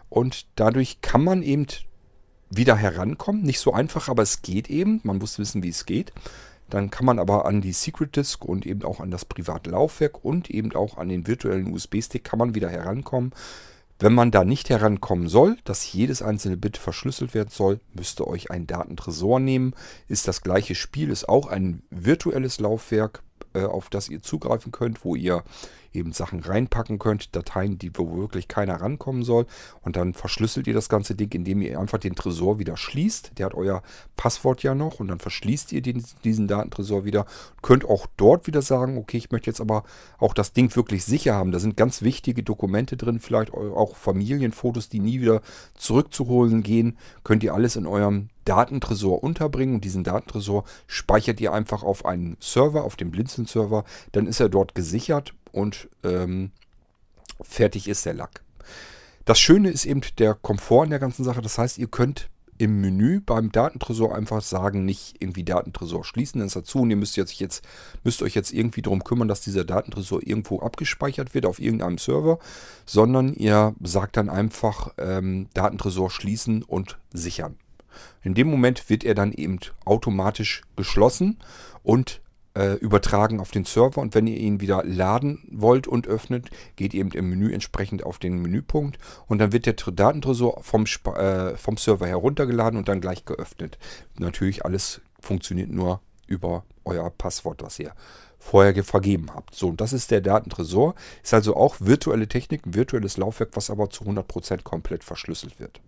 Und 0.09 0.47
dadurch 0.57 0.99
kann 0.99 1.23
man 1.23 1.41
eben 1.41 1.65
wieder 2.49 2.75
herankommen. 2.75 3.41
Nicht 3.41 3.61
so 3.61 3.71
einfach, 3.73 4.09
aber 4.09 4.21
es 4.21 4.41
geht 4.41 4.69
eben. 4.69 4.99
Man 5.03 5.17
muss 5.17 5.39
wissen, 5.39 5.63
wie 5.63 5.69
es 5.69 5.85
geht. 5.85 6.11
Dann 6.69 6.91
kann 6.91 7.05
man 7.05 7.19
aber 7.19 7.45
an 7.45 7.61
die 7.61 7.71
Secret 7.71 8.17
Disk 8.17 8.43
und 8.43 8.65
eben 8.65 8.83
auch 8.83 8.99
an 8.99 9.11
das 9.11 9.23
private 9.23 9.69
Laufwerk 9.69 10.25
und 10.25 10.49
eben 10.49 10.75
auch 10.75 10.97
an 10.97 11.07
den 11.07 11.25
virtuellen 11.25 11.73
USB-Stick 11.73 12.25
kann 12.25 12.39
man 12.39 12.53
wieder 12.53 12.69
herankommen. 12.69 13.31
Wenn 13.97 14.13
man 14.13 14.31
da 14.31 14.43
nicht 14.43 14.69
herankommen 14.69 15.29
soll, 15.29 15.55
dass 15.63 15.93
jedes 15.93 16.21
einzelne 16.21 16.57
Bit 16.57 16.77
verschlüsselt 16.77 17.33
werden 17.33 17.49
soll, 17.49 17.79
müsst 17.93 18.19
ihr 18.19 18.27
euch 18.27 18.51
einen 18.51 18.67
Datentresor 18.67 19.39
nehmen. 19.39 19.73
Ist 20.09 20.27
das 20.27 20.41
gleiche 20.41 20.75
Spiel, 20.75 21.09
ist 21.11 21.29
auch 21.29 21.47
ein 21.47 21.83
virtuelles 21.91 22.59
Laufwerk, 22.59 23.23
äh, 23.53 23.63
auf 23.63 23.89
das 23.89 24.09
ihr 24.09 24.21
zugreifen 24.21 24.73
könnt, 24.73 25.05
wo 25.05 25.15
ihr 25.15 25.43
eben 25.93 26.11
Sachen 26.13 26.39
reinpacken 26.39 26.99
könnt, 26.99 27.35
Dateien, 27.35 27.77
die 27.77 27.91
wo 27.95 28.17
wirklich 28.17 28.47
keiner 28.47 28.81
rankommen 28.81 29.23
soll. 29.23 29.45
Und 29.81 29.95
dann 29.95 30.13
verschlüsselt 30.13 30.67
ihr 30.67 30.73
das 30.73 30.89
ganze 30.89 31.15
Ding, 31.15 31.31
indem 31.31 31.61
ihr 31.61 31.79
einfach 31.79 31.97
den 31.97 32.15
Tresor 32.15 32.59
wieder 32.59 32.77
schließt. 32.77 33.33
Der 33.37 33.47
hat 33.47 33.53
euer 33.53 33.83
Passwort 34.17 34.63
ja 34.63 34.75
noch 34.75 34.99
und 34.99 35.07
dann 35.07 35.19
verschließt 35.19 35.71
ihr 35.71 35.81
den, 35.81 36.03
diesen 36.23 36.47
Datentresor 36.47 37.05
wieder. 37.05 37.25
Könnt 37.61 37.85
auch 37.85 38.07
dort 38.17 38.47
wieder 38.47 38.61
sagen, 38.61 38.97
okay, 38.97 39.17
ich 39.17 39.31
möchte 39.31 39.49
jetzt 39.49 39.61
aber 39.61 39.83
auch 40.17 40.33
das 40.33 40.53
Ding 40.53 40.75
wirklich 40.75 41.05
sicher 41.05 41.35
haben. 41.35 41.51
Da 41.51 41.59
sind 41.59 41.77
ganz 41.77 42.01
wichtige 42.01 42.43
Dokumente 42.43 42.97
drin, 42.97 43.19
vielleicht 43.19 43.53
auch 43.53 43.95
Familienfotos, 43.95 44.89
die 44.89 44.99
nie 44.99 45.21
wieder 45.21 45.41
zurückzuholen 45.75 46.63
gehen. 46.63 46.97
Könnt 47.23 47.43
ihr 47.43 47.53
alles 47.53 47.75
in 47.75 47.87
eurem 47.87 48.29
Datentresor 48.45 49.23
unterbringen 49.23 49.75
und 49.75 49.85
diesen 49.85 50.03
Datentresor 50.03 50.65
speichert 50.87 51.39
ihr 51.39 51.53
einfach 51.53 51.83
auf 51.83 52.05
einen 52.05 52.37
Server, 52.39 52.83
auf 52.83 52.95
dem 52.95 53.11
Blinzeln-Server. 53.11 53.85
Dann 54.11 54.27
ist 54.27 54.39
er 54.39 54.49
dort 54.49 54.75
gesichert 54.75 55.33
und 55.53 55.87
ähm, 56.03 56.51
fertig 57.41 57.87
ist 57.87 58.05
der 58.05 58.13
Lack. 58.13 58.41
Das 59.23 59.39
Schöne 59.39 59.69
ist 59.69 59.85
eben 59.85 60.01
der 60.17 60.33
Komfort 60.33 60.83
in 60.83 60.89
der 60.89 60.99
ganzen 60.99 61.23
Sache. 61.23 61.41
Das 61.41 61.57
heißt, 61.57 61.77
ihr 61.77 61.87
könnt 61.87 62.29
im 62.57 62.81
Menü 62.81 63.19
beim 63.19 63.51
Datentresor 63.51 64.15
einfach 64.15 64.41
sagen, 64.41 64.85
nicht 64.85 65.15
irgendwie 65.19 65.43
Datentresor 65.43 66.03
schließen, 66.03 66.39
dann 66.39 66.47
ist 66.47 66.55
dazu 66.55 66.81
und 66.81 66.89
ihr 66.89 66.95
müsst, 66.95 67.17
jetzt, 67.17 67.39
jetzt, 67.39 67.65
müsst 68.03 68.21
euch 68.21 68.35
jetzt 68.35 68.53
irgendwie 68.53 68.81
darum 68.81 69.03
kümmern, 69.03 69.27
dass 69.27 69.41
dieser 69.41 69.65
Datentresor 69.65 70.21
irgendwo 70.23 70.59
abgespeichert 70.59 71.33
wird 71.33 71.45
auf 71.45 71.59
irgendeinem 71.59 71.97
Server, 71.97 72.39
sondern 72.85 73.33
ihr 73.33 73.73
sagt 73.81 74.17
dann 74.17 74.29
einfach 74.29 74.93
ähm, 74.97 75.47
Datentresor 75.53 76.11
schließen 76.11 76.63
und 76.63 76.97
sichern. 77.11 77.55
In 78.23 78.33
dem 78.33 78.47
Moment 78.47 78.89
wird 78.89 79.03
er 79.03 79.15
dann 79.15 79.31
eben 79.31 79.59
automatisch 79.85 80.61
geschlossen 80.75 81.39
und 81.83 82.21
äh, 82.55 82.73
übertragen 82.75 83.39
auf 83.39 83.51
den 83.51 83.65
Server 83.65 84.01
und 84.01 84.15
wenn 84.15 84.27
ihr 84.27 84.37
ihn 84.37 84.61
wieder 84.61 84.83
laden 84.83 85.47
wollt 85.51 85.87
und 85.87 86.07
öffnet, 86.07 86.49
geht 86.75 86.93
eben 86.93 87.11
im 87.11 87.29
Menü 87.29 87.51
entsprechend 87.51 88.03
auf 88.03 88.19
den 88.19 88.41
Menüpunkt 88.41 88.99
und 89.27 89.39
dann 89.39 89.51
wird 89.51 89.65
der 89.65 89.73
Datentresor 89.73 90.61
vom, 90.61 90.85
äh, 91.15 91.57
vom 91.57 91.77
Server 91.77 92.07
heruntergeladen 92.07 92.77
und 92.77 92.87
dann 92.87 93.01
gleich 93.01 93.25
geöffnet. 93.25 93.77
Natürlich 94.17 94.65
alles 94.65 95.01
funktioniert 95.19 95.69
nur 95.69 96.01
über 96.27 96.63
euer 96.85 97.09
Passwort, 97.09 97.61
das 97.61 97.79
ihr 97.79 97.93
vorher 98.39 98.83
vergeben 98.83 99.27
habt. 99.33 99.55
So, 99.55 99.69
und 99.69 99.79
das 99.79 99.93
ist 99.93 100.11
der 100.11 100.19
Datentresor. 100.21 100.95
Ist 101.23 101.33
also 101.33 101.55
auch 101.55 101.77
virtuelle 101.79 102.27
Technik, 102.27 102.65
ein 102.65 102.75
virtuelles 102.75 103.17
Laufwerk, 103.17 103.51
was 103.53 103.69
aber 103.69 103.89
zu 103.89 104.03
100% 104.03 104.63
komplett 104.63 105.03
verschlüsselt 105.03 105.59
wird. 105.59 105.79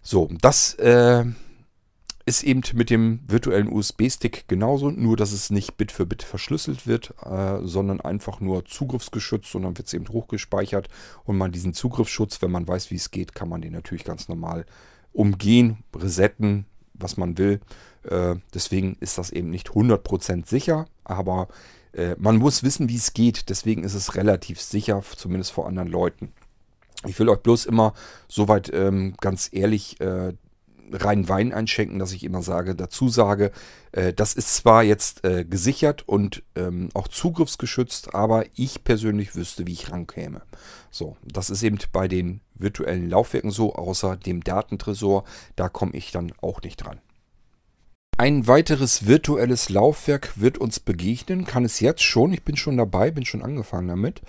So, 0.00 0.28
das 0.40 0.74
äh, 0.74 1.24
ist 2.24 2.42
eben 2.42 2.62
mit 2.74 2.90
dem 2.90 3.20
virtuellen 3.26 3.72
USB-Stick 3.72 4.46
genauso, 4.48 4.90
nur 4.90 5.16
dass 5.16 5.32
es 5.32 5.50
nicht 5.50 5.76
Bit 5.76 5.92
für 5.92 6.06
Bit 6.06 6.22
verschlüsselt 6.22 6.86
wird, 6.86 7.14
äh, 7.24 7.58
sondern 7.62 8.00
einfach 8.00 8.40
nur 8.40 8.64
zugriffsgeschützt 8.64 9.50
sondern 9.50 9.76
wird 9.76 9.88
es 9.88 9.94
eben 9.94 10.08
hochgespeichert 10.08 10.88
und 11.24 11.36
man 11.36 11.52
diesen 11.52 11.74
Zugriffsschutz, 11.74 12.42
wenn 12.42 12.50
man 12.50 12.66
weiß, 12.68 12.90
wie 12.90 12.96
es 12.96 13.10
geht, 13.10 13.34
kann 13.34 13.48
man 13.48 13.60
den 13.60 13.72
natürlich 13.72 14.04
ganz 14.04 14.28
normal 14.28 14.66
umgehen, 15.12 15.84
resetten, 15.94 16.66
was 16.94 17.16
man 17.16 17.38
will. 17.38 17.60
Äh, 18.04 18.36
deswegen 18.54 18.96
ist 19.00 19.18
das 19.18 19.30
eben 19.30 19.50
nicht 19.50 19.70
100% 19.70 20.46
sicher, 20.46 20.86
aber 21.04 21.48
äh, 21.92 22.14
man 22.18 22.36
muss 22.36 22.62
wissen, 22.62 22.88
wie 22.88 22.96
es 22.96 23.12
geht. 23.12 23.48
Deswegen 23.48 23.84
ist 23.84 23.94
es 23.94 24.14
relativ 24.14 24.60
sicher, 24.60 25.02
zumindest 25.16 25.52
vor 25.52 25.66
anderen 25.66 25.88
Leuten. 25.88 26.32
Ich 27.06 27.18
will 27.18 27.28
euch 27.28 27.40
bloß 27.40 27.66
immer 27.66 27.94
soweit 28.28 28.72
ähm, 28.72 29.14
ganz 29.20 29.48
ehrlich 29.52 30.00
äh, 30.00 30.34
rein 30.92 31.28
Wein 31.28 31.52
einschenken, 31.52 31.98
dass 31.98 32.12
ich 32.12 32.24
immer 32.24 32.42
sage, 32.42 32.74
dazu 32.74 33.08
sage, 33.08 33.52
äh, 33.92 34.12
das 34.12 34.34
ist 34.34 34.54
zwar 34.54 34.82
jetzt 34.82 35.24
äh, 35.24 35.44
gesichert 35.44 36.08
und 36.08 36.42
ähm, 36.54 36.88
auch 36.94 37.08
zugriffsgeschützt, 37.08 38.14
aber 38.14 38.44
ich 38.54 38.84
persönlich 38.84 39.34
wüsste, 39.34 39.66
wie 39.66 39.72
ich 39.72 39.90
rankäme. 39.90 40.42
So, 40.90 41.16
das 41.24 41.50
ist 41.50 41.62
eben 41.62 41.78
bei 41.92 42.08
den 42.08 42.40
virtuellen 42.54 43.08
Laufwerken 43.08 43.50
so, 43.50 43.74
außer 43.74 44.16
dem 44.16 44.44
Datentresor, 44.44 45.24
da 45.56 45.68
komme 45.68 45.92
ich 45.94 46.12
dann 46.12 46.32
auch 46.40 46.62
nicht 46.62 46.76
dran. 46.76 47.00
Ein 48.18 48.46
weiteres 48.46 49.06
virtuelles 49.06 49.68
Laufwerk 49.68 50.38
wird 50.38 50.58
uns 50.58 50.78
begegnen, 50.78 51.44
kann 51.46 51.64
es 51.64 51.80
jetzt 51.80 52.02
schon, 52.02 52.32
ich 52.32 52.44
bin 52.44 52.56
schon 52.56 52.76
dabei, 52.76 53.10
bin 53.10 53.24
schon 53.24 53.42
angefangen 53.42 53.88
damit, 53.88 54.20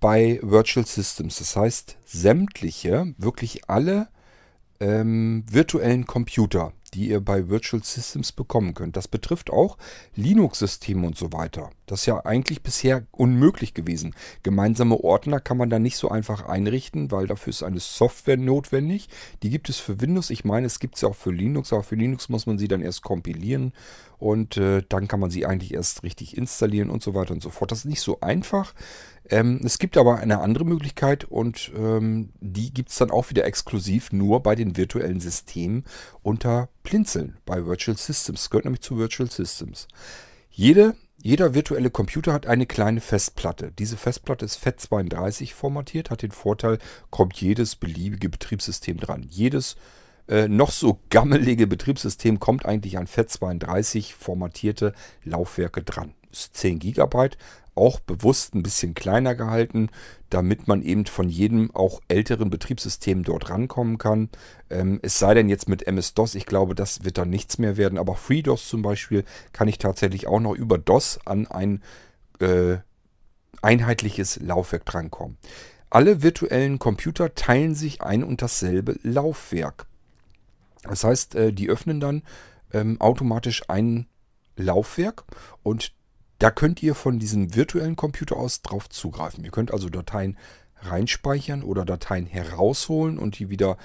bei 0.00 0.38
Virtual 0.42 0.86
Systems. 0.86 1.38
Das 1.38 1.56
heißt, 1.56 1.96
sämtliche, 2.04 3.14
wirklich 3.18 3.68
alle 3.68 4.08
ähm, 4.82 5.44
virtuellen 5.48 6.06
Computer, 6.06 6.72
die 6.92 7.08
ihr 7.08 7.20
bei 7.20 7.48
Virtual 7.48 7.82
Systems 7.82 8.32
bekommen 8.32 8.74
könnt. 8.74 8.96
Das 8.96 9.06
betrifft 9.06 9.50
auch 9.50 9.78
Linux-Systeme 10.16 11.06
und 11.06 11.16
so 11.16 11.32
weiter. 11.32 11.70
Das 11.86 12.00
ist 12.00 12.06
ja 12.06 12.26
eigentlich 12.26 12.62
bisher 12.62 13.06
unmöglich 13.12 13.74
gewesen. 13.74 14.14
Gemeinsame 14.42 14.96
Ordner 14.98 15.38
kann 15.38 15.56
man 15.56 15.70
da 15.70 15.78
nicht 15.78 15.96
so 15.96 16.08
einfach 16.10 16.46
einrichten, 16.46 17.12
weil 17.12 17.28
dafür 17.28 17.52
ist 17.52 17.62
eine 17.62 17.78
Software 17.78 18.36
notwendig. 18.36 19.08
Die 19.44 19.50
gibt 19.50 19.68
es 19.68 19.78
für 19.78 20.00
Windows. 20.00 20.30
Ich 20.30 20.44
meine, 20.44 20.66
es 20.66 20.80
gibt 20.80 20.98
sie 20.98 21.06
auch 21.06 21.16
für 21.16 21.32
Linux, 21.32 21.72
aber 21.72 21.84
für 21.84 21.94
Linux 21.96 22.28
muss 22.28 22.46
man 22.46 22.58
sie 22.58 22.68
dann 22.68 22.82
erst 22.82 23.02
kompilieren 23.02 23.72
und 24.18 24.56
äh, 24.56 24.82
dann 24.88 25.08
kann 25.08 25.20
man 25.20 25.30
sie 25.30 25.46
eigentlich 25.46 25.74
erst 25.74 26.02
richtig 26.02 26.36
installieren 26.36 26.90
und 26.90 27.02
so 27.02 27.14
weiter 27.14 27.32
und 27.32 27.42
so 27.42 27.50
fort. 27.50 27.72
Das 27.72 27.80
ist 27.80 27.84
nicht 27.86 28.00
so 28.02 28.20
einfach. 28.20 28.74
Ähm, 29.28 29.60
es 29.64 29.78
gibt 29.78 29.96
aber 29.96 30.18
eine 30.18 30.40
andere 30.40 30.64
Möglichkeit 30.64 31.24
und 31.24 31.70
ähm, 31.76 32.30
die 32.40 32.72
gibt 32.72 32.90
es 32.90 32.96
dann 32.96 33.10
auch 33.10 33.30
wieder 33.30 33.44
exklusiv 33.44 34.12
nur 34.12 34.42
bei 34.42 34.54
den 34.54 34.76
virtuellen 34.76 35.20
Systemen 35.20 35.84
unter 36.22 36.68
Blinzeln 36.82 37.36
bei 37.46 37.64
Virtual 37.64 37.96
Systems. 37.96 38.50
Gehört 38.50 38.64
nämlich 38.64 38.82
zu 38.82 38.98
Virtual 38.98 39.30
Systems. 39.30 39.88
Jede, 40.50 40.96
jeder 41.22 41.54
virtuelle 41.54 41.90
Computer 41.90 42.32
hat 42.32 42.46
eine 42.46 42.66
kleine 42.66 43.00
Festplatte. 43.00 43.72
Diese 43.78 43.96
Festplatte 43.96 44.44
ist 44.44 44.58
FAT32 44.58 45.54
formatiert, 45.54 46.10
hat 46.10 46.22
den 46.22 46.32
Vorteil, 46.32 46.78
kommt 47.10 47.40
jedes 47.40 47.76
beliebige 47.76 48.28
Betriebssystem 48.28 48.98
dran. 48.98 49.24
Jedes 49.30 49.76
äh, 50.28 50.48
noch 50.48 50.70
so 50.70 51.00
gammelige 51.10 51.66
Betriebssystem 51.66 52.40
kommt 52.40 52.66
eigentlich 52.66 52.98
an 52.98 53.06
FAT32 53.06 54.14
formatierte 54.14 54.94
Laufwerke 55.24 55.82
dran. 55.82 56.14
Ist 56.32 56.56
10 56.56 56.78
GB, 56.78 57.30
auch 57.74 58.00
bewusst 58.00 58.54
ein 58.54 58.62
bisschen 58.62 58.94
kleiner 58.94 59.34
gehalten, 59.34 59.88
damit 60.30 60.68
man 60.68 60.82
eben 60.82 61.06
von 61.06 61.28
jedem 61.28 61.74
auch 61.74 62.00
älteren 62.08 62.50
Betriebssystem 62.50 63.22
dort 63.22 63.50
rankommen 63.50 63.98
kann. 63.98 64.28
Ähm, 64.70 64.98
es 65.02 65.18
sei 65.18 65.34
denn 65.34 65.48
jetzt 65.48 65.68
mit 65.68 65.86
MS-DOS, 65.86 66.34
ich 66.34 66.46
glaube, 66.46 66.74
das 66.74 67.04
wird 67.04 67.18
dann 67.18 67.30
nichts 67.30 67.58
mehr 67.58 67.76
werden, 67.76 67.98
aber 67.98 68.14
FreeDOS 68.16 68.68
zum 68.68 68.82
Beispiel 68.82 69.24
kann 69.52 69.68
ich 69.68 69.78
tatsächlich 69.78 70.26
auch 70.26 70.40
noch 70.40 70.54
über 70.54 70.78
DOS 70.78 71.18
an 71.24 71.46
ein 71.46 71.82
äh, 72.40 72.78
einheitliches 73.62 74.40
Laufwerk 74.40 74.84
drankommen. 74.84 75.38
Alle 75.90 76.22
virtuellen 76.22 76.78
Computer 76.78 77.34
teilen 77.34 77.74
sich 77.74 78.02
ein 78.02 78.24
und 78.24 78.40
dasselbe 78.40 78.98
Laufwerk. 79.02 79.86
Das 80.84 81.04
heißt, 81.04 81.34
äh, 81.34 81.52
die 81.52 81.68
öffnen 81.68 82.00
dann 82.00 82.22
ähm, 82.72 83.00
automatisch 83.00 83.62
ein 83.68 84.06
Laufwerk 84.56 85.24
und 85.62 85.92
da 86.42 86.50
könnt 86.50 86.82
ihr 86.82 86.96
von 86.96 87.20
diesem 87.20 87.54
virtuellen 87.54 87.94
Computer 87.94 88.36
aus 88.36 88.62
drauf 88.62 88.88
zugreifen. 88.88 89.44
Ihr 89.44 89.52
könnt 89.52 89.72
also 89.72 89.88
Dateien 89.88 90.36
reinspeichern 90.80 91.62
oder 91.62 91.84
Dateien 91.84 92.26
herausholen 92.26 93.16
und 93.16 93.38
die 93.38 93.48
wieder 93.48 93.76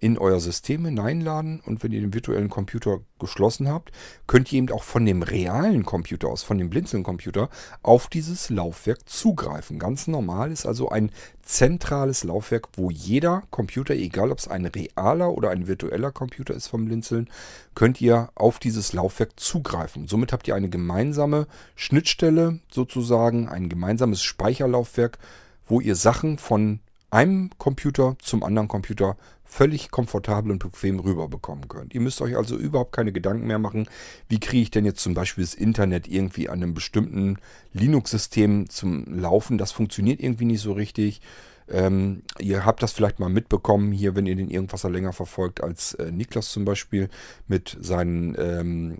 in 0.00 0.18
euer 0.18 0.38
System 0.38 0.84
hineinladen. 0.84 1.60
Und 1.64 1.82
wenn 1.82 1.92
ihr 1.92 2.00
den 2.00 2.12
virtuellen 2.12 2.50
Computer 2.50 3.00
geschlossen 3.18 3.68
habt, 3.68 3.90
könnt 4.26 4.52
ihr 4.52 4.58
eben 4.58 4.70
auch 4.70 4.82
von 4.82 5.06
dem 5.06 5.22
realen 5.22 5.84
Computer 5.84 6.28
aus, 6.28 6.42
von 6.42 6.58
dem 6.58 6.68
Blinzeln-Computer, 6.68 7.48
auf 7.82 8.08
dieses 8.08 8.50
Laufwerk 8.50 9.08
zugreifen. 9.08 9.78
Ganz 9.78 10.08
normal 10.08 10.52
ist 10.52 10.66
also 10.66 10.90
ein 10.90 11.10
zentrales 11.42 12.24
Laufwerk, 12.24 12.68
wo 12.74 12.90
jeder 12.90 13.44
Computer, 13.50 13.94
egal 13.94 14.30
ob 14.30 14.38
es 14.38 14.48
ein 14.48 14.66
realer 14.66 15.32
oder 15.32 15.50
ein 15.50 15.66
virtueller 15.66 16.12
Computer 16.12 16.54
ist 16.54 16.68
vom 16.68 16.84
Blinzeln, 16.84 17.30
könnt 17.74 18.00
ihr 18.00 18.30
auf 18.34 18.58
dieses 18.58 18.92
Laufwerk 18.92 19.40
zugreifen. 19.40 20.06
Somit 20.06 20.32
habt 20.32 20.48
ihr 20.48 20.54
eine 20.54 20.68
gemeinsame 20.68 21.46
Schnittstelle 21.74 22.60
sozusagen, 22.70 23.48
ein 23.48 23.68
gemeinsames 23.68 24.22
Speicherlaufwerk, 24.22 25.18
wo 25.66 25.80
ihr 25.80 25.96
Sachen 25.96 26.38
von 26.38 26.80
einem 27.12 27.50
Computer 27.58 28.16
zum 28.20 28.42
anderen 28.42 28.68
Computer 28.68 29.16
völlig 29.44 29.90
komfortabel 29.90 30.50
und 30.50 30.60
bequem 30.60 30.98
rüberbekommen 30.98 31.68
könnt. 31.68 31.94
Ihr 31.94 32.00
müsst 32.00 32.22
euch 32.22 32.38
also 32.38 32.56
überhaupt 32.56 32.92
keine 32.92 33.12
Gedanken 33.12 33.46
mehr 33.46 33.58
machen, 33.58 33.86
wie 34.28 34.40
kriege 34.40 34.62
ich 34.62 34.70
denn 34.70 34.86
jetzt 34.86 35.02
zum 35.02 35.12
Beispiel 35.12 35.44
das 35.44 35.52
Internet 35.52 36.08
irgendwie 36.08 36.48
an 36.48 36.62
einem 36.62 36.72
bestimmten 36.72 37.36
Linux-System 37.74 38.70
zum 38.70 39.04
Laufen. 39.14 39.58
Das 39.58 39.72
funktioniert 39.72 40.20
irgendwie 40.20 40.46
nicht 40.46 40.62
so 40.62 40.72
richtig. 40.72 41.20
Ähm, 41.68 42.22
ihr 42.38 42.64
habt 42.64 42.82
das 42.82 42.92
vielleicht 42.92 43.20
mal 43.20 43.28
mitbekommen, 43.28 43.92
hier, 43.92 44.16
wenn 44.16 44.26
ihr 44.26 44.34
den 44.34 44.50
Irgendwasser 44.50 44.88
länger 44.88 45.12
verfolgt, 45.12 45.62
als 45.62 45.92
äh, 45.94 46.10
Niklas 46.10 46.48
zum 46.48 46.64
Beispiel 46.64 47.10
mit 47.46 47.76
seinen 47.78 48.34
ähm, 48.38 48.98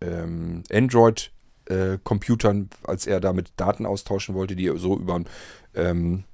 ähm, 0.00 0.62
Android- 0.72 1.32
äh, 1.66 1.98
als 2.84 3.06
er 3.06 3.20
damit 3.20 3.52
Daten 3.56 3.86
austauschen 3.86 4.34
wollte, 4.34 4.56
die 4.56 4.66
er 4.66 4.76
so 4.76 4.96
über, 4.96 5.22
ähm, 5.74 6.24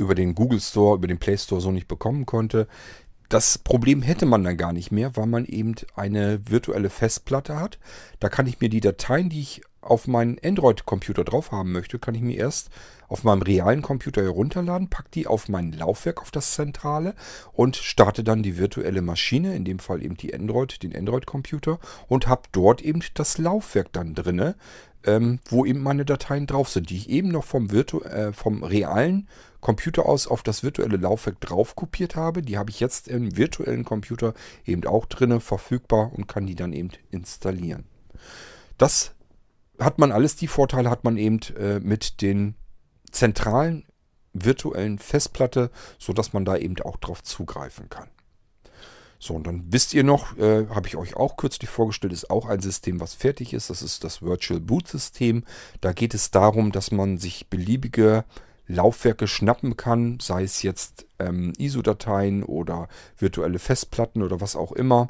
über 0.00 0.14
den 0.14 0.34
Google 0.34 0.60
Store, 0.60 0.96
über 0.96 1.06
den 1.06 1.18
Play 1.18 1.36
Store 1.36 1.60
so 1.60 1.70
nicht 1.70 1.86
bekommen 1.86 2.26
konnte. 2.26 2.66
Das 3.28 3.58
Problem 3.58 4.02
hätte 4.02 4.26
man 4.26 4.42
dann 4.42 4.56
gar 4.56 4.72
nicht 4.72 4.90
mehr, 4.90 5.16
weil 5.16 5.26
man 5.26 5.44
eben 5.44 5.76
eine 5.94 6.40
virtuelle 6.48 6.90
Festplatte 6.90 7.60
hat. 7.60 7.78
Da 8.18 8.28
kann 8.28 8.48
ich 8.48 8.60
mir 8.60 8.68
die 8.68 8.80
Dateien, 8.80 9.28
die 9.28 9.40
ich 9.40 9.62
auf 9.82 10.08
meinen 10.08 10.38
Android-Computer 10.44 11.24
drauf 11.24 11.52
haben 11.52 11.72
möchte, 11.72 11.98
kann 11.98 12.14
ich 12.14 12.22
mir 12.22 12.36
erst 12.36 12.70
auf 13.08 13.24
meinem 13.24 13.42
realen 13.42 13.82
Computer 13.82 14.22
herunterladen, 14.22 14.90
packe 14.90 15.10
die 15.14 15.26
auf 15.26 15.48
mein 15.48 15.72
Laufwerk, 15.72 16.20
auf 16.20 16.30
das 16.30 16.54
Zentrale 16.54 17.14
und 17.52 17.76
starte 17.76 18.24
dann 18.24 18.42
die 18.42 18.58
virtuelle 18.58 19.00
Maschine, 19.00 19.54
in 19.54 19.64
dem 19.64 19.78
Fall 19.78 20.02
eben 20.02 20.16
die 20.16 20.34
Android, 20.34 20.82
den 20.82 20.94
Android-Computer 20.94 21.78
und 22.08 22.26
habe 22.26 22.42
dort 22.52 22.82
eben 22.82 23.00
das 23.14 23.38
Laufwerk 23.38 23.92
dann 23.92 24.14
drinne, 24.14 24.54
ähm, 25.04 25.40
wo 25.46 25.64
eben 25.64 25.82
meine 25.82 26.04
Dateien 26.04 26.46
drauf 26.46 26.68
sind, 26.68 26.90
die 26.90 26.96
ich 26.96 27.08
eben 27.08 27.28
noch 27.28 27.44
vom, 27.44 27.70
Virtu 27.70 28.00
äh, 28.00 28.32
vom 28.32 28.62
realen 28.62 29.28
Computer 29.60 30.06
aus 30.06 30.26
auf 30.26 30.42
das 30.42 30.62
virtuelle 30.62 30.96
Laufwerk 30.96 31.40
drauf 31.40 31.76
kopiert 31.76 32.16
habe. 32.16 32.42
Die 32.42 32.58
habe 32.58 32.70
ich 32.70 32.80
jetzt 32.80 33.08
im 33.08 33.36
virtuellen 33.36 33.84
Computer 33.84 34.34
eben 34.64 34.86
auch 34.86 35.06
drinne 35.06 35.40
verfügbar 35.40 36.12
und 36.14 36.26
kann 36.26 36.46
die 36.46 36.54
dann 36.54 36.72
eben 36.72 36.90
installieren. 37.10 37.84
Das 38.78 39.14
hat 39.78 39.98
man 39.98 40.12
alles, 40.12 40.36
die 40.36 40.48
Vorteile 40.48 40.90
hat 40.90 41.04
man 41.04 41.16
eben 41.16 41.40
äh, 41.58 41.80
mit 41.80 42.22
den 42.22 42.54
zentralen 43.10 43.84
virtuellen 44.32 44.98
Festplatte, 44.98 45.70
sodass 45.98 46.32
man 46.32 46.44
da 46.44 46.56
eben 46.56 46.78
auch 46.82 46.96
drauf 46.96 47.22
zugreifen 47.22 47.88
kann. 47.88 48.08
So, 49.18 49.34
und 49.34 49.46
dann 49.46 49.64
wisst 49.70 49.92
ihr 49.92 50.02
noch, 50.02 50.38
äh, 50.38 50.66
habe 50.68 50.88
ich 50.88 50.96
euch 50.96 51.14
auch 51.14 51.36
kürzlich 51.36 51.68
vorgestellt, 51.68 52.14
ist 52.14 52.30
auch 52.30 52.46
ein 52.46 52.60
System, 52.60 53.00
was 53.00 53.12
fertig 53.12 53.52
ist. 53.52 53.68
Das 53.68 53.82
ist 53.82 54.02
das 54.02 54.22
Virtual 54.22 54.60
Boot 54.60 54.88
System. 54.88 55.44
Da 55.82 55.92
geht 55.92 56.14
es 56.14 56.30
darum, 56.30 56.72
dass 56.72 56.90
man 56.90 57.18
sich 57.18 57.48
beliebige 57.48 58.24
Laufwerke 58.70 59.26
schnappen 59.26 59.76
kann, 59.76 60.18
sei 60.20 60.44
es 60.44 60.62
jetzt 60.62 61.06
ähm, 61.18 61.52
ISO-Dateien 61.58 62.42
oder 62.42 62.88
virtuelle 63.18 63.58
Festplatten 63.58 64.22
oder 64.22 64.40
was 64.40 64.56
auch 64.56 64.72
immer 64.72 65.08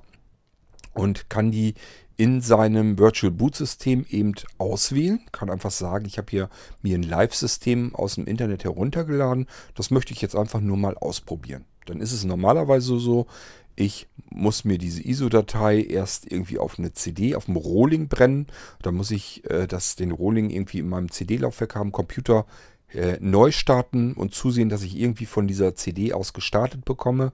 und 0.95 1.31
kann 1.31 1.51
die 1.51 1.75
in 2.17 2.43
seinem 2.43 2.99
Virtual 2.99 3.33
Boot 3.33 3.57
System 3.57 4.05
eben 4.11 4.35
auswählen. 4.59 5.21
Kann 5.33 5.49
einfach 5.49 5.71
sagen, 5.71 6.05
ich 6.05 6.19
habe 6.19 6.31
hier 6.31 6.51
mir 6.83 6.99
ein 6.99 7.03
Live-System 7.03 7.95
aus 7.95 8.17
dem 8.17 8.27
Internet 8.27 8.65
heruntergeladen. 8.65 9.47
Das 9.75 9.91
möchte 9.91 10.13
ich 10.13 10.21
jetzt 10.21 10.37
einfach 10.37 10.61
nur 10.61 10.77
mal 10.77 10.99
ausprobieren. 10.99 11.65
Dann 11.87 12.01
ist 12.01 12.13
es 12.13 12.25
normalerweise 12.25 12.99
so, 12.99 13.27
ich 13.75 14.07
muss 14.29 14.67
mir 14.67 14.77
diese 14.77 15.03
ISO-Datei 15.03 15.83
erst 15.83 16.31
irgendwie 16.31 16.59
auf 16.59 16.79
eine 16.79 16.93
CD, 16.93 17.35
auf 17.35 17.47
dem 17.47 17.57
Rohling 17.57 18.09
brennen. 18.09 18.49
Da 18.83 18.93
muss 18.93 19.11
ich 19.11 19.49
äh, 19.49 19.67
das, 19.67 19.97
den 19.97 20.11
Rohling 20.11 20.51
irgendwie 20.51 20.81
in 20.81 20.89
meinem 20.91 21.11
CD-Laufwerk 21.11 21.75
haben, 21.75 21.91
Computer 21.91 22.45
äh, 22.93 23.19
neu 23.21 23.53
starten 23.53 24.13
und 24.15 24.35
zusehen, 24.35 24.69
dass 24.69 24.83
ich 24.83 24.97
irgendwie 24.97 25.27
von 25.27 25.47
dieser 25.47 25.75
CD 25.75 26.13
aus 26.13 26.33
gestartet 26.33 26.85
bekomme. 26.85 27.33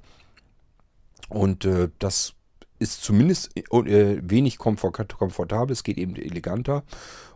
Und 1.28 1.64
äh, 1.64 1.88
das 1.98 2.35
ist 2.78 3.02
zumindest 3.02 3.56
äh, 3.56 4.18
wenig 4.22 4.58
komfortabel, 4.58 5.72
es 5.72 5.82
geht 5.82 5.98
eben 5.98 6.16
eleganter 6.16 6.84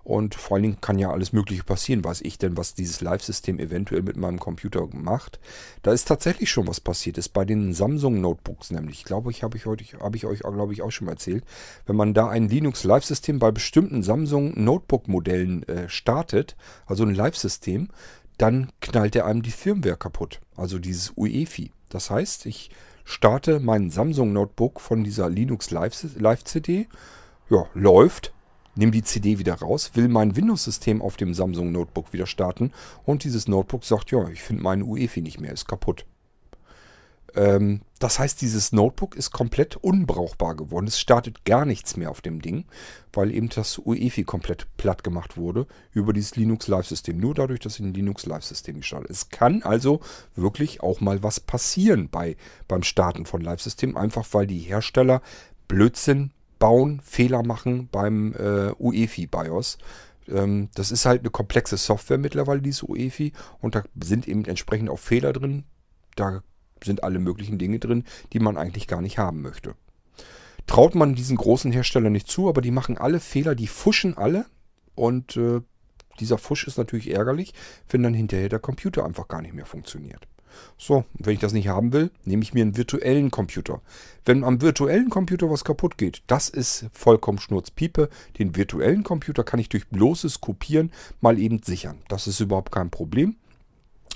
und 0.03 0.35
vor 0.35 0.57
allen 0.57 0.63
Dingen 0.63 0.81
kann 0.81 0.99
ja 0.99 1.11
alles 1.11 1.33
Mögliche 1.33 1.63
passieren. 1.63 2.05
Weiß 2.05 2.23
ich 2.23 2.39
denn, 2.39 2.57
was 2.57 2.75
dieses 2.75 3.01
Live-System 3.01 3.59
eventuell 3.59 4.03
mit 4.03 4.17
meinem 4.17 4.39
Computer 4.39 4.89
macht? 4.93 5.39
Da 5.83 5.93
ist 5.93 6.09
tatsächlich 6.09 6.51
schon 6.51 6.67
was 6.67 6.81
passiert. 6.81 7.19
Ist 7.19 7.31
bei 7.31 7.45
den 7.45 7.75
Samsung 7.75 8.21
Notebooks 8.21 8.71
nämlich. 8.71 8.99
Ich 8.99 9.05
glaube, 9.05 9.31
ich 9.31 9.43
habe 9.43 9.57
ich, 9.57 9.67
heute, 9.67 9.85
ich 9.85 10.27
euch, 10.27 10.41
glaube 10.41 10.73
ich, 10.73 10.83
auch 10.83 10.91
schon 10.91 11.07
mal 11.07 11.13
erzählt. 11.13 11.45
Wenn 11.87 11.97
man 11.97 12.15
da 12.15 12.29
ein 12.29 12.49
Linux 12.49 12.85
Live-System 12.85 13.39
bei 13.39 13.51
bestimmten 13.51 14.03
Samsung 14.03 14.53
Notebook-Modellen 14.63 15.63
äh, 15.69 15.89
startet, 15.89 16.57
also 16.87 17.05
ein 17.05 17.15
Live-System, 17.15 17.89
dann 18.39 18.73
knallt 18.81 19.15
er 19.17 19.27
einem 19.27 19.43
die 19.43 19.51
Firmware 19.51 19.97
kaputt. 19.97 20.41
Also 20.57 20.79
dieses 20.79 21.13
UEFI. 21.15 21.73
Das 21.91 22.11
heißt, 22.11 22.47
ich 22.47 22.71
starte 23.05 23.61
mein 23.61 23.91
Samsung 23.91 24.33
Notebook 24.33 24.81
von 24.81 25.05
dieser 25.05 25.29
Linux 25.29 25.71
Live 25.71 26.45
CD. 26.45 26.89
Ja, 27.49 27.67
läuft. 27.75 28.33
Nehme 28.77 28.93
die 28.93 29.03
CD 29.03 29.39
wieder 29.39 29.55
raus, 29.55 29.91
will 29.95 30.09
mein 30.09 30.37
Windows-System 30.37 31.03
auf 31.03 31.17
dem 31.17 31.35
Samsung 31.35 31.73
Notebook 31.73 32.13
wieder 32.13 32.27
starten 32.27 32.73
und 33.05 33.25
dieses 33.25 33.49
Notebook 33.49 33.85
sagt, 33.85 34.13
ja, 34.13 34.29
ich 34.29 34.43
finde 34.43 34.63
meinen 34.63 34.83
UEFI 34.83 35.23
nicht 35.23 35.41
mehr, 35.41 35.53
ist 35.53 35.67
kaputt. 35.67 36.07
Ähm, 37.35 37.83
das 37.99 38.19
heißt, 38.19 38.41
dieses 38.41 38.73
Notebook 38.73 39.15
ist 39.15 39.31
komplett 39.31 39.77
unbrauchbar 39.77 40.57
geworden. 40.57 40.87
Es 40.87 40.99
startet 40.99 41.45
gar 41.45 41.65
nichts 41.65 41.97
mehr 41.97 42.11
auf 42.11 42.21
dem 42.21 42.41
Ding, 42.41 42.65
weil 43.13 43.31
eben 43.31 43.49
das 43.49 43.79
UEFI 43.79 44.25
komplett 44.25 44.67
platt 44.77 45.05
gemacht 45.05 45.37
wurde 45.37 45.67
über 45.93 46.13
dieses 46.13 46.37
Linux 46.37 46.69
Live-System. 46.69 47.19
Nur 47.19 47.35
dadurch, 47.35 47.61
dass 47.61 47.75
ich 47.75 47.81
ein 47.81 47.95
Linux 47.95 48.27
Live-System 48.27 48.77
gestartet 48.77 49.11
Es 49.11 49.29
kann 49.29 49.63
also 49.63 50.01
wirklich 50.35 50.83
auch 50.83 51.01
mal 51.01 51.23
was 51.23 51.41
passieren 51.41 52.09
bei, 52.09 52.37
beim 52.69 52.83
Starten 52.83 53.27
von 53.27 53.43
Live-Systemen, 53.43 53.97
einfach 53.97 54.27
weil 54.33 54.47
die 54.47 54.61
Hersteller 54.61 55.21
Blödsinn 55.69 56.33
bauen, 56.59 57.01
Fehler 57.05 57.43
machen 57.43 57.89
beim 57.91 58.35
äh, 58.35 58.73
UEFI 58.79 59.27
BIOS 59.27 59.79
ähm, 60.29 60.69
das 60.75 60.91
ist 60.91 61.07
halt 61.07 61.21
eine 61.21 61.31
komplexe 61.31 61.77
Software 61.77 62.19
mittlerweile, 62.19 62.63
diese 62.63 62.87
UEFI. 62.87 63.33
Und 63.61 63.75
da 63.75 63.83
sind 64.01 64.29
eben 64.29 64.45
entsprechend 64.45 64.89
auch 64.91 64.99
Fehler 64.99 65.33
drin. 65.33 65.65
Da 66.15 66.43
sind 66.85 67.05
alle 67.05 67.19
möglichen 67.19 67.59
Dinge 67.59 67.79
drin, 67.79 68.05
die 68.33 68.41
man 68.41 68.57
eigentlich 68.57 68.87
gar 68.87 69.01
nicht 69.01 69.19
haben 69.19 69.43
möchte. 69.43 69.75
Traut 70.67 70.95
man 70.95 71.15
diesen 71.15 71.37
großen 71.37 71.73
Herstellern 71.73 72.13
nicht 72.13 72.29
zu, 72.29 72.49
aber 72.49 72.61
die 72.61 72.71
machen 72.71 72.99
alle 72.99 73.21
Fehler, 73.21 73.55
die 73.55 73.67
fuschen 73.67 74.17
alle 74.17 74.47
und 74.95 75.37
äh, 75.37 75.61
dieser 76.21 76.39
Fusch 76.39 76.67
ist 76.67 76.79
natürlich 76.79 77.11
ärgerlich, 77.11 77.55
wenn 77.89 78.03
dann 78.03 78.15
hinterher 78.15 78.49
der 78.49 78.59
Computer 78.59 79.05
einfach 79.05 79.27
gar 79.27 79.43
nicht 79.43 79.55
mehr 79.55 79.67
funktioniert. 79.67 80.27
So, 80.77 81.05
wenn 81.15 81.35
ich 81.35 81.41
das 81.41 81.53
nicht 81.53 81.69
haben 81.69 81.93
will, 81.93 82.11
nehme 82.25 82.43
ich 82.43 82.55
mir 82.55 82.63
einen 82.63 82.77
virtuellen 82.77 83.31
Computer. 83.31 83.81
Wenn 84.25 84.45
am 84.45 84.61
virtuellen 84.61 85.11
Computer 85.11 85.51
was 85.51 85.65
kaputt 85.65 85.97
geht, 85.99 86.23
das 86.27 86.49
ist 86.49 86.87
vollkommen 86.93 87.39
Schnurzpiepe. 87.39 88.09
Den 88.39 88.57
virtuellen 88.57 89.05
Computer 89.05 89.45
kann 89.45 89.61
ich 89.61 89.69
durch 89.69 89.89
bloßes 89.89 90.41
Kopieren 90.41 90.93
mal 91.21 91.39
eben 91.39 91.63
sichern. 91.63 91.99
Das 92.09 92.27
ist 92.27 92.41
überhaupt 92.41 92.73
kein 92.73 92.91
Problem. 92.91 93.37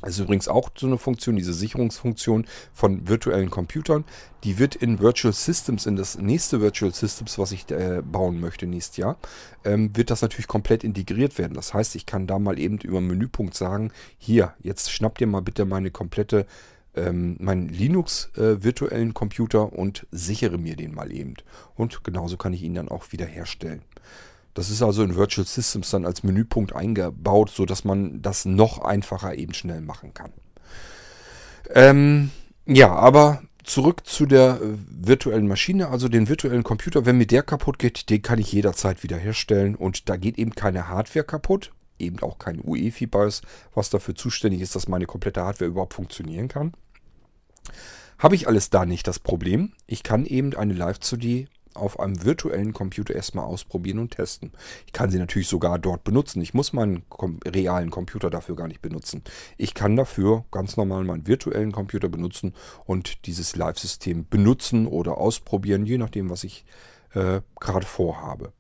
Das 0.05 0.15
ist 0.15 0.21
übrigens 0.21 0.49
auch 0.49 0.71
so 0.77 0.87
eine 0.87 0.99
Funktion, 0.99 1.37
diese 1.37 1.55
Sicherungsfunktion 1.55 2.45
von 2.73 3.09
virtuellen 3.09 3.49
Computern. 3.51 4.05
Die 4.43 4.59
wird 4.59 4.75
in 4.75 5.01
Virtual 5.01 5.33
Systems, 5.33 5.87
in 5.87 5.97
das 5.97 6.19
nächste 6.19 6.61
Virtual 6.61 6.93
Systems, 6.93 7.39
was 7.39 7.53
ich 7.53 7.71
äh, 7.71 8.03
bauen 8.05 8.39
möchte 8.39 8.67
nächstes 8.67 8.99
Jahr, 8.99 9.17
ähm, 9.65 9.97
wird 9.97 10.11
das 10.11 10.21
natürlich 10.21 10.47
komplett 10.47 10.85
integriert 10.85 11.39
werden. 11.39 11.55
Das 11.55 11.73
heißt, 11.73 11.97
ich 11.97 12.05
kann 12.05 12.27
da 12.27 12.39
mal 12.39 12.59
eben 12.59 12.79
über 12.79 13.01
Menüpunkt 13.01 13.55
sagen, 13.55 13.93
hier, 14.19 14.53
jetzt 14.61 14.91
schnappt 14.93 15.23
ihr 15.23 15.27
mal 15.27 15.41
bitte 15.41 15.65
meine 15.65 15.91
komplette, 15.91 16.47
ähm, 16.95 17.37
meinen 17.41 17.71
Linux 17.71 18.31
äh, 18.37 18.63
virtuellen 18.63 19.15
Computer 19.15 19.73
und 19.73 20.07
sichere 20.11 20.59
mir 20.59 20.77
den 20.77 20.95
mal 20.95 21.11
eben. 21.11 21.35
Und 21.77 22.05
genauso 22.05 22.37
kann 22.37 22.53
ich 22.53 22.63
ihn 22.63 22.75
dann 22.75 22.91
auch 22.91 23.13
wieder 23.13 23.27
herstellen. 23.27 23.83
Das 24.55 24.71
ist 24.71 24.83
also 24.83 25.03
in 25.03 25.17
Virtual 25.17 25.47
Systems 25.47 25.91
dann 25.91 26.07
als 26.07 26.23
Menüpunkt 26.23 26.75
eingebaut, 26.75 27.51
sodass 27.51 27.85
man 27.85 28.23
das 28.23 28.45
noch 28.45 28.79
einfacher 28.79 29.35
eben 29.35 29.53
schnell 29.53 29.81
machen 29.81 30.15
kann. 30.15 30.33
Ähm, 31.71 32.31
ja, 32.67 32.95
aber 32.95 33.43
zurück 33.65 34.07
zu 34.07 34.27
der 34.27 34.61
virtuellen 34.63 35.49
Maschine, 35.49 35.89
also 35.89 36.09
den 36.09 36.29
virtuellen 36.29 36.63
Computer. 36.63 37.05
Wenn 37.05 37.19
mir 37.19 37.27
der 37.27 37.43
kaputt 37.43 37.79
geht, 37.79 38.11
den 38.11 38.23
kann 38.23 38.39
ich 38.39 38.53
jederzeit 38.53 39.03
wiederherstellen 39.03 39.75
und 39.75 40.09
da 40.09 40.17
geht 40.17 40.39
eben 40.39 40.55
keine 40.55 40.89
Hardware 40.89 41.25
kaputt, 41.25 41.73
eben 41.99 42.21
auch 42.21 42.39
kein 42.39 42.61
UEFI-BIOS, 42.61 43.43
was 43.75 43.91
dafür 43.91 44.15
zuständig 44.15 44.61
ist, 44.61 44.77
dass 44.77 44.89
meine 44.89 45.07
komplette 45.07 45.43
Hardware 45.43 45.71
überhaupt 45.71 45.95
funktionieren 45.95 46.49
kann. 46.49 46.75
Habe 48.19 48.37
ich 48.37 48.47
alles 48.47 48.71
da 48.71 48.87
nicht 48.87 49.09
das 49.09 49.19
Problem. 49.19 49.73
Ich 49.87 50.03
kann 50.03 50.27
eben 50.27 50.55
eine 50.55 50.75
Live-CD 50.75 51.49
auf 51.75 52.01
einem 52.01 52.25
virtuellen 52.25 52.73
Computer 52.73 53.15
erstmal 53.15 53.45
ausprobieren 53.45 53.99
und 53.99 54.13
testen. 54.13 54.53
Ich 54.87 54.93
kann 54.93 55.11
sie 55.11 55.19
natürlich 55.19 55.49
sogar 55.49 55.79
dort 55.79 56.05
benutzen. 56.05 56.41
Ich 56.41 56.55
muss 56.55 56.73
meinen 56.73 57.05
realen 57.45 57.91
Computer 57.91 58.31
dafür 58.31 58.57
gar 58.57 58.69
nicht 58.69 58.83
benutzen. 58.83 59.23
Ich 59.57 59.75
kann 59.75 59.97
dafür 59.97 60.45
ganz 60.51 60.77
normal 60.77 61.05
meinen 61.05 61.27
virtuellen 61.27 61.73
Computer 61.73 62.09
benutzen 62.09 62.55
und 62.85 63.27
dieses 63.27 63.57
Live-System 63.57 64.27
benutzen 64.29 64.87
oder 64.87 65.19
ausprobieren, 65.19 65.87
je 65.87 65.99
nachdem, 65.99 66.31
was 66.31 66.45
ich 66.45 66.65
äh, 67.15 67.41
gerade 67.61 67.87
vorhabe. 67.87 68.53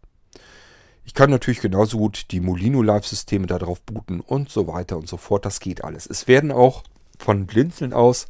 Ich 1.05 1.13
kann 1.13 1.31
natürlich 1.31 1.61
genauso 1.61 1.99
gut 1.99 2.31
die 2.31 2.41
Molino 2.41 2.83
Live-Systeme 2.83 3.47
darauf 3.47 3.83
booten 3.83 4.21
und 4.21 4.49
so 4.49 4.67
weiter 4.67 4.97
und 4.97 5.09
so 5.09 5.19
fort. 5.19 5.45
Das 5.45 5.61
geht 5.61 5.85
alles. 5.85 6.07
Es 6.07 6.29
werden 6.29 6.51
auch 6.51 6.83
von 7.19 7.47
Blinzeln 7.47 7.93
aus 7.93 8.27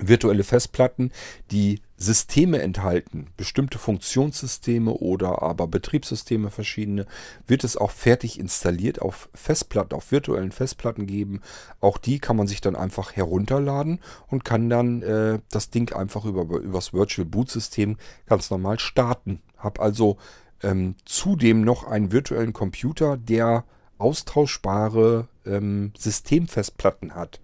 virtuelle 0.00 0.44
Festplatten, 0.44 1.12
die 1.50 1.80
Systeme 1.96 2.62
enthalten, 2.62 3.26
bestimmte 3.36 3.78
Funktionssysteme 3.78 4.90
oder 4.90 5.42
aber 5.42 5.66
Betriebssysteme 5.66 6.50
verschiedene, 6.50 7.06
wird 7.46 7.62
es 7.62 7.76
auch 7.76 7.90
fertig 7.90 8.40
installiert 8.40 9.02
auf 9.02 9.28
Festplatten, 9.34 9.94
auf 9.94 10.10
virtuellen 10.10 10.52
Festplatten 10.52 11.06
geben. 11.06 11.42
Auch 11.80 11.98
die 11.98 12.18
kann 12.18 12.36
man 12.36 12.46
sich 12.46 12.62
dann 12.62 12.74
einfach 12.74 13.16
herunterladen 13.16 14.00
und 14.28 14.44
kann 14.46 14.70
dann 14.70 15.02
äh, 15.02 15.40
das 15.50 15.68
Ding 15.68 15.92
einfach 15.92 16.24
über, 16.24 16.42
über 16.42 16.78
das 16.78 16.94
Virtual 16.94 17.26
Boot 17.26 17.50
System 17.50 17.98
ganz 18.26 18.50
normal 18.50 18.78
starten. 18.78 19.42
Hab 19.58 19.78
also 19.78 20.16
ähm, 20.62 20.94
zudem 21.04 21.62
noch 21.62 21.84
einen 21.84 22.12
virtuellen 22.12 22.54
Computer, 22.54 23.18
der 23.18 23.64
austauschbare 23.98 25.28
ähm, 25.44 25.92
Systemfestplatten 25.98 27.14
hat. 27.14 27.40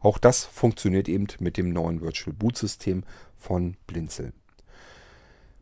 Auch 0.00 0.18
das 0.18 0.44
funktioniert 0.44 1.08
eben 1.08 1.26
mit 1.40 1.56
dem 1.56 1.72
neuen 1.72 2.00
Virtual 2.00 2.34
Boot 2.34 2.56
System 2.56 3.04
von 3.36 3.76
Blinzel. 3.86 4.32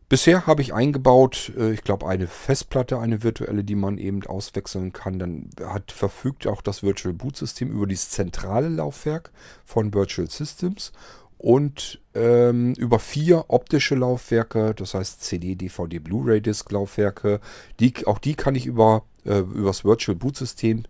Bisher 0.07 0.45
habe 0.45 0.61
ich 0.61 0.73
eingebaut, 0.73 1.51
äh, 1.57 1.71
ich 1.71 1.83
glaube, 1.83 2.07
eine 2.07 2.27
Festplatte, 2.27 2.99
eine 2.99 3.23
virtuelle, 3.23 3.63
die 3.63 3.75
man 3.75 3.97
eben 3.97 4.25
auswechseln 4.25 4.93
kann. 4.93 5.17
Dann 5.17 5.49
hat 5.63 5.91
verfügt 5.91 6.45
auch 6.45 6.61
das 6.61 6.83
Virtual 6.83 7.13
Boot 7.13 7.37
System 7.37 7.71
über 7.71 7.87
dieses 7.87 8.09
zentrale 8.09 8.69
Laufwerk 8.69 9.31
von 9.65 9.93
Virtual 9.93 10.29
Systems 10.29 10.91
und 11.37 11.99
ähm, 12.13 12.73
über 12.75 12.99
vier 12.99 13.45
optische 13.49 13.95
Laufwerke, 13.95 14.73
das 14.75 14.93
heißt 14.93 15.23
CD, 15.23 15.55
DVD, 15.55 15.99
Blu-ray 15.99 16.39
Disc 16.39 16.71
Laufwerke. 16.71 17.39
Die, 17.79 17.93
auch 18.05 18.19
die 18.19 18.35
kann 18.35 18.55
ich 18.55 18.67
über 18.67 19.03
äh, 19.25 19.39
übers 19.39 19.83
Virtual 19.83 20.15
Boot 20.15 20.37
System 20.37 20.83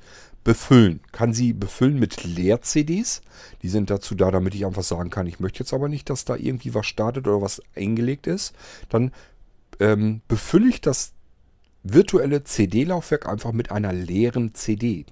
befüllen. 0.45 1.01
Kann 1.11 1.33
sie 1.33 1.51
befüllen 1.51 1.99
mit 1.99 2.23
Leer-CDs. 2.23 3.21
Die 3.63 3.67
sind 3.67 3.89
dazu 3.89 4.15
da, 4.15 4.31
damit 4.31 4.55
ich 4.55 4.65
einfach 4.65 4.83
sagen 4.83 5.09
kann, 5.09 5.27
ich 5.27 5.41
möchte 5.41 5.59
jetzt 5.59 5.73
aber 5.73 5.89
nicht, 5.89 6.09
dass 6.09 6.23
da 6.23 6.37
irgendwie 6.37 6.73
was 6.73 6.85
startet 6.85 7.27
oder 7.27 7.41
was 7.41 7.61
eingelegt 7.75 8.27
ist. 8.27 8.53
Dann 8.87 9.11
ähm, 9.81 10.21
befülle 10.29 10.69
ich 10.69 10.79
das 10.79 11.11
virtuelle 11.83 12.45
CD-Laufwerk 12.45 13.27
einfach 13.27 13.51
mit 13.51 13.71
einer 13.71 13.91
leeren 13.91 14.53
CD. 14.53 15.05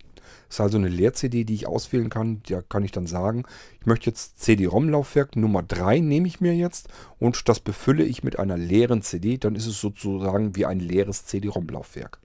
Das 0.47 0.57
ist 0.57 0.61
also 0.61 0.77
eine 0.77 0.87
Leer-CD, 0.87 1.45
die 1.45 1.55
ich 1.55 1.67
auswählen 1.67 2.09
kann. 2.09 2.41
Da 2.47 2.61
kann 2.61 2.83
ich 2.83 2.91
dann 2.91 3.07
sagen, 3.07 3.43
ich 3.79 3.87
möchte 3.87 4.11
jetzt 4.11 4.39
CD-ROM-Laufwerk 4.39 5.35
Nummer 5.35 5.63
3 5.63 5.99
nehme 5.99 6.27
ich 6.27 6.41
mir 6.41 6.55
jetzt 6.55 6.89
und 7.19 7.49
das 7.49 7.59
befülle 7.59 8.03
ich 8.03 8.23
mit 8.23 8.37
einer 8.37 8.57
leeren 8.57 9.01
CD. 9.01 9.39
Dann 9.39 9.55
ist 9.55 9.65
es 9.65 9.81
sozusagen 9.81 10.55
wie 10.55 10.67
ein 10.67 10.79
leeres 10.79 11.25
CD-ROM-Laufwerk. 11.25 12.19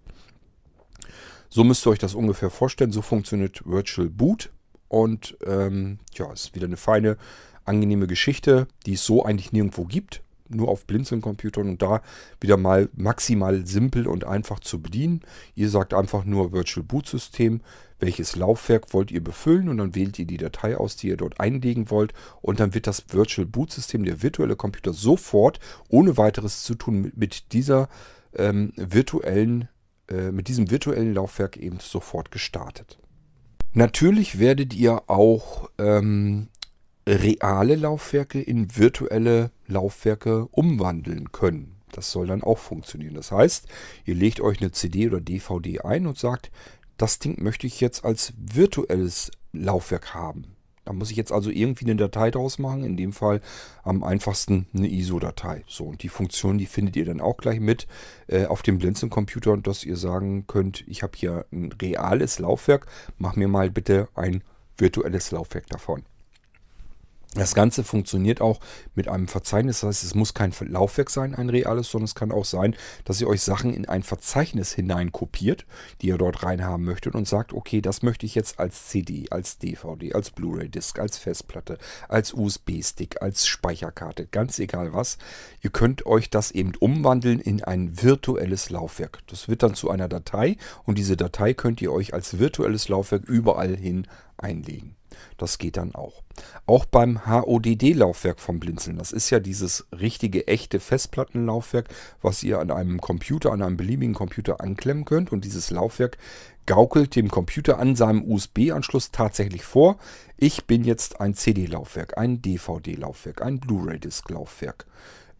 So 1.48 1.64
müsst 1.64 1.86
ihr 1.86 1.90
euch 1.90 1.98
das 1.98 2.14
ungefähr 2.14 2.50
vorstellen. 2.50 2.92
So 2.92 3.02
funktioniert 3.02 3.62
Virtual 3.64 4.08
Boot. 4.08 4.50
Und 4.88 5.36
ähm, 5.46 5.98
ja, 6.14 6.32
ist 6.32 6.54
wieder 6.54 6.66
eine 6.66 6.76
feine, 6.76 7.18
angenehme 7.64 8.06
Geschichte, 8.06 8.66
die 8.86 8.94
es 8.94 9.04
so 9.04 9.24
eigentlich 9.24 9.52
nirgendwo 9.52 9.84
gibt. 9.84 10.22
Nur 10.50 10.68
auf 10.68 10.86
Blinzeln-Computern 10.86 11.68
und 11.68 11.82
da 11.82 12.00
wieder 12.40 12.56
mal 12.56 12.88
maximal 12.94 13.66
simpel 13.66 14.06
und 14.06 14.24
einfach 14.24 14.60
zu 14.60 14.80
bedienen. 14.80 15.20
Ihr 15.54 15.68
sagt 15.68 15.92
einfach 15.92 16.24
nur 16.24 16.52
Virtual 16.52 16.82
Boot 16.82 17.06
System, 17.06 17.60
welches 18.00 18.34
Laufwerk 18.34 18.94
wollt 18.94 19.10
ihr 19.10 19.22
befüllen 19.22 19.68
und 19.68 19.76
dann 19.76 19.94
wählt 19.94 20.18
ihr 20.18 20.24
die 20.24 20.38
Datei 20.38 20.78
aus, 20.78 20.96
die 20.96 21.08
ihr 21.08 21.18
dort 21.18 21.38
einlegen 21.38 21.90
wollt 21.90 22.14
und 22.40 22.60
dann 22.60 22.72
wird 22.72 22.86
das 22.86 23.04
Virtual 23.10 23.46
Boot 23.46 23.72
System, 23.72 24.04
der 24.04 24.22
virtuelle 24.22 24.56
Computer, 24.56 24.94
sofort 24.94 25.60
ohne 25.90 26.16
weiteres 26.16 26.62
zu 26.62 26.76
tun 26.76 27.12
mit 27.14 27.52
dieser 27.52 27.90
ähm, 28.34 28.72
virtuellen 28.76 29.68
äh, 30.08 30.30
mit 30.30 30.48
diesem 30.48 30.70
virtuellen 30.70 31.14
Laufwerk 31.14 31.56
eben 31.56 31.78
sofort 31.80 32.30
gestartet. 32.30 32.98
Natürlich 33.72 34.38
werdet 34.38 34.74
ihr 34.74 35.08
auch 35.08 35.70
ähm, 35.78 36.48
reale 37.06 37.76
Laufwerke 37.76 38.40
in 38.40 38.76
virtuelle 38.76 39.50
Laufwerke 39.66 40.46
umwandeln 40.48 41.32
können. 41.32 41.76
Das 41.92 42.10
soll 42.12 42.26
dann 42.26 42.42
auch 42.42 42.58
funktionieren. 42.58 43.14
Das 43.14 43.32
heißt, 43.32 43.66
ihr 44.04 44.14
legt 44.14 44.40
euch 44.40 44.60
eine 44.60 44.72
CD 44.72 45.06
oder 45.08 45.20
DVD 45.20 45.80
ein 45.80 46.06
und 46.06 46.18
sagt, 46.18 46.50
das 46.96 47.18
Ding 47.18 47.42
möchte 47.42 47.66
ich 47.66 47.80
jetzt 47.80 48.04
als 48.04 48.32
virtuelles 48.36 49.30
Laufwerk 49.52 50.14
haben. 50.14 50.57
Da 50.88 50.94
muss 50.94 51.10
ich 51.10 51.18
jetzt 51.18 51.32
also 51.32 51.50
irgendwie 51.50 51.84
eine 51.84 51.96
Datei 51.96 52.30
draus 52.30 52.58
machen. 52.58 52.82
In 52.82 52.96
dem 52.96 53.12
Fall 53.12 53.42
am 53.82 54.02
einfachsten 54.02 54.66
eine 54.74 54.88
ISO-Datei. 54.88 55.62
So, 55.68 55.84
und 55.84 56.02
die 56.02 56.08
Funktion, 56.08 56.56
die 56.56 56.64
findet 56.64 56.96
ihr 56.96 57.04
dann 57.04 57.20
auch 57.20 57.36
gleich 57.36 57.60
mit 57.60 57.86
äh, 58.26 58.46
auf 58.46 58.62
dem 58.62 58.78
Blinzeln-Computer, 58.78 59.58
dass 59.58 59.84
ihr 59.84 59.96
sagen 59.96 60.46
könnt, 60.46 60.88
ich 60.88 61.02
habe 61.02 61.12
hier 61.14 61.44
ein 61.52 61.72
reales 61.72 62.38
Laufwerk, 62.38 62.86
mach 63.18 63.36
mir 63.36 63.48
mal 63.48 63.70
bitte 63.70 64.08
ein 64.14 64.42
virtuelles 64.78 65.30
Laufwerk 65.30 65.66
davon. 65.66 66.04
Das 67.34 67.54
Ganze 67.54 67.84
funktioniert 67.84 68.40
auch 68.40 68.58
mit 68.94 69.06
einem 69.06 69.28
Verzeichnis. 69.28 69.80
Das 69.80 69.88
heißt, 69.88 70.04
es 70.04 70.14
muss 70.14 70.32
kein 70.32 70.52
Laufwerk 70.60 71.10
sein, 71.10 71.34
ein 71.34 71.50
reales, 71.50 71.90
sondern 71.90 72.06
es 72.06 72.14
kann 72.14 72.32
auch 72.32 72.46
sein, 72.46 72.74
dass 73.04 73.20
ihr 73.20 73.28
euch 73.28 73.42
Sachen 73.42 73.74
in 73.74 73.86
ein 73.86 74.02
Verzeichnis 74.02 74.72
hinein 74.72 75.12
kopiert, 75.12 75.66
die 76.00 76.08
ihr 76.08 76.16
dort 76.16 76.42
reinhaben 76.42 76.86
möchtet 76.86 77.14
und 77.14 77.28
sagt, 77.28 77.52
okay, 77.52 77.82
das 77.82 78.02
möchte 78.02 78.24
ich 78.24 78.34
jetzt 78.34 78.58
als 78.58 78.88
CD, 78.88 79.26
als 79.30 79.58
DVD, 79.58 80.14
als 80.14 80.30
Blu-ray-Disc, 80.30 80.98
als 80.98 81.18
Festplatte, 81.18 81.76
als 82.08 82.32
USB-Stick, 82.32 83.20
als 83.20 83.46
Speicherkarte, 83.46 84.26
ganz 84.26 84.58
egal 84.58 84.94
was. 84.94 85.18
Ihr 85.60 85.70
könnt 85.70 86.06
euch 86.06 86.30
das 86.30 86.50
eben 86.50 86.72
umwandeln 86.76 87.40
in 87.40 87.62
ein 87.62 88.02
virtuelles 88.02 88.70
Laufwerk. 88.70 89.20
Das 89.26 89.48
wird 89.48 89.62
dann 89.62 89.74
zu 89.74 89.90
einer 89.90 90.08
Datei 90.08 90.56
und 90.84 90.96
diese 90.96 91.16
Datei 91.16 91.52
könnt 91.52 91.82
ihr 91.82 91.92
euch 91.92 92.14
als 92.14 92.38
virtuelles 92.38 92.88
Laufwerk 92.88 93.24
überall 93.24 93.76
hin 93.76 94.06
einlegen. 94.38 94.97
Das 95.36 95.58
geht 95.58 95.76
dann 95.76 95.94
auch. 95.94 96.22
Auch 96.66 96.84
beim 96.84 97.26
HODD-Laufwerk 97.26 98.40
vom 98.40 98.60
Blinzeln. 98.60 98.98
Das 98.98 99.12
ist 99.12 99.30
ja 99.30 99.40
dieses 99.40 99.86
richtige, 99.92 100.46
echte 100.46 100.80
Festplattenlaufwerk, 100.80 101.88
was 102.22 102.42
ihr 102.42 102.58
an 102.60 102.70
einem 102.70 103.00
Computer, 103.00 103.52
an 103.52 103.62
einem 103.62 103.76
beliebigen 103.76 104.14
Computer 104.14 104.60
anklemmen 104.60 105.04
könnt. 105.04 105.32
Und 105.32 105.44
dieses 105.44 105.70
Laufwerk 105.70 106.18
gaukelt 106.66 107.16
dem 107.16 107.30
Computer 107.30 107.78
an 107.78 107.96
seinem 107.96 108.22
USB-Anschluss 108.30 109.10
tatsächlich 109.10 109.64
vor. 109.64 109.96
Ich 110.36 110.66
bin 110.66 110.84
jetzt 110.84 111.20
ein 111.20 111.34
CD-Laufwerk, 111.34 112.18
ein 112.18 112.42
DVD-Laufwerk, 112.42 113.42
ein 113.42 113.58
Blu-ray-Disc-Laufwerk. 113.58 114.86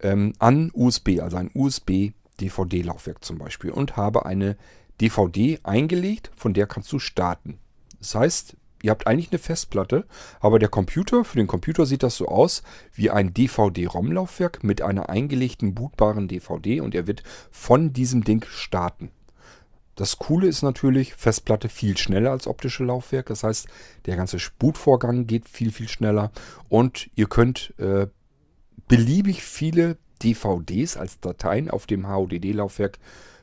Ähm, 0.00 0.32
an 0.38 0.70
USB, 0.72 1.20
also 1.20 1.36
ein 1.36 1.50
USB-DVD-Laufwerk 1.54 3.24
zum 3.24 3.38
Beispiel. 3.38 3.70
Und 3.70 3.96
habe 3.96 4.24
eine 4.26 4.56
DVD 5.00 5.60
eingelegt, 5.62 6.30
von 6.34 6.54
der 6.54 6.66
kannst 6.66 6.90
du 6.92 6.98
starten. 6.98 7.58
Das 7.98 8.14
heißt, 8.14 8.56
ihr 8.82 8.90
habt 8.90 9.06
eigentlich 9.06 9.30
eine 9.30 9.38
Festplatte, 9.38 10.04
aber 10.40 10.58
der 10.58 10.68
Computer, 10.68 11.24
für 11.24 11.36
den 11.36 11.46
Computer 11.46 11.86
sieht 11.86 12.02
das 12.02 12.16
so 12.16 12.28
aus 12.28 12.62
wie 12.92 13.10
ein 13.10 13.34
DVD-ROM-Laufwerk 13.34 14.62
mit 14.64 14.82
einer 14.82 15.08
eingelegten 15.08 15.74
bootbaren 15.74 16.28
DVD 16.28 16.80
und 16.80 16.94
er 16.94 17.06
wird 17.06 17.22
von 17.50 17.92
diesem 17.92 18.24
Ding 18.24 18.44
starten. 18.48 19.10
Das 19.98 20.18
Coole 20.18 20.46
ist 20.46 20.62
natürlich, 20.62 21.14
Festplatte 21.14 21.68
viel 21.68 21.98
schneller 21.98 22.30
als 22.30 22.46
optische 22.46 22.84
Laufwerk. 22.84 23.26
Das 23.26 23.42
heißt, 23.42 23.66
der 24.06 24.14
ganze 24.14 24.38
Bootvorgang 24.60 25.26
geht 25.26 25.48
viel, 25.48 25.72
viel 25.72 25.88
schneller 25.88 26.30
und 26.68 27.10
ihr 27.16 27.26
könnt 27.26 27.74
äh, 27.78 28.06
beliebig 28.86 29.42
viele 29.42 29.98
DVDs 30.22 30.96
als 30.96 31.18
Dateien 31.18 31.68
auf 31.68 31.86
dem 31.86 32.08
HODD-Laufwerk 32.08 33.00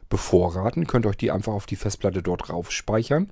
bevorraten. 0.07 0.87
Könnt 0.87 1.05
euch 1.05 1.17
die 1.17 1.29
einfach 1.29 1.51
auf 1.51 1.65
die 1.65 1.75
Festplatte 1.75 2.23
dort 2.23 2.49
rauf 2.49 2.71
speichern 2.71 3.29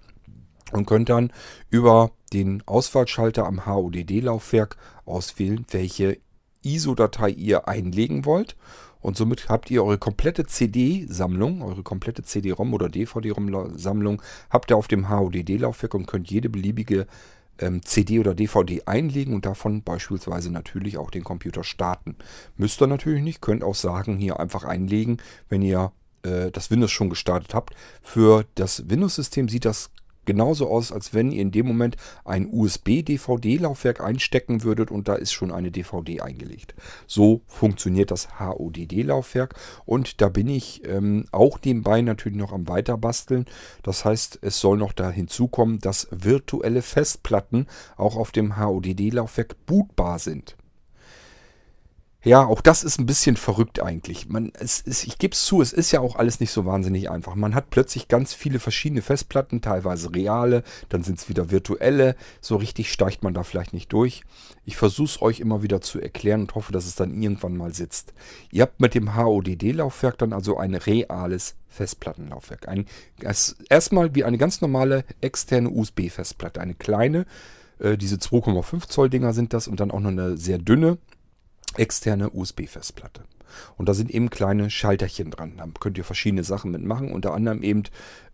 und 0.71 0.85
könnt 0.85 1.09
dann 1.09 1.31
über 1.69 2.11
den 2.33 2.63
Auswahlschalter 2.65 3.45
am 3.45 3.65
HODD-Laufwerk 3.65 4.77
auswählen, 5.05 5.65
welche 5.71 6.17
ISO-Datei 6.63 7.29
ihr 7.29 7.67
einlegen 7.67 8.25
wollt. 8.25 8.55
Und 9.01 9.17
somit 9.17 9.49
habt 9.49 9.69
ihr 9.69 9.83
eure 9.83 9.97
komplette 9.97 10.45
CD-Sammlung, 10.45 11.61
eure 11.61 11.83
komplette 11.83 12.23
CD-ROM 12.23 12.73
oder 12.73 12.87
DVD-ROM-Sammlung, 12.87 14.21
habt 14.49 14.71
ihr 14.71 14.77
auf 14.77 14.87
dem 14.87 15.09
HODD-Laufwerk 15.09 15.93
und 15.93 16.05
könnt 16.05 16.31
jede 16.31 16.49
beliebige 16.49 17.05
ähm, 17.59 17.83
CD 17.83 18.19
oder 18.19 18.33
DVD 18.33 18.83
einlegen 18.85 19.33
und 19.35 19.45
davon 19.45 19.83
beispielsweise 19.83 20.51
natürlich 20.51 20.97
auch 20.97 21.11
den 21.11 21.25
Computer 21.25 21.63
starten. 21.63 22.15
Müsst 22.55 22.81
ihr 22.81 22.87
natürlich 22.87 23.21
nicht, 23.21 23.41
könnt 23.41 23.63
auch 23.63 23.75
sagen, 23.75 24.17
hier 24.17 24.39
einfach 24.39 24.63
einlegen, 24.63 25.17
wenn 25.49 25.61
ihr 25.61 25.91
äh, 26.23 26.49
das 26.51 26.71
Windows 26.71 26.91
schon 26.91 27.09
gestartet 27.09 27.53
habt. 27.53 27.75
Für 28.01 28.45
das 28.55 28.89
Windows-System 28.89 29.49
sieht 29.49 29.65
das 29.65 29.91
genauso 30.25 30.69
aus, 30.69 30.91
als 30.91 31.13
wenn 31.13 31.31
ihr 31.31 31.41
in 31.41 31.51
dem 31.51 31.67
Moment 31.67 31.97
ein 32.25 32.47
USB-DVD-Laufwerk 32.51 34.01
einstecken 34.01 34.63
würdet 34.63 34.91
und 34.91 35.07
da 35.07 35.15
ist 35.15 35.33
schon 35.33 35.51
eine 35.51 35.71
DVD 35.71 36.21
eingelegt. 36.21 36.75
So 37.07 37.41
funktioniert 37.47 38.11
das 38.11 38.39
HODD-Laufwerk 38.39 39.55
und 39.85 40.21
da 40.21 40.29
bin 40.29 40.47
ich 40.47 40.81
ähm, 40.85 41.25
auch 41.31 41.59
nebenbei 41.63 42.01
natürlich 42.01 42.37
noch 42.37 42.53
am 42.53 42.67
Weiterbasteln. 42.67 43.45
Das 43.83 44.05
heißt, 44.05 44.39
es 44.41 44.59
soll 44.59 44.77
noch 44.77 44.93
da 44.93 45.09
hinzukommen, 45.09 45.79
dass 45.79 46.07
virtuelle 46.11 46.81
Festplatten 46.81 47.67
auch 47.97 48.15
auf 48.15 48.31
dem 48.31 48.57
HODD-Laufwerk 48.57 49.65
bootbar 49.65 50.19
sind. 50.19 50.55
Ja, 52.25 52.45
auch 52.45 52.61
das 52.61 52.85
ist 52.85 52.99
ein 52.99 53.05
bisschen 53.05 53.35
verrückt 53.35 53.81
eigentlich. 53.81 54.29
Man, 54.29 54.53
es 54.57 54.79
ist, 54.79 55.03
ich 55.03 55.17
gebe 55.17 55.33
es 55.33 55.43
zu, 55.43 55.61
es 55.61 55.73
ist 55.73 55.91
ja 55.91 55.99
auch 55.99 56.15
alles 56.15 56.39
nicht 56.39 56.51
so 56.51 56.65
wahnsinnig 56.65 57.11
einfach. 57.11 57.35
Man 57.35 57.53
hat 57.53 57.69
plötzlich 57.69 58.07
ganz 58.07 58.33
viele 58.33 58.59
verschiedene 58.59 59.01
Festplatten, 59.01 59.59
teilweise 59.61 60.15
reale, 60.15 60.63
dann 60.87 61.03
sind 61.03 61.19
es 61.19 61.27
wieder 61.27 61.51
virtuelle. 61.51 62.15
So 62.39 62.55
richtig 62.55 62.93
steigt 62.93 63.23
man 63.23 63.33
da 63.33 63.43
vielleicht 63.43 63.73
nicht 63.73 63.91
durch. 63.91 64.23
Ich 64.63 64.77
versuche 64.77 65.07
es 65.07 65.21
euch 65.21 65.41
immer 65.41 65.63
wieder 65.63 65.81
zu 65.81 65.99
erklären 65.99 66.41
und 66.41 66.55
hoffe, 66.55 66.71
dass 66.71 66.85
es 66.85 66.95
dann 66.95 67.21
irgendwann 67.21 67.57
mal 67.57 67.73
sitzt. 67.73 68.13
Ihr 68.51 68.61
habt 68.61 68.79
mit 68.79 68.95
dem 68.95 69.17
HODD-Laufwerk 69.17 70.17
dann 70.17 70.31
also 70.31 70.57
ein 70.57 70.75
reales 70.75 71.55
Festplattenlaufwerk. 71.67 72.69
Ein, 72.69 72.85
erstmal 73.69 74.15
wie 74.15 74.23
eine 74.23 74.37
ganz 74.37 74.61
normale 74.61 75.03
externe 75.19 75.69
USB-Festplatte. 75.69 76.61
Eine 76.61 76.75
kleine, 76.75 77.25
äh, 77.79 77.97
diese 77.97 78.15
2,5 78.15 78.87
Zoll 78.87 79.09
Dinger 79.09 79.33
sind 79.33 79.51
das 79.51 79.67
und 79.67 79.81
dann 79.81 79.91
auch 79.91 79.99
noch 79.99 80.11
eine 80.11 80.37
sehr 80.37 80.57
dünne 80.57 80.99
externe 81.77 82.29
USB-Festplatte. 82.29 83.23
Und 83.77 83.87
da 83.87 83.93
sind 83.93 84.09
eben 84.09 84.29
kleine 84.29 84.69
Schalterchen 84.69 85.31
dran. 85.31 85.57
Da 85.57 85.67
könnt 85.79 85.97
ihr 85.97 86.03
verschiedene 86.03 86.43
Sachen 86.43 86.71
mitmachen. 86.71 87.11
Unter 87.11 87.33
anderem 87.33 87.61
eben 87.63 87.83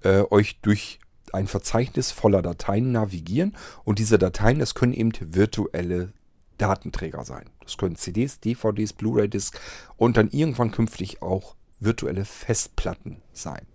äh, 0.04 0.24
euch 0.30 0.60
durch 0.62 1.00
ein 1.34 1.48
Verzeichnis 1.48 2.12
voller 2.12 2.42
Dateien 2.42 2.92
navigieren. 2.92 3.56
Und 3.84 4.00
diese 4.00 4.18
Dateien, 4.18 4.60
das 4.60 4.76
können 4.76 4.94
eben 4.94 5.12
virtuelle 5.20 6.14
Datenträger 6.58 7.24
sein. 7.24 7.50
Das 7.64 7.78
können 7.78 7.96
CDs, 7.96 8.40
DVDs, 8.40 8.94
Blu-ray-Discs 8.94 9.58
und 9.98 10.18
dann 10.18 10.30
irgendwann 10.30 10.72
künftig 10.72 11.22
auch 11.22 11.56
virtuelle 11.80 12.26
Festplatten 12.26 13.22
sein. 13.32 13.66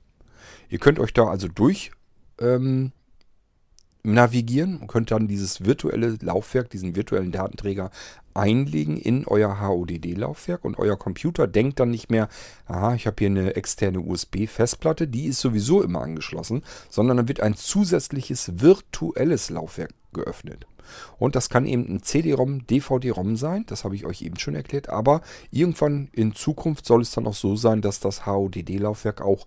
Ihr 0.69 0.79
könnt 0.79 0.99
euch 0.99 1.13
da 1.13 1.27
also 1.27 1.49
durch 1.49 1.91
ähm, 2.39 2.93
navigieren 4.03 4.79
und 4.79 4.87
könnt 4.89 5.11
dann 5.11 5.29
dieses 5.29 5.65
virtuelle 5.65 6.19
Laufwerk, 6.21 6.69
diesen 6.71 6.95
virtuellen 6.95 7.33
Datenträger 7.33 7.91
einlegen 8.35 8.97
in 8.97 9.27
euer 9.27 9.61
HODD-Laufwerk 9.61 10.65
und 10.65 10.79
euer 10.79 10.99
Computer 10.99 11.47
denkt 11.47 11.81
dann 11.81 11.91
nicht 11.91 12.11
mehr, 12.11 12.29
aha, 12.67 12.95
ich 12.95 13.07
habe 13.07 13.17
hier 13.19 13.29
eine 13.29 13.57
externe 13.57 14.01
USB-Festplatte, 14.01 15.09
die 15.09 15.27
ist 15.27 15.41
sowieso 15.41 15.83
immer 15.83 16.03
angeschlossen, 16.03 16.63
sondern 16.91 17.19
dann 17.19 17.29
wird 17.29 17.41
ein 17.41 17.55
zusätzliches 17.55 18.61
virtuelles 18.61 19.51
Laufwerk 19.51 19.95
geöffnet. 20.13 20.67
Und 21.19 21.35
das 21.35 21.49
kann 21.49 21.67
eben 21.67 21.87
ein 21.89 22.03
CD-ROM, 22.03 22.67
DVD-ROM 22.67 23.37
sein, 23.37 23.65
das 23.67 23.85
habe 23.85 23.95
ich 23.95 24.05
euch 24.05 24.23
eben 24.23 24.39
schon 24.39 24.55
erklärt, 24.55 24.89
aber 24.89 25.23
irgendwann 25.51 26.09
in 26.13 26.35
Zukunft 26.35 26.85
soll 26.85 27.03
es 27.03 27.13
dann 27.13 27.27
auch 27.27 27.35
so 27.35 27.57
sein, 27.57 27.81
dass 27.81 28.01
das 28.01 28.27
HODD-Laufwerk 28.27 29.23
auch 29.23 29.47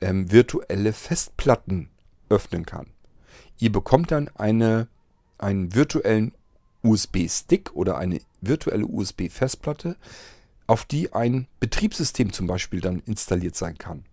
ähm, 0.00 0.30
virtuelle 0.32 0.92
Festplatten 0.92 1.90
öffnen 2.28 2.64
kann. 2.64 2.86
Ihr 3.58 3.72
bekommt 3.72 4.10
dann 4.10 4.30
eine, 4.34 4.88
einen 5.36 5.74
virtuellen 5.74 6.32
USB-Stick 6.82 7.74
oder 7.74 7.98
eine 7.98 8.20
virtuelle 8.40 8.86
USB-Festplatte, 8.86 9.96
auf 10.66 10.84
die 10.84 11.12
ein 11.12 11.46
Betriebssystem 11.58 12.32
zum 12.32 12.46
Beispiel 12.46 12.80
dann 12.80 13.02
installiert 13.06 13.56
sein 13.56 13.76
kann. 13.76 14.04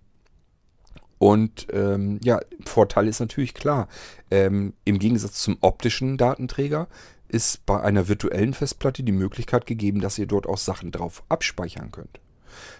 Und 1.19 1.67
ähm, 1.71 2.19
ja, 2.23 2.39
Vorteil 2.65 3.07
ist 3.07 3.19
natürlich 3.19 3.53
klar. 3.53 3.87
Ähm, 4.29 4.73
Im 4.85 4.99
Gegensatz 4.99 5.41
zum 5.41 5.57
optischen 5.61 6.17
Datenträger 6.17 6.87
ist 7.27 7.65
bei 7.65 7.81
einer 7.81 8.07
virtuellen 8.07 8.53
Festplatte 8.53 9.03
die 9.03 9.11
Möglichkeit 9.11 9.65
gegeben, 9.65 9.99
dass 9.99 10.17
ihr 10.17 10.27
dort 10.27 10.47
auch 10.47 10.57
Sachen 10.57 10.91
drauf 10.91 11.23
abspeichern 11.29 11.91
könnt. 11.91 12.19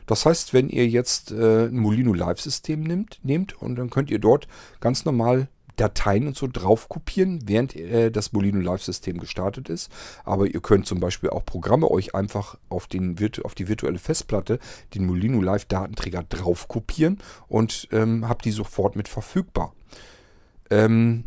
Das 0.05 0.25
heißt, 0.25 0.53
wenn 0.53 0.69
ihr 0.69 0.88
jetzt 0.88 1.31
äh, 1.31 1.65
ein 1.65 1.77
Molino 1.77 2.13
Live-System 2.13 2.81
nehmt, 2.81 3.19
nehmt 3.23 3.61
und 3.61 3.75
dann 3.75 3.89
könnt 3.89 4.09
ihr 4.09 4.19
dort 4.19 4.47
ganz 4.79 5.05
normal 5.05 5.49
Dateien 5.78 6.28
und 6.28 6.36
so 6.36 6.47
drauf 6.47 6.89
kopieren, 6.89 7.39
während 7.45 7.75
äh, 7.75 8.11
das 8.11 8.34
Molino 8.34 8.59
Live-System 8.59 9.19
gestartet 9.19 9.69
ist. 9.69 9.91
Aber 10.25 10.47
ihr 10.47 10.59
könnt 10.59 10.86
zum 10.86 10.99
Beispiel 10.99 11.30
auch 11.30 11.45
Programme 11.45 11.89
euch 11.89 12.13
einfach 12.13 12.57
auf, 12.67 12.88
den, 12.88 13.15
auf 13.43 13.55
die 13.55 13.67
virtuelle 13.67 13.99
Festplatte, 13.99 14.59
den 14.93 15.05
Molino 15.05 15.41
Live-Datenträger 15.41 16.23
drauf 16.23 16.67
kopieren 16.67 17.19
und 17.47 17.88
ähm, 17.91 18.28
habt 18.28 18.45
die 18.45 18.51
sofort 18.51 18.95
mit 18.95 19.07
verfügbar. 19.07 19.73
Ähm, 20.69 21.25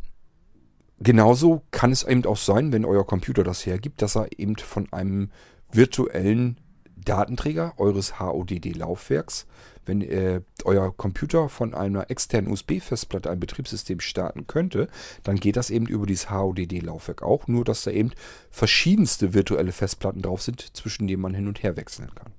genauso 0.98 1.62
kann 1.70 1.92
es 1.92 2.02
eben 2.02 2.26
auch 2.26 2.36
sein, 2.36 2.72
wenn 2.72 2.84
euer 2.84 3.06
Computer 3.06 3.44
das 3.44 3.64
hergibt, 3.64 4.02
dass 4.02 4.16
er 4.16 4.28
eben 4.38 4.56
von 4.56 4.92
einem 4.92 5.30
virtuellen 5.72 6.58
Datenträger 6.96 7.74
eures 7.78 8.18
HODD-Laufwerks 8.18 9.46
wenn 9.86 10.02
äh, 10.02 10.40
euer 10.64 10.94
Computer 10.96 11.48
von 11.48 11.74
einer 11.74 12.10
externen 12.10 12.52
USB-Festplatte 12.52 13.30
ein 13.30 13.40
Betriebssystem 13.40 14.00
starten 14.00 14.46
könnte, 14.46 14.88
dann 15.22 15.36
geht 15.36 15.56
das 15.56 15.70
eben 15.70 15.86
über 15.86 16.06
dieses 16.06 16.30
HODD-Laufwerk 16.30 17.22
auch, 17.22 17.48
nur 17.48 17.64
dass 17.64 17.84
da 17.84 17.90
eben 17.90 18.12
verschiedenste 18.50 19.34
virtuelle 19.34 19.72
Festplatten 19.72 20.22
drauf 20.22 20.42
sind, 20.42 20.76
zwischen 20.76 21.06
denen 21.06 21.22
man 21.22 21.34
hin 21.34 21.48
und 21.48 21.62
her 21.62 21.76
wechseln 21.76 22.10
kann. 22.14 22.32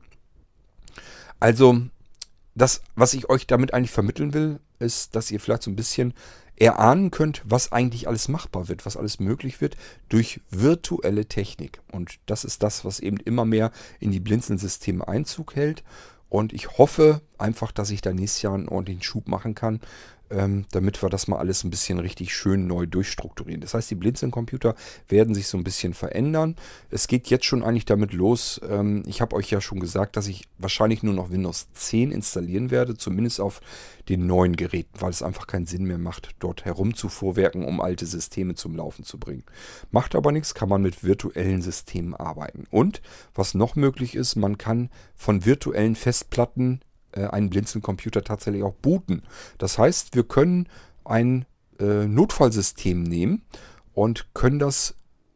Also, 1.40 1.82
das, 2.54 2.82
was 2.96 3.14
ich 3.14 3.30
euch 3.30 3.48
damit 3.48 3.74
eigentlich 3.74 3.92
vermitteln 3.92 4.34
will, 4.34 4.60
ist, 4.80 5.16
dass 5.16 5.32
ihr 5.32 5.40
vielleicht 5.40 5.64
so 5.64 5.72
ein 5.72 5.76
bisschen 5.76 6.14
erahnen 6.62 7.10
könnt, 7.10 7.42
was 7.44 7.72
eigentlich 7.72 8.08
alles 8.08 8.28
machbar 8.28 8.68
wird, 8.68 8.86
was 8.86 8.96
alles 8.96 9.20
möglich 9.20 9.62
wird 9.62 9.76
durch 10.10 10.42
virtuelle 10.52 11.26
Technik. 11.26 11.82
Und 11.92 12.20
das 12.28 12.44
ist 12.44 12.62
das, 12.62 12.86
was 12.86 13.00
eben 13.00 13.18
immer 13.18 13.46
mehr 13.46 13.72
in 14.00 14.12
die 14.12 14.20
Blinzeln-Systeme 14.20 15.08
Einzug 15.08 15.56
hält. 15.56 15.84
Und 16.32 16.54
ich 16.54 16.78
hoffe 16.78 17.20
einfach, 17.38 17.74
dass 17.74 17.90
ich 17.90 18.00
da 18.00 18.14
nächstes 18.14 18.42
Jahr 18.42 18.54
einen 18.54 18.70
ordentlichen 18.70 19.04
Schub 19.04 19.28
machen 19.28 19.54
kann 19.54 19.82
ähm, 20.32 20.66
damit 20.72 21.02
wir 21.02 21.10
das 21.10 21.28
mal 21.28 21.38
alles 21.38 21.64
ein 21.64 21.70
bisschen 21.70 22.00
richtig 22.00 22.34
schön 22.34 22.68
neu 22.68 22.86
durchstrukturieren. 22.86 23.62
Das 23.62 23.74
heißt, 23.74 23.90
die 23.92 23.96
Blinzeln-Computer 23.96 24.76
werden 25.08 25.36
sich 25.36 25.48
so 25.48 25.58
ein 25.58 25.64
bisschen 25.64 25.94
verändern. 25.94 26.56
Es 26.90 27.08
geht 27.08 27.28
jetzt 27.28 27.46
schon 27.46 27.64
eigentlich 27.64 27.86
damit 27.86 28.14
los. 28.14 28.60
Ähm, 28.68 29.04
ich 29.06 29.22
habe 29.22 29.36
euch 29.36 29.50
ja 29.50 29.62
schon 29.62 29.80
gesagt, 29.80 30.16
dass 30.18 30.28
ich 30.28 30.48
wahrscheinlich 30.58 31.04
nur 31.04 31.14
noch 31.14 31.32
Windows 31.32 31.68
10 31.74 32.12
installieren 32.12 32.72
werde, 32.72 32.96
zumindest 32.96 33.40
auf 33.42 33.62
den 34.10 34.26
neuen 34.26 34.56
Geräten, 34.56 35.00
weil 35.00 35.12
es 35.12 35.22
einfach 35.22 35.48
keinen 35.48 35.66
Sinn 35.66 35.86
mehr 35.86 35.98
macht, 35.98 36.32
dort 36.40 36.66
herumzuvorwerken, 36.66 37.64
um 37.64 37.82
alte 37.82 38.06
Systeme 38.06 38.56
zum 38.56 38.76
Laufen 38.76 39.04
zu 39.04 39.18
bringen. 39.18 39.44
Macht 39.92 40.16
aber 40.16 40.32
nichts, 40.32 40.54
kann 40.54 40.70
man 40.70 40.82
mit 40.82 41.04
virtuellen 41.04 41.62
Systemen 41.62 42.16
arbeiten. 42.16 42.66
Und 42.72 43.02
was 43.34 43.54
noch 43.54 43.76
möglich 43.76 44.16
ist, 44.16 44.36
man 44.36 44.58
kann 44.58 44.90
von 45.16 45.46
virtuellen 45.46 45.96
Festplatten 45.96 46.82
einen 47.20 47.50
Blinzeln-Computer 47.50 48.24
tatsächlich 48.24 48.64
auch 48.64 48.74
booten. 48.74 49.24
Das 49.58 49.78
heißt, 49.78 50.16
wir 50.16 50.24
können 50.24 50.68
ein 51.04 51.46
äh, 51.80 52.06
Notfallsystem 52.08 53.04
nehmen 53.04 53.44
und 53.94 54.34
können 54.34 54.60
das 54.60 54.96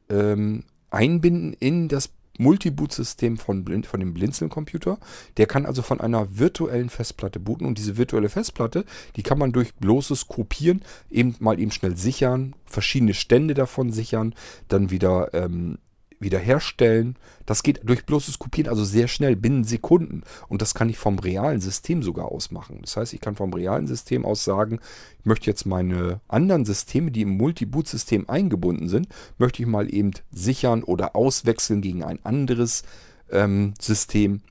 ähm, 0.10 0.64
einbinden 0.90 1.54
in 1.54 1.88
das 1.88 2.12
Multiboot-System 2.38 3.38
von, 3.38 3.66
von 3.84 4.00
dem 4.00 4.14
Blinzeln-Computer. 4.14 4.98
Der 5.38 5.46
kann 5.46 5.66
also 5.66 5.82
von 5.82 6.02
einer 6.02 6.38
virtuellen 6.38 6.90
Festplatte 6.90 7.40
booten 7.40 7.66
und 7.66 7.78
diese 7.78 7.98
virtuelle 7.98 8.30
Festplatte, 8.30 8.86
die 9.16 9.24
kann 9.24 9.38
man 9.38 9.52
durch 9.52 9.74
bloßes 9.76 10.28
Kopieren 10.28 10.82
eben 11.10 11.36
mal 11.40 11.60
eben 11.60 11.72
schnell 11.72 11.96
sichern, 11.96 12.56
verschiedene 12.66 13.14
Stände 13.14 13.54
davon 13.54 13.92
sichern, 13.92 14.36
dann 14.68 14.92
wieder 14.92 15.34
ähm, 15.34 15.78
wiederherstellen. 16.20 17.16
Das 17.46 17.64
geht 17.64 17.82
durch 17.84 18.06
bloßes 18.06 18.40
Kopieren, 18.40 18.70
also 18.70 18.84
sehr 18.84 19.08
schnell, 19.08 19.36
binnen 19.36 19.64
Sekunden. 19.64 20.24
Und 20.48 20.62
das 20.62 20.74
kann 20.74 20.90
ich 20.90 20.98
vom 20.98 21.20
realen 21.20 21.62
System 21.62 22.04
sogar 22.04 22.32
ausmachen. 22.32 22.80
Das 22.82 22.98
heißt, 22.98 23.14
ich 23.14 23.22
kann 23.22 23.36
vom 23.36 23.54
realen 23.54 23.88
System 23.88 24.26
aus 24.26 24.44
sagen, 24.44 24.80
ich 25.20 25.26
möchte 25.26 25.48
jetzt 25.48 25.66
meine 25.66 26.22
anderen 26.28 26.66
Systeme, 26.66 27.12
die 27.12 27.22
im 27.22 27.38
Multi-Boot-System 27.38 28.30
eingebunden 28.30 28.90
sind, 28.90 29.08
möchte 29.38 29.62
ich 29.62 29.68
mal 29.68 29.94
eben 29.94 30.12
sichern 30.32 30.84
oder 30.84 31.16
auswechseln 31.16 31.82
gegen 31.82 32.04
ein 32.04 32.24
anderes 32.24 32.84
ähm, 33.32 33.74
System. 33.80 34.42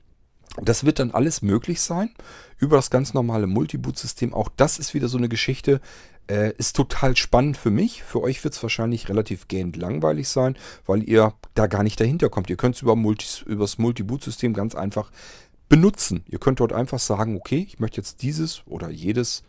Das 0.61 0.85
wird 0.85 0.99
dann 0.99 1.11
alles 1.11 1.41
möglich 1.41 1.81
sein 1.81 2.11
über 2.57 2.77
das 2.77 2.89
ganz 2.89 3.13
normale 3.13 3.47
Multi-Boot-System. 3.47 4.33
Auch 4.33 4.49
das 4.55 4.79
ist 4.79 4.93
wieder 4.93 5.07
so 5.07 5.17
eine 5.17 5.27
Geschichte. 5.27 5.81
Äh, 6.27 6.53
ist 6.57 6.75
total 6.75 7.15
spannend 7.15 7.55
für 7.55 7.69
mich. 7.69 8.03
Für 8.03 8.21
euch 8.21 8.43
wird 8.43 8.55
es 8.55 8.63
wahrscheinlich 8.63 9.09
relativ 9.09 9.47
gähnt 9.47 9.75
langweilig 9.75 10.27
sein, 10.27 10.57
weil 10.87 11.07
ihr 11.07 11.33
da 11.53 11.67
gar 11.67 11.83
nicht 11.83 11.99
dahinter 11.99 12.29
kommt. 12.29 12.49
Ihr 12.49 12.57
könnt 12.57 12.75
es 12.75 12.81
über, 12.81 12.95
das 13.59 13.77
Multi-Boot-System 13.77 14.53
ganz 14.53 14.73
einfach 14.73 15.11
benutzen. 15.69 16.23
Ihr 16.27 16.39
könnt 16.39 16.59
dort 16.59 16.73
einfach 16.73 16.99
sagen, 16.99 17.37
okay, 17.37 17.65
ich 17.67 17.79
möchte 17.79 17.97
jetzt 17.97 18.23
dieses 18.23 18.63
oder 18.65 18.89
jedes 18.89 19.43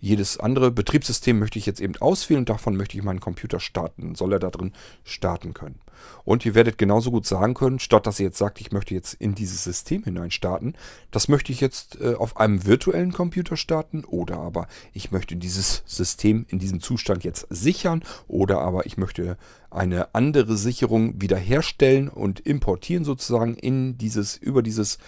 jedes 0.00 0.38
andere 0.38 0.70
Betriebssystem 0.70 1.38
möchte 1.38 1.58
ich 1.58 1.66
jetzt 1.66 1.80
eben 1.80 1.96
auswählen 1.96 2.44
davon 2.44 2.76
möchte 2.76 2.96
ich 2.96 3.02
meinen 3.02 3.20
Computer 3.20 3.60
starten. 3.60 4.14
Soll 4.14 4.32
er 4.32 4.38
da 4.38 4.50
drin 4.50 4.72
starten 5.04 5.54
können. 5.54 5.80
Und 6.24 6.46
ihr 6.46 6.54
werdet 6.54 6.78
genauso 6.78 7.10
gut 7.10 7.26
sagen 7.26 7.54
können, 7.54 7.78
statt 7.78 8.06
dass 8.06 8.20
ihr 8.20 8.26
jetzt 8.26 8.38
sagt, 8.38 8.60
ich 8.60 8.70
möchte 8.70 8.94
jetzt 8.94 9.14
in 9.14 9.34
dieses 9.34 9.64
System 9.64 10.04
hinein 10.04 10.30
starten, 10.30 10.74
das 11.10 11.28
möchte 11.28 11.52
ich 11.52 11.60
jetzt 11.60 12.00
äh, 12.00 12.14
auf 12.14 12.36
einem 12.36 12.64
virtuellen 12.64 13.12
Computer 13.12 13.56
starten 13.56 14.04
oder 14.04 14.38
aber 14.38 14.68
ich 14.92 15.10
möchte 15.10 15.36
dieses 15.36 15.82
System 15.86 16.46
in 16.48 16.58
diesem 16.58 16.80
Zustand 16.80 17.24
jetzt 17.24 17.46
sichern 17.50 18.04
oder 18.28 18.60
aber 18.60 18.86
ich 18.86 18.96
möchte 18.96 19.36
eine 19.70 20.14
andere 20.14 20.56
Sicherung 20.56 21.20
wiederherstellen 21.20 22.08
und 22.08 22.40
importieren 22.40 23.04
sozusagen 23.04 23.54
in 23.54 23.98
dieses, 23.98 24.36
über 24.36 24.62
dieses 24.62 24.98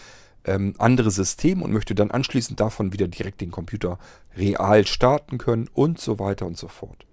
ähm, 0.45 0.75
andere 0.79 1.11
System 1.11 1.63
und 1.63 1.73
möchte 1.73 1.95
dann 1.95 2.11
anschließend 2.11 2.61
davon 2.61 2.93
wieder 2.93 3.09
direkt 3.09 3.41
den 3.41 3.51
Computer 3.51 3.99
real 4.37 4.87
starten 4.87 5.39
können 5.39 5.69
und 5.73 6.01
so 6.01 6.19
weiter 6.19 6.47
und 6.47 6.57
so 6.57 6.69
fort. 6.69 7.07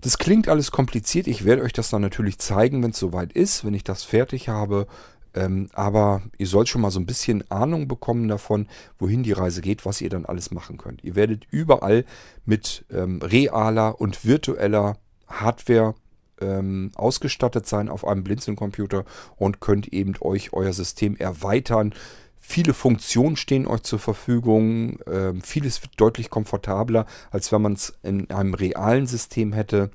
Das 0.00 0.18
klingt 0.18 0.48
alles 0.48 0.72
kompliziert. 0.72 1.28
Ich 1.28 1.44
werde 1.44 1.62
euch 1.62 1.72
das 1.72 1.90
dann 1.90 2.02
natürlich 2.02 2.38
zeigen, 2.38 2.82
wenn 2.82 2.90
es 2.90 2.98
soweit 2.98 3.32
ist, 3.32 3.64
wenn 3.64 3.74
ich 3.74 3.84
das 3.84 4.02
fertig 4.02 4.48
habe. 4.48 4.86
Ähm, 5.34 5.68
aber 5.72 6.22
ihr 6.38 6.46
sollt 6.46 6.68
schon 6.68 6.82
mal 6.82 6.90
so 6.90 7.00
ein 7.00 7.06
bisschen 7.06 7.48
Ahnung 7.50 7.88
bekommen 7.88 8.28
davon, 8.28 8.66
wohin 8.98 9.22
die 9.22 9.32
Reise 9.32 9.62
geht, 9.62 9.86
was 9.86 10.00
ihr 10.00 10.10
dann 10.10 10.26
alles 10.26 10.50
machen 10.50 10.76
könnt. 10.76 11.04
Ihr 11.04 11.14
werdet 11.14 11.46
überall 11.50 12.04
mit 12.44 12.84
ähm, 12.90 13.20
realer 13.22 14.00
und 14.00 14.24
virtueller 14.26 14.98
Hardware 15.28 15.94
ähm, 16.40 16.90
ausgestattet 16.96 17.66
sein 17.66 17.88
auf 17.88 18.06
einem 18.06 18.24
Blinzeln-Computer 18.24 19.04
und 19.36 19.60
könnt 19.60 19.88
eben 19.92 20.14
euch 20.20 20.52
euer 20.52 20.72
System 20.72 21.16
erweitern, 21.16 21.94
Viele 22.44 22.74
Funktionen 22.74 23.36
stehen 23.36 23.68
euch 23.68 23.84
zur 23.84 24.00
Verfügung. 24.00 24.98
Ähm, 25.06 25.42
vieles 25.42 25.80
wird 25.80 25.92
deutlich 25.96 26.28
komfortabler, 26.28 27.06
als 27.30 27.52
wenn 27.52 27.62
man 27.62 27.74
es 27.74 27.94
in 28.02 28.28
einem 28.30 28.54
realen 28.54 29.06
System 29.06 29.52
hätte. 29.52 29.90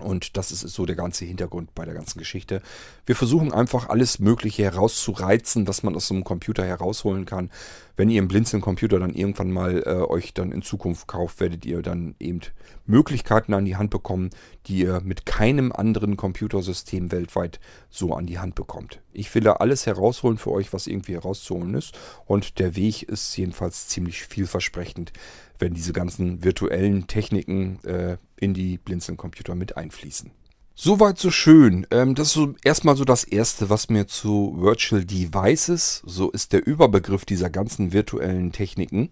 Und 0.00 0.36
das 0.36 0.52
ist 0.52 0.60
so 0.62 0.86
der 0.86 0.96
ganze 0.96 1.24
Hintergrund 1.24 1.74
bei 1.74 1.84
der 1.84 1.94
ganzen 1.94 2.18
Geschichte. 2.18 2.62
Wir 3.06 3.16
versuchen 3.16 3.52
einfach 3.52 3.88
alles 3.88 4.18
Mögliche 4.18 4.64
herauszureizen, 4.64 5.68
was 5.68 5.82
man 5.82 5.94
aus 5.94 6.08
so 6.08 6.14
einem 6.14 6.24
Computer 6.24 6.64
herausholen 6.64 7.26
kann. 7.26 7.50
Wenn 7.96 8.08
ihr 8.08 8.20
einen 8.20 8.28
Blinzeln-Computer 8.28 8.98
dann 8.98 9.14
irgendwann 9.14 9.50
mal 9.50 9.82
äh, 9.84 10.10
euch 10.10 10.32
dann 10.32 10.52
in 10.52 10.62
Zukunft 10.62 11.06
kauft, 11.06 11.40
werdet 11.40 11.66
ihr 11.66 11.82
dann 11.82 12.14
eben 12.18 12.40
Möglichkeiten 12.86 13.52
an 13.52 13.64
die 13.64 13.76
Hand 13.76 13.90
bekommen, 13.90 14.30
die 14.66 14.78
ihr 14.78 15.00
mit 15.02 15.26
keinem 15.26 15.70
anderen 15.70 16.16
Computersystem 16.16 17.12
weltweit 17.12 17.60
so 17.90 18.14
an 18.14 18.26
die 18.26 18.38
Hand 18.38 18.54
bekommt. 18.54 19.00
Ich 19.12 19.34
will 19.34 19.42
da 19.42 19.54
alles 19.54 19.86
herausholen 19.86 20.38
für 20.38 20.50
euch, 20.50 20.72
was 20.72 20.86
irgendwie 20.86 21.14
herauszuholen 21.14 21.74
ist. 21.74 21.98
Und 22.26 22.58
der 22.58 22.76
Weg 22.76 23.02
ist 23.02 23.36
jedenfalls 23.36 23.88
ziemlich 23.88 24.22
vielversprechend, 24.22 25.12
wenn 25.60 25.74
diese 25.74 25.92
ganzen 25.92 26.42
virtuellen 26.42 27.06
Techniken 27.06 27.78
äh, 27.84 28.16
in 28.36 28.54
die 28.54 28.78
Blinzeln-Computer 28.78 29.54
mit 29.54 29.76
einfließen. 29.76 30.30
Soweit 30.74 31.18
so 31.18 31.30
schön. 31.30 31.86
Ähm, 31.90 32.14
das 32.14 32.28
ist 32.28 32.34
so 32.34 32.54
erstmal 32.64 32.96
so 32.96 33.04
das 33.04 33.24
Erste, 33.24 33.68
was 33.68 33.90
mir 33.90 34.06
zu 34.06 34.54
Virtual 34.56 35.04
Devices, 35.04 36.02
so 36.06 36.30
ist 36.30 36.54
der 36.54 36.66
Überbegriff 36.66 37.26
dieser 37.26 37.50
ganzen 37.50 37.92
virtuellen 37.92 38.50
Techniken, 38.50 39.10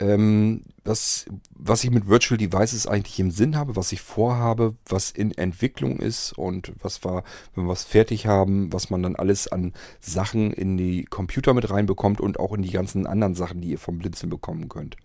ähm, 0.00 0.62
was, 0.84 1.26
was 1.56 1.82
ich 1.82 1.90
mit 1.90 2.08
Virtual 2.08 2.38
Devices 2.38 2.86
eigentlich 2.86 3.18
im 3.18 3.32
Sinn 3.32 3.56
habe, 3.56 3.74
was 3.74 3.90
ich 3.90 4.00
vorhabe, 4.00 4.76
was 4.86 5.10
in 5.10 5.32
Entwicklung 5.32 5.98
ist 5.98 6.38
und 6.38 6.72
was 6.80 7.04
wir, 7.04 7.24
wenn 7.54 7.64
wir 7.64 7.72
es 7.72 7.82
fertig 7.82 8.26
haben, 8.26 8.72
was 8.72 8.90
man 8.90 9.02
dann 9.02 9.16
alles 9.16 9.48
an 9.48 9.72
Sachen 10.00 10.52
in 10.52 10.76
die 10.76 11.04
Computer 11.04 11.52
mit 11.52 11.68
reinbekommt 11.68 12.20
und 12.20 12.38
auch 12.38 12.52
in 12.52 12.62
die 12.62 12.70
ganzen 12.70 13.06
anderen 13.06 13.34
Sachen, 13.34 13.60
die 13.60 13.70
ihr 13.70 13.78
vom 13.78 13.98
Blinzeln 13.98 14.30
bekommen 14.30 14.68
könnt. 14.68 14.96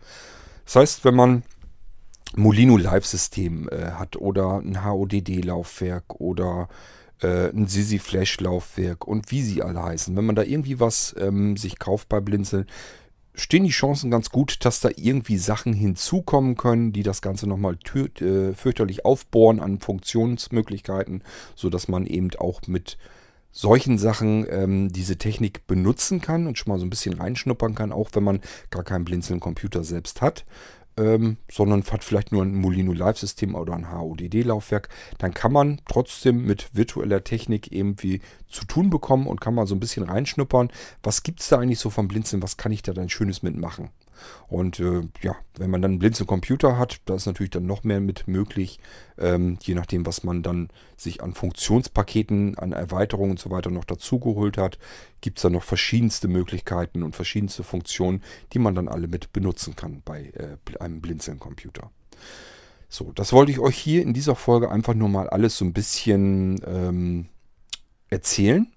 Das 0.65 0.75
heißt, 0.75 1.05
wenn 1.05 1.15
man 1.15 1.43
Molino 2.35 2.77
Live-System 2.77 3.69
äh, 3.69 3.91
hat 3.91 4.15
oder 4.15 4.59
ein 4.59 4.83
HODD-Laufwerk 4.83 6.19
oder 6.19 6.67
äh, 7.21 7.49
ein 7.49 7.67
Sisi 7.67 7.99
Flash-Laufwerk 7.99 9.07
und 9.07 9.31
wie 9.31 9.41
sie 9.41 9.61
alle 9.61 9.83
heißen. 9.83 10.15
Wenn 10.15 10.25
man 10.25 10.35
da 10.35 10.43
irgendwie 10.43 10.79
was 10.79 11.15
ähm, 11.19 11.57
sich 11.57 11.79
kauft 11.79 12.09
bei 12.09 12.19
Blinzeln, 12.19 12.65
stehen 13.35 13.63
die 13.63 13.69
Chancen 13.69 14.11
ganz 14.11 14.29
gut, 14.29 14.65
dass 14.65 14.79
da 14.79 14.89
irgendwie 14.95 15.37
Sachen 15.37 15.73
hinzukommen 15.73 16.55
können, 16.55 16.91
die 16.93 17.03
das 17.03 17.21
Ganze 17.21 17.47
nochmal 17.47 17.77
äh, 17.95 18.53
fürchterlich 18.53 19.05
aufbohren 19.05 19.59
an 19.59 19.79
Funktionsmöglichkeiten, 19.79 21.23
sodass 21.55 21.87
man 21.87 22.05
eben 22.05 22.29
auch 22.37 22.61
mit 22.67 22.97
solchen 23.53 23.97
Sachen 23.97 24.45
ähm, 24.49 24.91
diese 24.91 25.17
Technik 25.17 25.65
benutzen 25.67 26.19
kann 26.19 26.47
und 26.47 26.57
schon 26.57 26.73
mal 26.73 26.79
so 26.79 26.85
ein 26.85 26.89
bisschen 26.89 27.13
reinschnuppern 27.13 27.75
kann, 27.75 27.93
auch 27.93 28.09
wenn 28.11 28.23
man 28.23 28.41
gar 28.71 28.83
keinen 28.83 29.05
Blinzeln-Computer 29.05 29.85
selbst 29.85 30.21
hat 30.21 30.43
ähm, 30.97 31.37
sondern 31.51 31.83
hat 31.83 32.03
vielleicht 32.03 32.31
nur 32.31 32.43
ein 32.43 32.55
Molino 32.55 32.93
Live-System 32.93 33.55
oder 33.55 33.73
ein 33.73 33.91
HODD-Laufwerk, 33.91 34.89
dann 35.17 35.33
kann 35.33 35.51
man 35.51 35.81
trotzdem 35.89 36.45
mit 36.45 36.69
virtueller 36.73 37.23
Technik 37.23 37.71
irgendwie 37.71 38.21
zu 38.47 38.65
tun 38.65 38.89
bekommen 38.89 39.27
und 39.27 39.41
kann 39.41 39.55
mal 39.55 39.67
so 39.67 39.75
ein 39.75 39.79
bisschen 39.79 40.03
reinschnuppern. 40.03 40.69
Was 41.01 41.23
gibt 41.23 41.41
es 41.41 41.49
da 41.49 41.59
eigentlich 41.59 41.79
so 41.79 41.89
vom 41.89 42.07
Blinzeln? 42.07 42.43
Was 42.43 42.57
kann 42.57 42.71
ich 42.71 42.83
da 42.83 42.93
denn 42.93 43.09
Schönes 43.09 43.43
mitmachen? 43.43 43.89
Und 44.47 44.79
äh, 44.79 45.01
ja, 45.21 45.35
wenn 45.57 45.69
man 45.69 45.81
dann 45.81 45.91
einen 45.91 45.99
blinzeln 45.99 46.27
Computer 46.27 46.77
hat, 46.77 47.01
da 47.05 47.15
ist 47.15 47.25
natürlich 47.25 47.51
dann 47.51 47.65
noch 47.65 47.83
mehr 47.83 47.99
mit 47.99 48.27
möglich, 48.27 48.79
ähm, 49.17 49.57
je 49.61 49.75
nachdem, 49.75 50.05
was 50.05 50.23
man 50.23 50.43
dann 50.43 50.69
sich 50.97 51.23
an 51.23 51.33
Funktionspaketen, 51.33 52.57
an 52.57 52.71
Erweiterungen 52.71 53.31
und 53.31 53.39
so 53.39 53.49
weiter 53.49 53.69
noch 53.69 53.85
dazugeholt 53.85 54.57
hat, 54.57 54.77
gibt 55.21 55.37
es 55.37 55.43
da 55.43 55.49
noch 55.49 55.63
verschiedenste 55.63 56.27
Möglichkeiten 56.27 57.03
und 57.03 57.15
verschiedenste 57.15 57.63
Funktionen, 57.63 58.23
die 58.53 58.59
man 58.59 58.75
dann 58.75 58.87
alle 58.87 59.07
mit 59.07 59.33
benutzen 59.33 59.75
kann 59.75 60.01
bei 60.05 60.31
äh, 60.35 60.77
einem 60.79 61.01
blinzeln 61.01 61.39
Computer. 61.39 61.91
So, 62.89 63.11
das 63.11 63.33
wollte 63.33 63.51
ich 63.51 63.59
euch 63.59 63.75
hier 63.75 64.03
in 64.03 64.13
dieser 64.13 64.35
Folge 64.35 64.69
einfach 64.69 64.93
nur 64.93 65.09
mal 65.09 65.27
alles 65.27 65.57
so 65.57 65.65
ein 65.65 65.73
bisschen 65.73 66.61
ähm, 66.65 67.25
erzählen. 68.09 68.67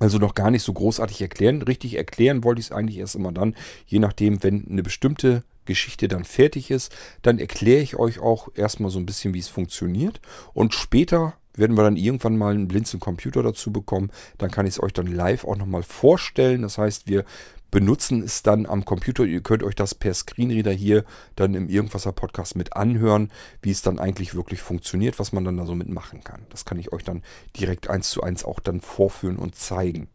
Also 0.00 0.18
noch 0.18 0.34
gar 0.34 0.50
nicht 0.50 0.62
so 0.62 0.72
großartig 0.72 1.20
erklären. 1.22 1.62
Richtig 1.62 1.94
erklären 1.94 2.44
wollte 2.44 2.60
ich 2.60 2.66
es 2.66 2.72
eigentlich 2.72 2.98
erst 2.98 3.14
immer 3.14 3.32
dann, 3.32 3.54
je 3.86 3.98
nachdem, 3.98 4.42
wenn 4.42 4.66
eine 4.68 4.82
bestimmte 4.82 5.44
Geschichte 5.64 6.08
dann 6.08 6.24
fertig 6.24 6.70
ist, 6.70 6.94
dann 7.22 7.38
erkläre 7.38 7.82
ich 7.82 7.96
euch 7.96 8.18
auch 8.18 8.48
erstmal 8.54 8.90
so 8.90 8.98
ein 8.98 9.06
bisschen, 9.06 9.34
wie 9.34 9.38
es 9.38 9.48
funktioniert. 9.48 10.20
Und 10.52 10.74
später 10.74 11.34
werden 11.56 11.76
wir 11.76 11.82
dann 11.84 11.96
irgendwann 11.96 12.36
mal 12.36 12.54
einen 12.54 12.68
blinzeln 12.68 13.00
Computer 13.00 13.42
dazu 13.42 13.72
bekommen. 13.72 14.10
Dann 14.38 14.50
kann 14.50 14.66
ich 14.66 14.74
es 14.74 14.82
euch 14.82 14.92
dann 14.92 15.06
live 15.06 15.44
auch 15.44 15.56
nochmal 15.56 15.82
vorstellen. 15.82 16.62
Das 16.62 16.78
heißt, 16.78 17.06
wir 17.08 17.24
benutzen 17.70 18.22
es 18.22 18.44
dann 18.44 18.66
am 18.66 18.84
Computer. 18.84 19.24
Ihr 19.24 19.40
könnt 19.40 19.64
euch 19.64 19.74
das 19.74 19.96
per 19.96 20.14
Screenreader 20.14 20.70
hier 20.70 21.04
dann 21.34 21.54
im 21.54 21.68
Irgendwasser 21.68 22.12
Podcast 22.12 22.54
mit 22.54 22.76
anhören, 22.76 23.32
wie 23.62 23.72
es 23.72 23.82
dann 23.82 23.98
eigentlich 23.98 24.34
wirklich 24.34 24.62
funktioniert, 24.62 25.18
was 25.18 25.32
man 25.32 25.44
dann 25.44 25.56
da 25.56 25.66
so 25.66 25.74
mitmachen 25.74 26.22
kann. 26.22 26.46
Das 26.50 26.64
kann 26.64 26.78
ich 26.78 26.92
euch 26.92 27.02
dann 27.02 27.22
direkt 27.58 27.90
eins 27.90 28.10
zu 28.10 28.22
eins 28.22 28.44
auch 28.44 28.60
dann 28.60 28.80
vorführen 28.80 29.36
und 29.36 29.56
zeigen. 29.56 30.06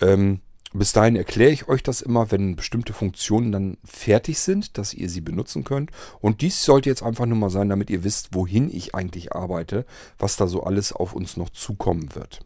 Ähm, 0.00 0.40
bis 0.72 0.92
dahin 0.92 1.16
erkläre 1.16 1.50
ich 1.50 1.68
euch 1.68 1.82
das 1.82 2.00
immer, 2.00 2.30
wenn 2.30 2.54
bestimmte 2.54 2.92
Funktionen 2.92 3.50
dann 3.50 3.76
fertig 3.84 4.38
sind, 4.38 4.78
dass 4.78 4.94
ihr 4.94 5.08
sie 5.08 5.20
benutzen 5.20 5.64
könnt. 5.64 5.90
Und 6.20 6.42
dies 6.42 6.64
sollte 6.64 6.88
jetzt 6.88 7.02
einfach 7.02 7.26
nur 7.26 7.38
mal 7.38 7.50
sein, 7.50 7.68
damit 7.68 7.90
ihr 7.90 8.04
wisst, 8.04 8.34
wohin 8.34 8.70
ich 8.72 8.94
eigentlich 8.94 9.32
arbeite, 9.32 9.84
was 10.18 10.36
da 10.36 10.46
so 10.46 10.62
alles 10.62 10.92
auf 10.92 11.12
uns 11.12 11.36
noch 11.36 11.50
zukommen 11.50 12.14
wird. 12.14 12.40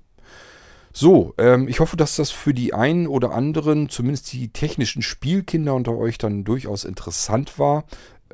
So, 0.97 1.35
ähm, 1.39 1.69
ich 1.69 1.81
hoffe, 1.81 1.97
dass 1.97 2.17
das 2.17 2.31
für 2.31 2.55
die 2.55 2.73
einen 2.73 3.09
oder 3.09 3.33
anderen, 3.33 3.89
zumindest 3.89 4.33
die 4.33 4.49
technischen 4.53 5.03
Spielkinder 5.03 5.75
unter 5.75 5.97
euch, 5.97 6.19
dann 6.19 6.45
durchaus 6.45 6.85
interessant 6.85 7.59
war. 7.59 7.85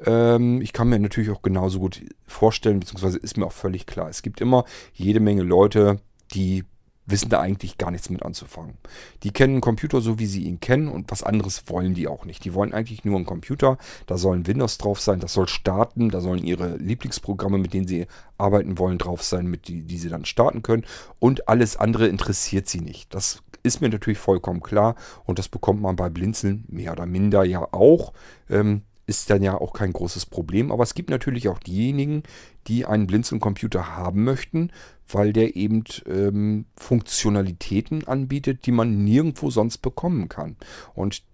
Ähm, 0.04 0.60
ich 0.60 0.72
kann 0.72 0.88
mir 0.88 0.98
natürlich 0.98 1.30
auch 1.30 1.42
genauso 1.42 1.80
gut 1.80 2.02
vorstellen, 2.26 2.78
beziehungsweise 2.78 3.18
ist 3.18 3.38
mir 3.38 3.46
auch 3.46 3.52
völlig 3.52 3.86
klar, 3.86 4.08
es 4.08 4.22
gibt 4.22 4.40
immer 4.40 4.66
jede 4.92 5.20
Menge 5.20 5.42
Leute, 5.42 6.00
die 6.34 6.64
wissen 7.10 7.28
da 7.28 7.40
eigentlich 7.40 7.78
gar 7.78 7.90
nichts 7.90 8.10
mit 8.10 8.22
anzufangen. 8.22 8.74
Die 9.22 9.30
kennen 9.30 9.54
einen 9.54 9.60
Computer 9.60 10.00
so, 10.00 10.18
wie 10.18 10.26
sie 10.26 10.44
ihn 10.44 10.60
kennen 10.60 10.88
und 10.88 11.10
was 11.10 11.22
anderes 11.22 11.64
wollen 11.66 11.94
die 11.94 12.08
auch 12.08 12.24
nicht. 12.24 12.44
Die 12.44 12.54
wollen 12.54 12.72
eigentlich 12.72 13.04
nur 13.04 13.16
einen 13.16 13.26
Computer, 13.26 13.78
da 14.06 14.18
sollen 14.18 14.46
Windows 14.46 14.78
drauf 14.78 15.00
sein, 15.00 15.20
das 15.20 15.34
soll 15.34 15.48
starten, 15.48 16.10
da 16.10 16.20
sollen 16.20 16.44
ihre 16.44 16.76
Lieblingsprogramme, 16.76 17.58
mit 17.58 17.74
denen 17.74 17.86
sie 17.86 18.06
arbeiten 18.38 18.78
wollen, 18.78 18.98
drauf 18.98 19.22
sein, 19.22 19.46
mit 19.46 19.68
die, 19.68 19.82
die 19.82 19.98
sie 19.98 20.08
dann 20.08 20.24
starten 20.24 20.62
können 20.62 20.84
und 21.18 21.48
alles 21.48 21.76
andere 21.76 22.06
interessiert 22.06 22.68
sie 22.68 22.80
nicht. 22.80 23.14
Das 23.14 23.42
ist 23.62 23.80
mir 23.80 23.88
natürlich 23.88 24.18
vollkommen 24.18 24.62
klar 24.62 24.94
und 25.24 25.38
das 25.38 25.48
bekommt 25.48 25.82
man 25.82 25.96
bei 25.96 26.08
Blinzeln 26.08 26.64
mehr 26.68 26.92
oder 26.92 27.06
minder 27.06 27.44
ja 27.44 27.66
auch. 27.72 28.12
Ähm, 28.48 28.82
ist 29.10 29.28
dann 29.28 29.42
ja 29.42 29.60
auch 29.60 29.72
kein 29.72 29.92
großes 29.92 30.24
Problem. 30.24 30.70
Aber 30.70 30.84
es 30.84 30.94
gibt 30.94 31.10
natürlich 31.10 31.48
auch 31.48 31.58
diejenigen, 31.58 32.22
die 32.68 32.86
einen 32.86 33.08
Blinzeln-Computer 33.08 33.96
haben 33.96 34.22
möchten, 34.22 34.70
weil 35.08 35.32
der 35.32 35.56
eben 35.56 35.82
ähm, 36.06 36.66
Funktionalitäten 36.76 38.06
anbietet, 38.06 38.66
die 38.66 38.72
man 38.72 39.04
nirgendwo 39.04 39.50
sonst 39.50 39.78
bekommen 39.78 40.28
kann. 40.28 40.56
Und 40.94 41.24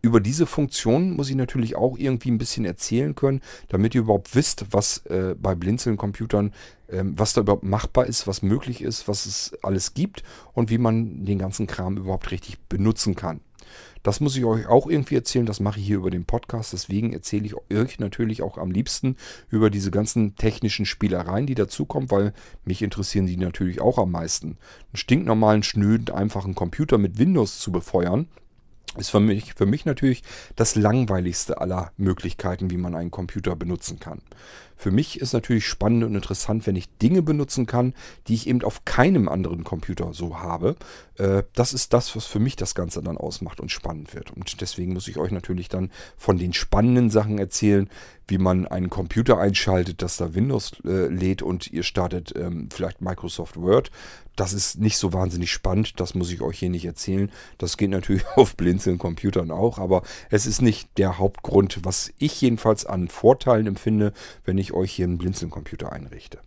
über 0.00 0.20
diese 0.20 0.46
Funktion 0.46 1.16
muss 1.16 1.30
ich 1.30 1.34
natürlich 1.34 1.76
auch 1.76 1.98
irgendwie 1.98 2.30
ein 2.30 2.38
bisschen 2.38 2.64
erzählen 2.64 3.14
können, 3.14 3.40
damit 3.68 3.94
ihr 3.94 4.02
überhaupt 4.02 4.36
wisst, 4.36 4.66
was 4.70 4.98
äh, 5.06 5.34
bei 5.36 5.54
Blinzeln-Computern, 5.54 6.52
ähm, 6.88 7.14
was 7.18 7.32
da 7.32 7.40
überhaupt 7.40 7.64
machbar 7.64 8.06
ist, 8.06 8.26
was 8.28 8.42
möglich 8.42 8.82
ist, 8.82 9.08
was 9.08 9.26
es 9.26 9.58
alles 9.62 9.94
gibt 9.94 10.22
und 10.52 10.70
wie 10.70 10.78
man 10.78 11.24
den 11.24 11.38
ganzen 11.38 11.66
Kram 11.66 11.96
überhaupt 11.96 12.30
richtig 12.30 12.60
benutzen 12.68 13.16
kann. 13.16 13.40
Das 14.04 14.20
muss 14.20 14.36
ich 14.36 14.44
euch 14.44 14.66
auch 14.66 14.86
irgendwie 14.86 15.14
erzählen. 15.14 15.46
Das 15.46 15.60
mache 15.60 15.80
ich 15.80 15.86
hier 15.86 15.96
über 15.96 16.10
den 16.10 16.26
Podcast. 16.26 16.74
Deswegen 16.74 17.14
erzähle 17.14 17.46
ich 17.46 17.54
euch 17.56 17.98
natürlich 17.98 18.42
auch 18.42 18.58
am 18.58 18.70
liebsten 18.70 19.16
über 19.48 19.70
diese 19.70 19.90
ganzen 19.90 20.36
technischen 20.36 20.84
Spielereien, 20.84 21.46
die 21.46 21.54
dazukommen, 21.54 22.10
weil 22.10 22.34
mich 22.66 22.82
interessieren 22.82 23.26
die 23.26 23.38
natürlich 23.38 23.80
auch 23.80 23.96
am 23.96 24.10
meisten. 24.10 24.46
Einen 24.46 24.96
stinknormalen, 24.96 25.62
schnöden, 25.62 26.14
einfachen 26.14 26.54
Computer 26.54 26.98
mit 26.98 27.18
Windows 27.18 27.58
zu 27.58 27.72
befeuern, 27.72 28.28
ist 28.96 29.10
für 29.10 29.20
mich, 29.20 29.54
für 29.54 29.66
mich 29.66 29.84
natürlich 29.84 30.22
das 30.56 30.76
langweiligste 30.76 31.60
aller 31.60 31.92
Möglichkeiten, 31.96 32.70
wie 32.70 32.76
man 32.76 32.94
einen 32.94 33.10
Computer 33.10 33.56
benutzen 33.56 33.98
kann. 33.98 34.20
Für 34.76 34.90
mich 34.90 35.20
ist 35.20 35.32
natürlich 35.32 35.66
spannend 35.66 36.04
und 36.04 36.14
interessant, 36.14 36.66
wenn 36.66 36.76
ich 36.76 36.88
Dinge 36.98 37.22
benutzen 37.22 37.66
kann, 37.66 37.94
die 38.26 38.34
ich 38.34 38.48
eben 38.48 38.62
auf 38.62 38.84
keinem 38.84 39.28
anderen 39.28 39.64
Computer 39.64 40.12
so 40.12 40.40
habe. 40.40 40.76
Äh, 41.16 41.44
das 41.54 41.72
ist 41.72 41.92
das, 41.92 42.14
was 42.16 42.26
für 42.26 42.40
mich 42.40 42.56
das 42.56 42.74
Ganze 42.74 43.02
dann 43.02 43.16
ausmacht 43.16 43.60
und 43.60 43.70
spannend 43.70 44.14
wird. 44.14 44.32
Und 44.32 44.60
deswegen 44.60 44.92
muss 44.92 45.08
ich 45.08 45.16
euch 45.16 45.30
natürlich 45.30 45.68
dann 45.68 45.90
von 46.16 46.38
den 46.38 46.52
spannenden 46.52 47.08
Sachen 47.10 47.38
erzählen, 47.38 47.88
wie 48.28 48.38
man 48.38 48.66
einen 48.66 48.90
Computer 48.90 49.38
einschaltet, 49.38 50.02
dass 50.02 50.16
da 50.16 50.34
Windows 50.34 50.72
äh, 50.84 51.06
lädt 51.08 51.42
und 51.42 51.72
ihr 51.72 51.82
startet 51.82 52.34
ähm, 52.36 52.68
vielleicht 52.72 53.00
Microsoft 53.00 53.56
Word. 53.56 53.90
Das 54.36 54.52
ist 54.52 54.80
nicht 54.80 54.96
so 54.96 55.12
wahnsinnig 55.12 55.52
spannend, 55.52 56.00
das 56.00 56.14
muss 56.14 56.30
ich 56.30 56.40
euch 56.40 56.58
hier 56.58 56.70
nicht 56.70 56.84
erzählen. 56.84 57.30
Das 57.58 57.76
geht 57.76 57.90
natürlich 57.90 58.26
auf 58.36 58.56
blinzeln 58.56 58.98
Computern 58.98 59.50
auch, 59.50 59.78
aber 59.78 60.02
es 60.30 60.46
ist 60.46 60.62
nicht 60.62 60.88
der 60.98 61.18
Hauptgrund, 61.18 61.80
was 61.82 62.12
ich 62.18 62.40
jedenfalls 62.40 62.86
an 62.86 63.08
Vorteilen 63.08 63.66
empfinde, 63.66 64.12
wenn 64.44 64.58
ich 64.58 64.72
euch 64.72 64.92
hier 64.92 65.06
einen 65.06 65.18
Blinzeln-Computer 65.18 65.92
einrichte. 65.92 66.40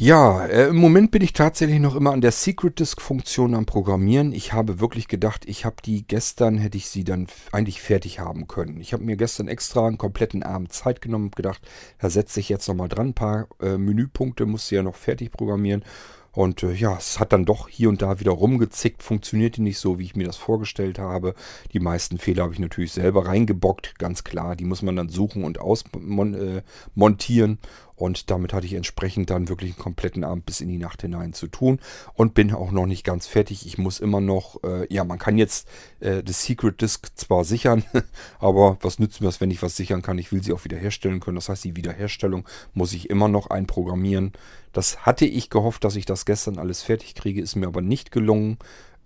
Ja, 0.00 0.46
äh, 0.46 0.68
im 0.68 0.76
Moment 0.76 1.10
bin 1.10 1.22
ich 1.22 1.32
tatsächlich 1.32 1.80
noch 1.80 1.96
immer 1.96 2.12
an 2.12 2.20
der 2.20 2.30
Secret 2.30 2.78
Disk 2.78 3.02
Funktion 3.02 3.52
am 3.56 3.66
Programmieren. 3.66 4.32
Ich 4.32 4.52
habe 4.52 4.78
wirklich 4.78 5.08
gedacht, 5.08 5.42
ich 5.48 5.64
habe 5.64 5.74
die 5.84 6.06
gestern, 6.06 6.56
hätte 6.56 6.78
ich 6.78 6.88
sie 6.88 7.02
dann 7.02 7.26
eigentlich 7.50 7.82
fertig 7.82 8.20
haben 8.20 8.46
können. 8.46 8.80
Ich 8.80 8.92
habe 8.92 9.02
mir 9.02 9.16
gestern 9.16 9.48
extra 9.48 9.88
einen 9.88 9.98
kompletten 9.98 10.44
Abend 10.44 10.72
Zeit 10.72 11.00
genommen 11.00 11.24
und 11.24 11.36
gedacht, 11.36 11.62
da 11.98 12.10
setze 12.10 12.38
ich 12.38 12.48
jetzt 12.48 12.68
nochmal 12.68 12.88
dran. 12.88 13.08
Ein 13.08 13.14
paar 13.14 13.48
äh, 13.60 13.76
Menüpunkte 13.76 14.46
muss 14.46 14.68
sie 14.68 14.76
ja 14.76 14.84
noch 14.84 14.94
fertig 14.94 15.32
programmieren. 15.32 15.82
Und 16.30 16.62
äh, 16.62 16.72
ja, 16.72 16.96
es 16.96 17.18
hat 17.18 17.32
dann 17.32 17.44
doch 17.44 17.66
hier 17.68 17.88
und 17.88 18.00
da 18.00 18.20
wieder 18.20 18.30
rumgezickt, 18.30 19.02
funktionierte 19.02 19.60
nicht 19.60 19.80
so, 19.80 19.98
wie 19.98 20.04
ich 20.04 20.14
mir 20.14 20.26
das 20.28 20.36
vorgestellt 20.36 21.00
habe. 21.00 21.34
Die 21.72 21.80
meisten 21.80 22.18
Fehler 22.18 22.44
habe 22.44 22.52
ich 22.52 22.60
natürlich 22.60 22.92
selber 22.92 23.26
reingebockt, 23.26 23.98
ganz 23.98 24.22
klar. 24.22 24.54
Die 24.54 24.64
muss 24.64 24.82
man 24.82 24.94
dann 24.94 25.08
suchen 25.08 25.42
und 25.42 25.58
ausmontieren. 25.58 27.52
Äh, 27.54 27.66
und 27.98 28.30
damit 28.30 28.52
hatte 28.52 28.66
ich 28.66 28.74
entsprechend 28.74 29.28
dann 29.30 29.48
wirklich 29.48 29.72
einen 29.72 29.82
kompletten 29.82 30.22
Abend 30.22 30.46
bis 30.46 30.60
in 30.60 30.68
die 30.68 30.78
Nacht 30.78 31.02
hinein 31.02 31.32
zu 31.32 31.48
tun 31.48 31.80
und 32.14 32.32
bin 32.32 32.54
auch 32.54 32.70
noch 32.70 32.86
nicht 32.86 33.02
ganz 33.02 33.26
fertig. 33.26 33.66
Ich 33.66 33.76
muss 33.76 33.98
immer 33.98 34.20
noch, 34.20 34.62
äh, 34.62 34.86
ja, 34.92 35.02
man 35.02 35.18
kann 35.18 35.36
jetzt 35.36 35.68
äh, 35.98 36.22
das 36.22 36.44
Secret 36.44 36.80
Disk 36.80 37.08
zwar 37.16 37.44
sichern, 37.44 37.82
aber 38.38 38.78
was 38.82 39.00
nützt 39.00 39.20
mir 39.20 39.26
das, 39.26 39.40
wenn 39.40 39.50
ich 39.50 39.62
was 39.62 39.76
sichern 39.76 40.02
kann? 40.02 40.16
Ich 40.18 40.30
will 40.30 40.42
sie 40.42 40.52
auch 40.52 40.64
wiederherstellen 40.64 41.18
können. 41.18 41.34
Das 41.34 41.48
heißt, 41.48 41.64
die 41.64 41.74
Wiederherstellung 41.74 42.46
muss 42.72 42.92
ich 42.92 43.10
immer 43.10 43.26
noch 43.26 43.50
einprogrammieren. 43.50 44.32
Das 44.72 45.04
hatte 45.04 45.26
ich 45.26 45.50
gehofft, 45.50 45.82
dass 45.82 45.96
ich 45.96 46.04
das 46.04 46.24
gestern 46.24 46.58
alles 46.58 46.82
fertig 46.82 47.16
kriege, 47.16 47.42
ist 47.42 47.56
mir 47.56 47.66
aber 47.66 47.80
nicht 47.80 48.12
gelungen. 48.12 48.58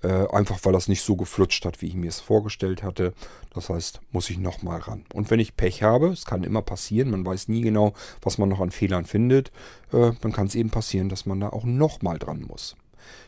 Äh, 0.02 0.26
einfach 0.32 0.58
weil 0.64 0.72
das 0.72 0.88
nicht 0.88 1.02
so 1.02 1.16
geflutscht 1.16 1.64
hat, 1.64 1.80
wie 1.80 1.86
ich 1.86 1.94
mir 1.94 2.08
es 2.08 2.20
vorgestellt 2.20 2.82
hatte. 2.82 3.14
Das 3.54 3.68
heißt, 3.68 4.00
muss 4.10 4.30
ich 4.30 4.38
nochmal 4.38 4.80
ran. 4.80 5.04
Und 5.14 5.30
wenn 5.30 5.40
ich 5.40 5.56
Pech 5.56 5.82
habe, 5.82 6.08
es 6.08 6.24
kann 6.24 6.44
immer 6.44 6.62
passieren, 6.62 7.10
man 7.10 7.24
weiß 7.24 7.48
nie 7.48 7.60
genau, 7.60 7.92
was 8.20 8.38
man 8.38 8.48
noch 8.48 8.60
an 8.60 8.70
Fehlern 8.70 9.04
findet, 9.04 9.52
äh, 9.92 10.12
dann 10.20 10.32
kann 10.32 10.46
es 10.48 10.54
eben 10.54 10.70
passieren, 10.70 11.08
dass 11.08 11.26
man 11.26 11.40
da 11.40 11.50
auch 11.50 11.64
nochmal 11.64 12.18
dran 12.18 12.42
muss. 12.42 12.76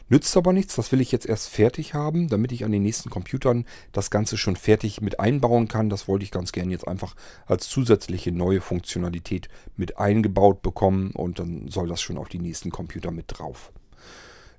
Nützt 0.08 0.36
aber 0.36 0.52
nichts, 0.52 0.76
das 0.76 0.92
will 0.92 1.00
ich 1.00 1.12
jetzt 1.12 1.26
erst 1.26 1.48
fertig 1.48 1.94
haben, 1.94 2.28
damit 2.28 2.52
ich 2.52 2.64
an 2.64 2.72
den 2.72 2.82
nächsten 2.82 3.08
Computern 3.08 3.64
das 3.92 4.10
Ganze 4.10 4.36
schon 4.36 4.56
fertig 4.56 5.00
mit 5.00 5.18
einbauen 5.18 5.66
kann. 5.66 5.88
Das 5.88 6.08
wollte 6.08 6.24
ich 6.24 6.30
ganz 6.30 6.52
gerne 6.52 6.72
jetzt 6.72 6.86
einfach 6.86 7.14
als 7.46 7.68
zusätzliche 7.68 8.30
neue 8.30 8.60
Funktionalität 8.60 9.48
mit 9.76 9.98
eingebaut 9.98 10.62
bekommen 10.62 11.12
und 11.12 11.38
dann 11.38 11.68
soll 11.68 11.88
das 11.88 12.02
schon 12.02 12.18
auf 12.18 12.28
die 12.28 12.38
nächsten 12.38 12.70
Computer 12.70 13.10
mit 13.10 13.24
drauf. 13.28 13.72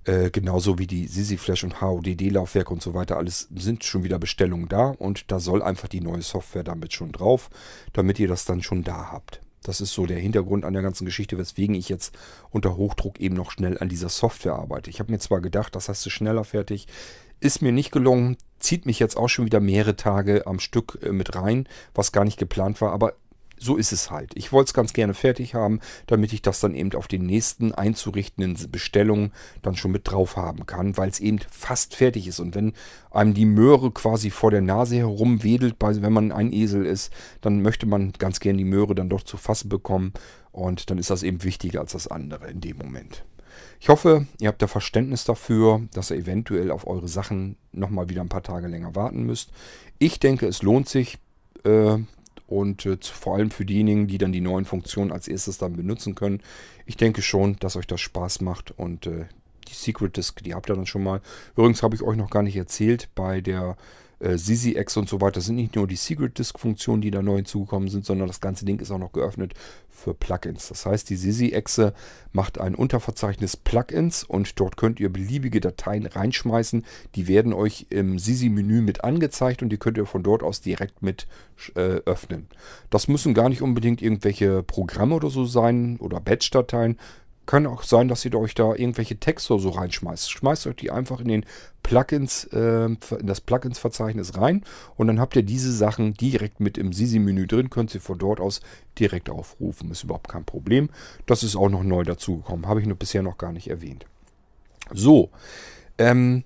Äh, 0.05 0.29
genauso 0.29 0.77
wie 0.77 0.85
die 0.85 1.07
Sisi 1.07 1.37
Flash 1.37 1.63
und 1.63 1.81
HODD-Laufwerke 1.81 2.71
und 2.71 2.81
so 2.81 2.93
weiter, 2.93 3.17
alles 3.17 3.49
sind 3.55 3.83
schon 3.83 4.03
wieder 4.03 4.19
Bestellungen 4.19 4.69
da 4.69 4.89
und 4.89 5.31
da 5.31 5.39
soll 5.39 5.63
einfach 5.63 5.87
die 5.87 6.01
neue 6.01 6.21
Software 6.21 6.63
damit 6.63 6.93
schon 6.93 7.11
drauf, 7.11 7.49
damit 7.91 8.19
ihr 8.19 8.27
das 8.27 8.45
dann 8.45 8.61
schon 8.61 8.83
da 8.83 9.11
habt. 9.11 9.41
Das 9.63 9.81
ist 9.81 9.93
so 9.93 10.05
der 10.05 10.19
Hintergrund 10.19 10.63
an 10.63 10.73
der 10.73 10.83
ganzen 10.83 11.05
Geschichte, 11.05 11.39
weswegen 11.39 11.73
ich 11.73 11.89
jetzt 11.89 12.15
unter 12.51 12.77
Hochdruck 12.77 13.19
eben 13.19 13.35
noch 13.35 13.49
schnell 13.49 13.79
an 13.79 13.89
dieser 13.89 14.09
Software 14.09 14.53
arbeite. 14.53 14.91
Ich 14.91 14.99
habe 14.99 15.11
mir 15.11 15.17
zwar 15.17 15.41
gedacht, 15.41 15.75
das 15.75 15.89
hast 15.89 16.05
du 16.05 16.11
schneller 16.11 16.43
fertig, 16.43 16.87
ist 17.39 17.63
mir 17.63 17.71
nicht 17.71 17.91
gelungen, 17.91 18.37
zieht 18.59 18.85
mich 18.85 18.99
jetzt 18.99 19.17
auch 19.17 19.27
schon 19.27 19.45
wieder 19.45 19.59
mehrere 19.59 19.95
Tage 19.95 20.45
am 20.45 20.59
Stück 20.59 20.99
äh, 21.01 21.11
mit 21.11 21.35
rein, 21.35 21.67
was 21.95 22.11
gar 22.11 22.25
nicht 22.25 22.37
geplant 22.37 22.79
war, 22.79 22.91
aber 22.91 23.15
so 23.57 23.77
ist 23.77 23.91
es 23.91 24.11
halt. 24.11 24.31
Ich 24.35 24.51
wollte 24.51 24.69
es 24.69 24.73
ganz 24.73 24.93
gerne 24.93 25.13
fertig 25.13 25.55
haben, 25.55 25.79
damit 26.07 26.33
ich 26.33 26.41
das 26.41 26.59
dann 26.59 26.75
eben 26.75 26.93
auf 26.93 27.07
den 27.07 27.25
nächsten 27.25 27.71
einzurichtenden 27.73 28.71
Bestellungen 28.71 29.31
dann 29.61 29.75
schon 29.75 29.91
mit 29.91 30.09
drauf 30.09 30.37
haben 30.37 30.65
kann, 30.65 30.97
weil 30.97 31.09
es 31.09 31.19
eben 31.19 31.39
fast 31.49 31.95
fertig 31.95 32.27
ist. 32.27 32.39
Und 32.39 32.55
wenn 32.55 32.73
einem 33.11 33.33
die 33.33 33.45
Möhre 33.45 33.91
quasi 33.91 34.29
vor 34.29 34.51
der 34.51 34.61
Nase 34.61 34.97
herumwedelt, 34.97 35.75
wenn 35.79 36.13
man 36.13 36.31
ein 36.31 36.51
Esel 36.51 36.85
ist, 36.85 37.11
dann 37.41 37.61
möchte 37.61 37.85
man 37.85 38.13
ganz 38.13 38.39
gerne 38.39 38.57
die 38.57 38.65
Möhre 38.65 38.95
dann 38.95 39.09
doch 39.09 39.23
zu 39.23 39.37
fassen 39.37 39.69
bekommen. 39.69 40.13
Und 40.51 40.89
dann 40.89 40.97
ist 40.97 41.09
das 41.09 41.23
eben 41.23 41.43
wichtiger 41.43 41.81
als 41.81 41.93
das 41.93 42.07
andere 42.07 42.49
in 42.49 42.61
dem 42.61 42.77
Moment. 42.77 43.25
Ich 43.79 43.89
hoffe, 43.89 44.27
ihr 44.39 44.47
habt 44.47 44.61
da 44.61 44.67
Verständnis 44.67 45.23
dafür, 45.23 45.81
dass 45.93 46.11
ihr 46.11 46.17
eventuell 46.17 46.71
auf 46.71 46.87
eure 46.87 47.07
Sachen 47.07 47.57
nochmal 47.71 48.09
wieder 48.09 48.21
ein 48.21 48.29
paar 48.29 48.43
Tage 48.43 48.67
länger 48.67 48.95
warten 48.95 49.23
müsst. 49.23 49.51
Ich 49.97 50.19
denke, 50.19 50.47
es 50.47 50.61
lohnt 50.61 50.89
sich. 50.89 51.17
Und 52.47 52.85
äh, 52.85 52.97
vor 53.01 53.35
allem 53.35 53.51
für 53.51 53.65
diejenigen, 53.65 54.07
die 54.07 54.17
dann 54.17 54.31
die 54.31 54.41
neuen 54.41 54.65
Funktionen 54.65 55.11
als 55.11 55.27
erstes 55.27 55.57
dann 55.57 55.75
benutzen 55.75 56.15
können. 56.15 56.41
Ich 56.85 56.97
denke 56.97 57.21
schon, 57.21 57.55
dass 57.57 57.75
euch 57.75 57.87
das 57.87 58.01
Spaß 58.01 58.41
macht 58.41 58.71
und 58.77 59.07
äh, 59.07 59.25
die 59.67 59.73
Secret 59.73 60.15
Disk, 60.15 60.43
die 60.43 60.53
habt 60.53 60.69
ihr 60.69 60.75
dann 60.75 60.85
schon 60.85 61.03
mal. 61.03 61.21
Übrigens 61.55 61.81
habe 61.81 61.95
ich 61.95 62.03
euch 62.03 62.17
noch 62.17 62.29
gar 62.29 62.43
nicht 62.43 62.55
erzählt, 62.55 63.09
bei 63.15 63.41
der 63.41 63.77
äh, 64.19 64.37
SisiX 64.37 64.97
und 64.97 65.09
so 65.09 65.21
weiter 65.21 65.41
sind 65.41 65.55
nicht 65.55 65.75
nur 65.75 65.87
die 65.87 65.95
Secret 65.95 66.37
Disk 66.37 66.59
Funktionen, 66.59 67.01
die 67.01 67.11
da 67.11 67.21
neu 67.21 67.37
hinzugekommen 67.37 67.89
sind, 67.89 68.05
sondern 68.05 68.27
das 68.27 68.41
ganze 68.41 68.65
Ding 68.65 68.79
ist 68.79 68.91
auch 68.91 68.97
noch 68.97 69.11
geöffnet 69.11 69.53
für 69.89 70.13
Plugins. 70.13 70.67
Das 70.69 70.85
heißt, 70.85 71.09
die 71.09 71.15
SisiX 71.15 71.93
macht 72.31 72.59
ein 72.59 72.75
Unterverzeichnis 72.75 73.57
Plugins 73.57 74.23
und 74.23 74.59
dort 74.59 74.77
könnt 74.77 74.99
ihr 74.99 75.11
beliebige 75.11 75.61
Dateien 75.61 76.05
reinschmeißen. 76.05 76.85
Die 77.15 77.27
werden 77.27 77.53
euch 77.53 77.87
im 77.89 78.19
Sisi-Menü 78.19 78.81
mit 78.81 79.03
angezeigt 79.03 79.63
und 79.63 79.69
die 79.69 79.77
könnt 79.77 79.97
ihr 79.97 80.05
von 80.05 80.23
dort 80.23 80.43
aus 80.43 80.61
direkt 80.61 81.01
mit 81.01 81.27
äh, 81.75 82.01
öffnen. 82.05 82.47
Das 82.89 83.07
müssen 83.07 83.33
gar 83.33 83.49
nicht 83.49 83.61
unbedingt 83.61 84.01
irgendwelche 84.01 84.63
Programme 84.63 85.15
oder 85.15 85.29
so 85.29 85.45
sein 85.45 85.97
oder 85.99 86.19
Batch-Dateien, 86.19 86.97
kann 87.45 87.67
auch 87.67 87.83
sein, 87.83 88.07
dass 88.07 88.25
ihr 88.25 88.33
euch 88.35 88.55
da 88.55 88.73
irgendwelche 88.73 89.17
Texte 89.17 89.59
so 89.59 89.69
reinschmeißt. 89.69 90.31
Schmeißt 90.31 90.67
euch 90.67 90.75
die 90.75 90.91
einfach 90.91 91.19
in 91.19 91.27
den 91.27 91.45
Plugins, 91.83 92.45
äh, 92.45 92.85
in 92.85 92.97
das 93.27 93.41
Plugins-Verzeichnis 93.41 94.37
rein 94.37 94.63
und 94.97 95.07
dann 95.07 95.19
habt 95.19 95.35
ihr 95.35 95.43
diese 95.43 95.71
Sachen 95.71 96.13
direkt 96.13 96.59
mit 96.59 96.77
im 96.77 96.93
Sisi-Menü 96.93 97.47
drin, 97.47 97.69
könnt 97.69 97.93
ihr 97.93 98.01
von 98.01 98.17
dort 98.17 98.39
aus 98.39 98.61
direkt 98.97 99.29
aufrufen. 99.29 99.91
Ist 99.91 100.03
überhaupt 100.03 100.29
kein 100.29 100.45
Problem. 100.45 100.89
Das 101.25 101.43
ist 101.43 101.55
auch 101.55 101.69
noch 101.69 101.83
neu 101.83 102.03
dazugekommen. 102.03 102.67
Habe 102.67 102.81
ich 102.81 102.87
nur 102.87 102.97
bisher 102.97 103.21
noch 103.21 103.37
gar 103.37 103.51
nicht 103.51 103.69
erwähnt. 103.69 104.05
So, 104.91 105.29
ähm, 105.97 106.43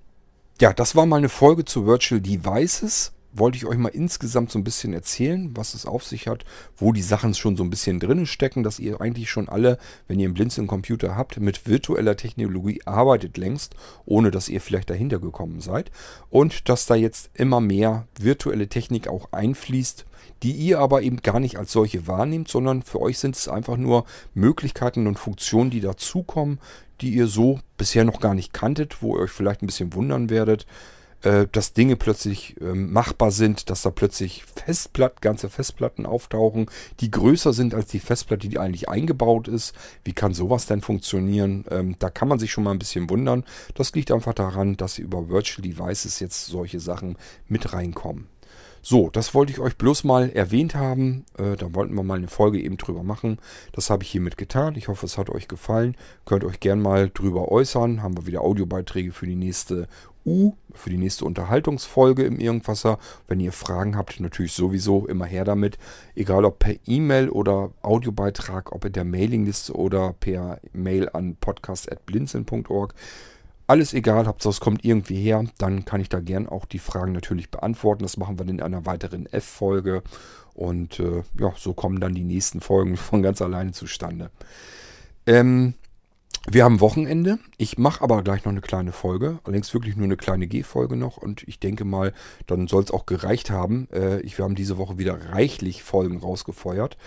ja, 0.59 0.73
das 0.73 0.95
war 0.95 1.05
mal 1.05 1.17
eine 1.17 1.29
Folge 1.29 1.65
zu 1.65 1.85
Virtual 1.85 2.19
Devices 2.19 3.13
wollte 3.31 3.57
ich 3.57 3.65
euch 3.65 3.77
mal 3.77 3.89
insgesamt 3.89 4.51
so 4.51 4.59
ein 4.59 4.63
bisschen 4.63 4.93
erzählen, 4.93 5.51
was 5.55 5.73
es 5.73 5.85
auf 5.85 6.03
sich 6.03 6.27
hat, 6.27 6.45
wo 6.75 6.93
die 6.93 7.01
Sachen 7.01 7.33
schon 7.33 7.55
so 7.55 7.63
ein 7.63 7.69
bisschen 7.69 7.99
drinnen 7.99 8.25
stecken, 8.25 8.63
dass 8.63 8.79
ihr 8.79 9.01
eigentlich 9.01 9.29
schon 9.29 9.49
alle, 9.49 9.77
wenn 10.07 10.19
ihr 10.19 10.27
einen 10.27 10.33
Blinzeln-Computer 10.33 11.15
habt, 11.15 11.39
mit 11.39 11.67
virtueller 11.67 12.15
Technologie 12.15 12.81
arbeitet 12.85 13.37
längst, 13.37 13.75
ohne 14.05 14.31
dass 14.31 14.49
ihr 14.49 14.61
vielleicht 14.61 14.89
dahinter 14.89 15.19
gekommen 15.19 15.61
seid. 15.61 15.91
Und 16.29 16.69
dass 16.69 16.85
da 16.85 16.95
jetzt 16.95 17.29
immer 17.33 17.61
mehr 17.61 18.07
virtuelle 18.19 18.67
Technik 18.67 19.07
auch 19.07 19.31
einfließt, 19.31 20.05
die 20.43 20.51
ihr 20.51 20.79
aber 20.79 21.01
eben 21.01 21.17
gar 21.17 21.39
nicht 21.39 21.57
als 21.57 21.71
solche 21.71 22.07
wahrnehmt, 22.07 22.47
sondern 22.47 22.81
für 22.81 23.01
euch 23.01 23.19
sind 23.19 23.35
es 23.35 23.47
einfach 23.47 23.77
nur 23.77 24.05
Möglichkeiten 24.33 25.05
und 25.07 25.19
Funktionen, 25.19 25.69
die 25.69 25.81
dazukommen, 25.81 26.59
die 27.01 27.11
ihr 27.11 27.27
so 27.27 27.59
bisher 27.77 28.05
noch 28.05 28.19
gar 28.19 28.33
nicht 28.33 28.53
kanntet, 28.53 29.01
wo 29.01 29.15
ihr 29.15 29.23
euch 29.23 29.31
vielleicht 29.31 29.61
ein 29.61 29.67
bisschen 29.67 29.93
wundern 29.93 30.29
werdet 30.29 30.65
äh, 31.23 31.47
dass 31.51 31.73
Dinge 31.73 31.95
plötzlich 31.95 32.55
ähm, 32.61 32.91
machbar 32.91 33.31
sind, 33.31 33.69
dass 33.69 33.81
da 33.81 33.91
plötzlich 33.91 34.43
Festplatten, 34.43 35.19
ganze 35.21 35.49
Festplatten 35.49 36.05
auftauchen, 36.05 36.67
die 36.99 37.11
größer 37.11 37.53
sind 37.53 37.73
als 37.73 37.89
die 37.89 37.99
Festplatte, 37.99 38.47
die 38.47 38.59
eigentlich 38.59 38.89
eingebaut 38.89 39.47
ist. 39.47 39.73
Wie 40.03 40.13
kann 40.13 40.33
sowas 40.33 40.65
denn 40.65 40.81
funktionieren? 40.81 41.65
Ähm, 41.69 41.95
da 41.99 42.09
kann 42.09 42.27
man 42.27 42.39
sich 42.39 42.51
schon 42.51 42.63
mal 42.63 42.71
ein 42.71 42.79
bisschen 42.79 43.09
wundern. 43.09 43.43
Das 43.75 43.93
liegt 43.93 44.11
einfach 44.11 44.33
daran, 44.33 44.77
dass 44.77 44.97
über 44.97 45.29
Virtual 45.29 45.61
Devices 45.61 46.19
jetzt 46.19 46.45
solche 46.45 46.79
Sachen 46.79 47.17
mit 47.47 47.73
reinkommen. 47.73 48.27
So, 48.81 49.09
das 49.09 49.33
wollte 49.33 49.51
ich 49.51 49.59
euch 49.59 49.77
bloß 49.77 50.05
mal 50.05 50.29
erwähnt 50.29 50.73
haben. 50.73 51.25
Äh, 51.37 51.57
da 51.57 51.73
wollten 51.75 51.95
wir 51.95 52.03
mal 52.03 52.17
eine 52.17 52.29
Folge 52.29 52.61
eben 52.61 52.77
drüber 52.77 53.03
machen. 53.03 53.37
Das 53.73 53.89
habe 53.89 54.03
ich 54.03 54.11
hiermit 54.11 54.37
getan. 54.37 54.75
Ich 54.75 54.87
hoffe, 54.87 55.05
es 55.05 55.17
hat 55.17 55.29
euch 55.29 55.47
gefallen. 55.47 55.97
Könnt 56.25 56.43
euch 56.45 56.59
gern 56.59 56.81
mal 56.81 57.09
drüber 57.09 57.51
äußern. 57.51 58.01
Haben 58.01 58.17
wir 58.17 58.25
wieder 58.25 58.41
Audiobeiträge 58.41 59.11
für 59.11 59.25
die 59.25 59.35
nächste 59.35 59.87
U, 60.29 60.53
für 60.73 60.91
die 60.91 60.97
nächste 60.97 61.25
Unterhaltungsfolge 61.25 62.23
im 62.23 62.39
Irgendwasser. 62.39 62.99
Wenn 63.27 63.39
ihr 63.39 63.51
Fragen 63.51 63.97
habt, 63.97 64.19
natürlich 64.19 64.53
sowieso 64.53 65.07
immer 65.07 65.25
her 65.25 65.43
damit. 65.43 65.79
Egal 66.15 66.45
ob 66.45 66.59
per 66.59 66.75
E-Mail 66.85 67.29
oder 67.29 67.71
Audiobeitrag, 67.81 68.71
ob 68.71 68.85
in 68.85 68.93
der 68.93 69.05
Mailingliste 69.05 69.73
oder 69.73 70.13
per 70.19 70.59
Mail 70.71 71.09
an 71.09 71.35
podcast.blinzeln.org. 71.35 72.93
Alles 73.65 73.93
egal, 73.93 74.27
Hauptsache 74.27 74.51
es 74.51 74.59
kommt 74.59 74.85
irgendwie 74.85 75.21
her, 75.21 75.45
dann 75.57 75.85
kann 75.85 76.01
ich 76.01 76.09
da 76.09 76.19
gern 76.19 76.47
auch 76.47 76.65
die 76.65 76.79
Fragen 76.79 77.11
natürlich 77.11 77.49
beantworten. 77.51 78.03
Das 78.03 78.17
machen 78.17 78.37
wir 78.39 78.47
in 78.47 78.61
einer 78.61 78.85
weiteren 78.85 79.25
F-Folge. 79.25 80.03
Und 80.53 80.99
äh, 80.99 81.23
ja, 81.39 81.53
so 81.57 81.73
kommen 81.73 81.99
dann 81.99 82.13
die 82.13 82.23
nächsten 82.23 82.61
Folgen 82.61 82.97
von 82.97 83.23
ganz 83.23 83.41
alleine 83.41 83.71
zustande. 83.71 84.29
Ähm, 85.25 85.73
wir 86.47 86.63
haben 86.63 86.79
Wochenende. 86.79 87.39
Ich 87.57 87.77
mache 87.77 88.01
aber 88.01 88.23
gleich 88.23 88.45
noch 88.45 88.51
eine 88.51 88.61
kleine 88.61 88.91
Folge. 88.91 89.39
Allerdings 89.43 89.73
wirklich 89.73 89.95
nur 89.95 90.05
eine 90.05 90.17
kleine 90.17 90.47
G-Folge 90.47 90.95
noch. 90.95 91.17
Und 91.17 91.47
ich 91.47 91.59
denke 91.59 91.85
mal, 91.85 92.13
dann 92.47 92.67
soll 92.67 92.83
es 92.83 92.91
auch 92.91 93.05
gereicht 93.05 93.49
haben. 93.49 93.87
Äh, 93.91 94.21
ich, 94.21 94.37
wir 94.37 94.45
haben 94.45 94.55
diese 94.55 94.77
Woche 94.77 94.97
wieder 94.97 95.31
reichlich 95.31 95.83
Folgen 95.83 96.17
rausgefeuert. 96.17 96.97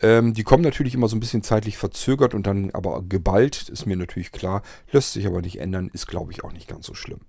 Ähm, 0.00 0.34
die 0.34 0.42
kommen 0.42 0.64
natürlich 0.64 0.94
immer 0.94 1.08
so 1.08 1.16
ein 1.16 1.20
bisschen 1.20 1.42
zeitlich 1.42 1.76
verzögert 1.76 2.34
und 2.34 2.46
dann 2.46 2.70
aber 2.72 3.02
geballt, 3.02 3.68
ist 3.68 3.86
mir 3.86 3.96
natürlich 3.96 4.32
klar. 4.32 4.62
Lässt 4.90 5.12
sich 5.12 5.26
aber 5.26 5.42
nicht 5.42 5.60
ändern, 5.60 5.90
ist 5.92 6.08
glaube 6.08 6.32
ich 6.32 6.42
auch 6.42 6.52
nicht 6.52 6.68
ganz 6.68 6.86
so 6.86 6.94
schlimm. 6.94 7.20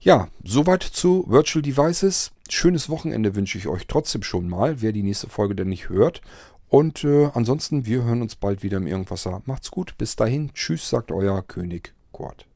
Ja, 0.00 0.28
soweit 0.42 0.82
zu 0.82 1.24
Virtual 1.28 1.62
Devices. 1.62 2.32
Schönes 2.50 2.90
Wochenende 2.90 3.36
wünsche 3.36 3.56
ich 3.56 3.68
euch 3.68 3.86
trotzdem 3.86 4.24
schon 4.24 4.48
mal, 4.48 4.82
wer 4.82 4.92
die 4.92 5.04
nächste 5.04 5.28
Folge 5.28 5.54
denn 5.54 5.68
nicht 5.68 5.88
hört. 5.88 6.20
Und 6.72 7.04
äh, 7.04 7.28
ansonsten, 7.34 7.84
wir 7.84 8.02
hören 8.02 8.22
uns 8.22 8.34
bald 8.34 8.62
wieder 8.62 8.78
im 8.78 8.86
Irgendwasser. 8.86 9.42
Macht's 9.44 9.70
gut, 9.70 9.94
bis 9.98 10.16
dahin. 10.16 10.54
Tschüss, 10.54 10.88
sagt 10.88 11.12
euer 11.12 11.42
König 11.42 11.92
Kurt. 12.12 12.46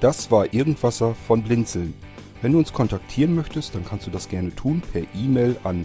Das 0.00 0.30
war 0.30 0.54
Irgendwasser 0.54 1.14
von 1.14 1.42
Blinzeln. 1.42 1.92
Wenn 2.40 2.52
du 2.52 2.58
uns 2.58 2.72
kontaktieren 2.72 3.34
möchtest, 3.34 3.74
dann 3.74 3.84
kannst 3.84 4.06
du 4.06 4.10
das 4.10 4.30
gerne 4.30 4.54
tun 4.54 4.80
per 4.80 5.02
E-Mail 5.14 5.58
an 5.62 5.84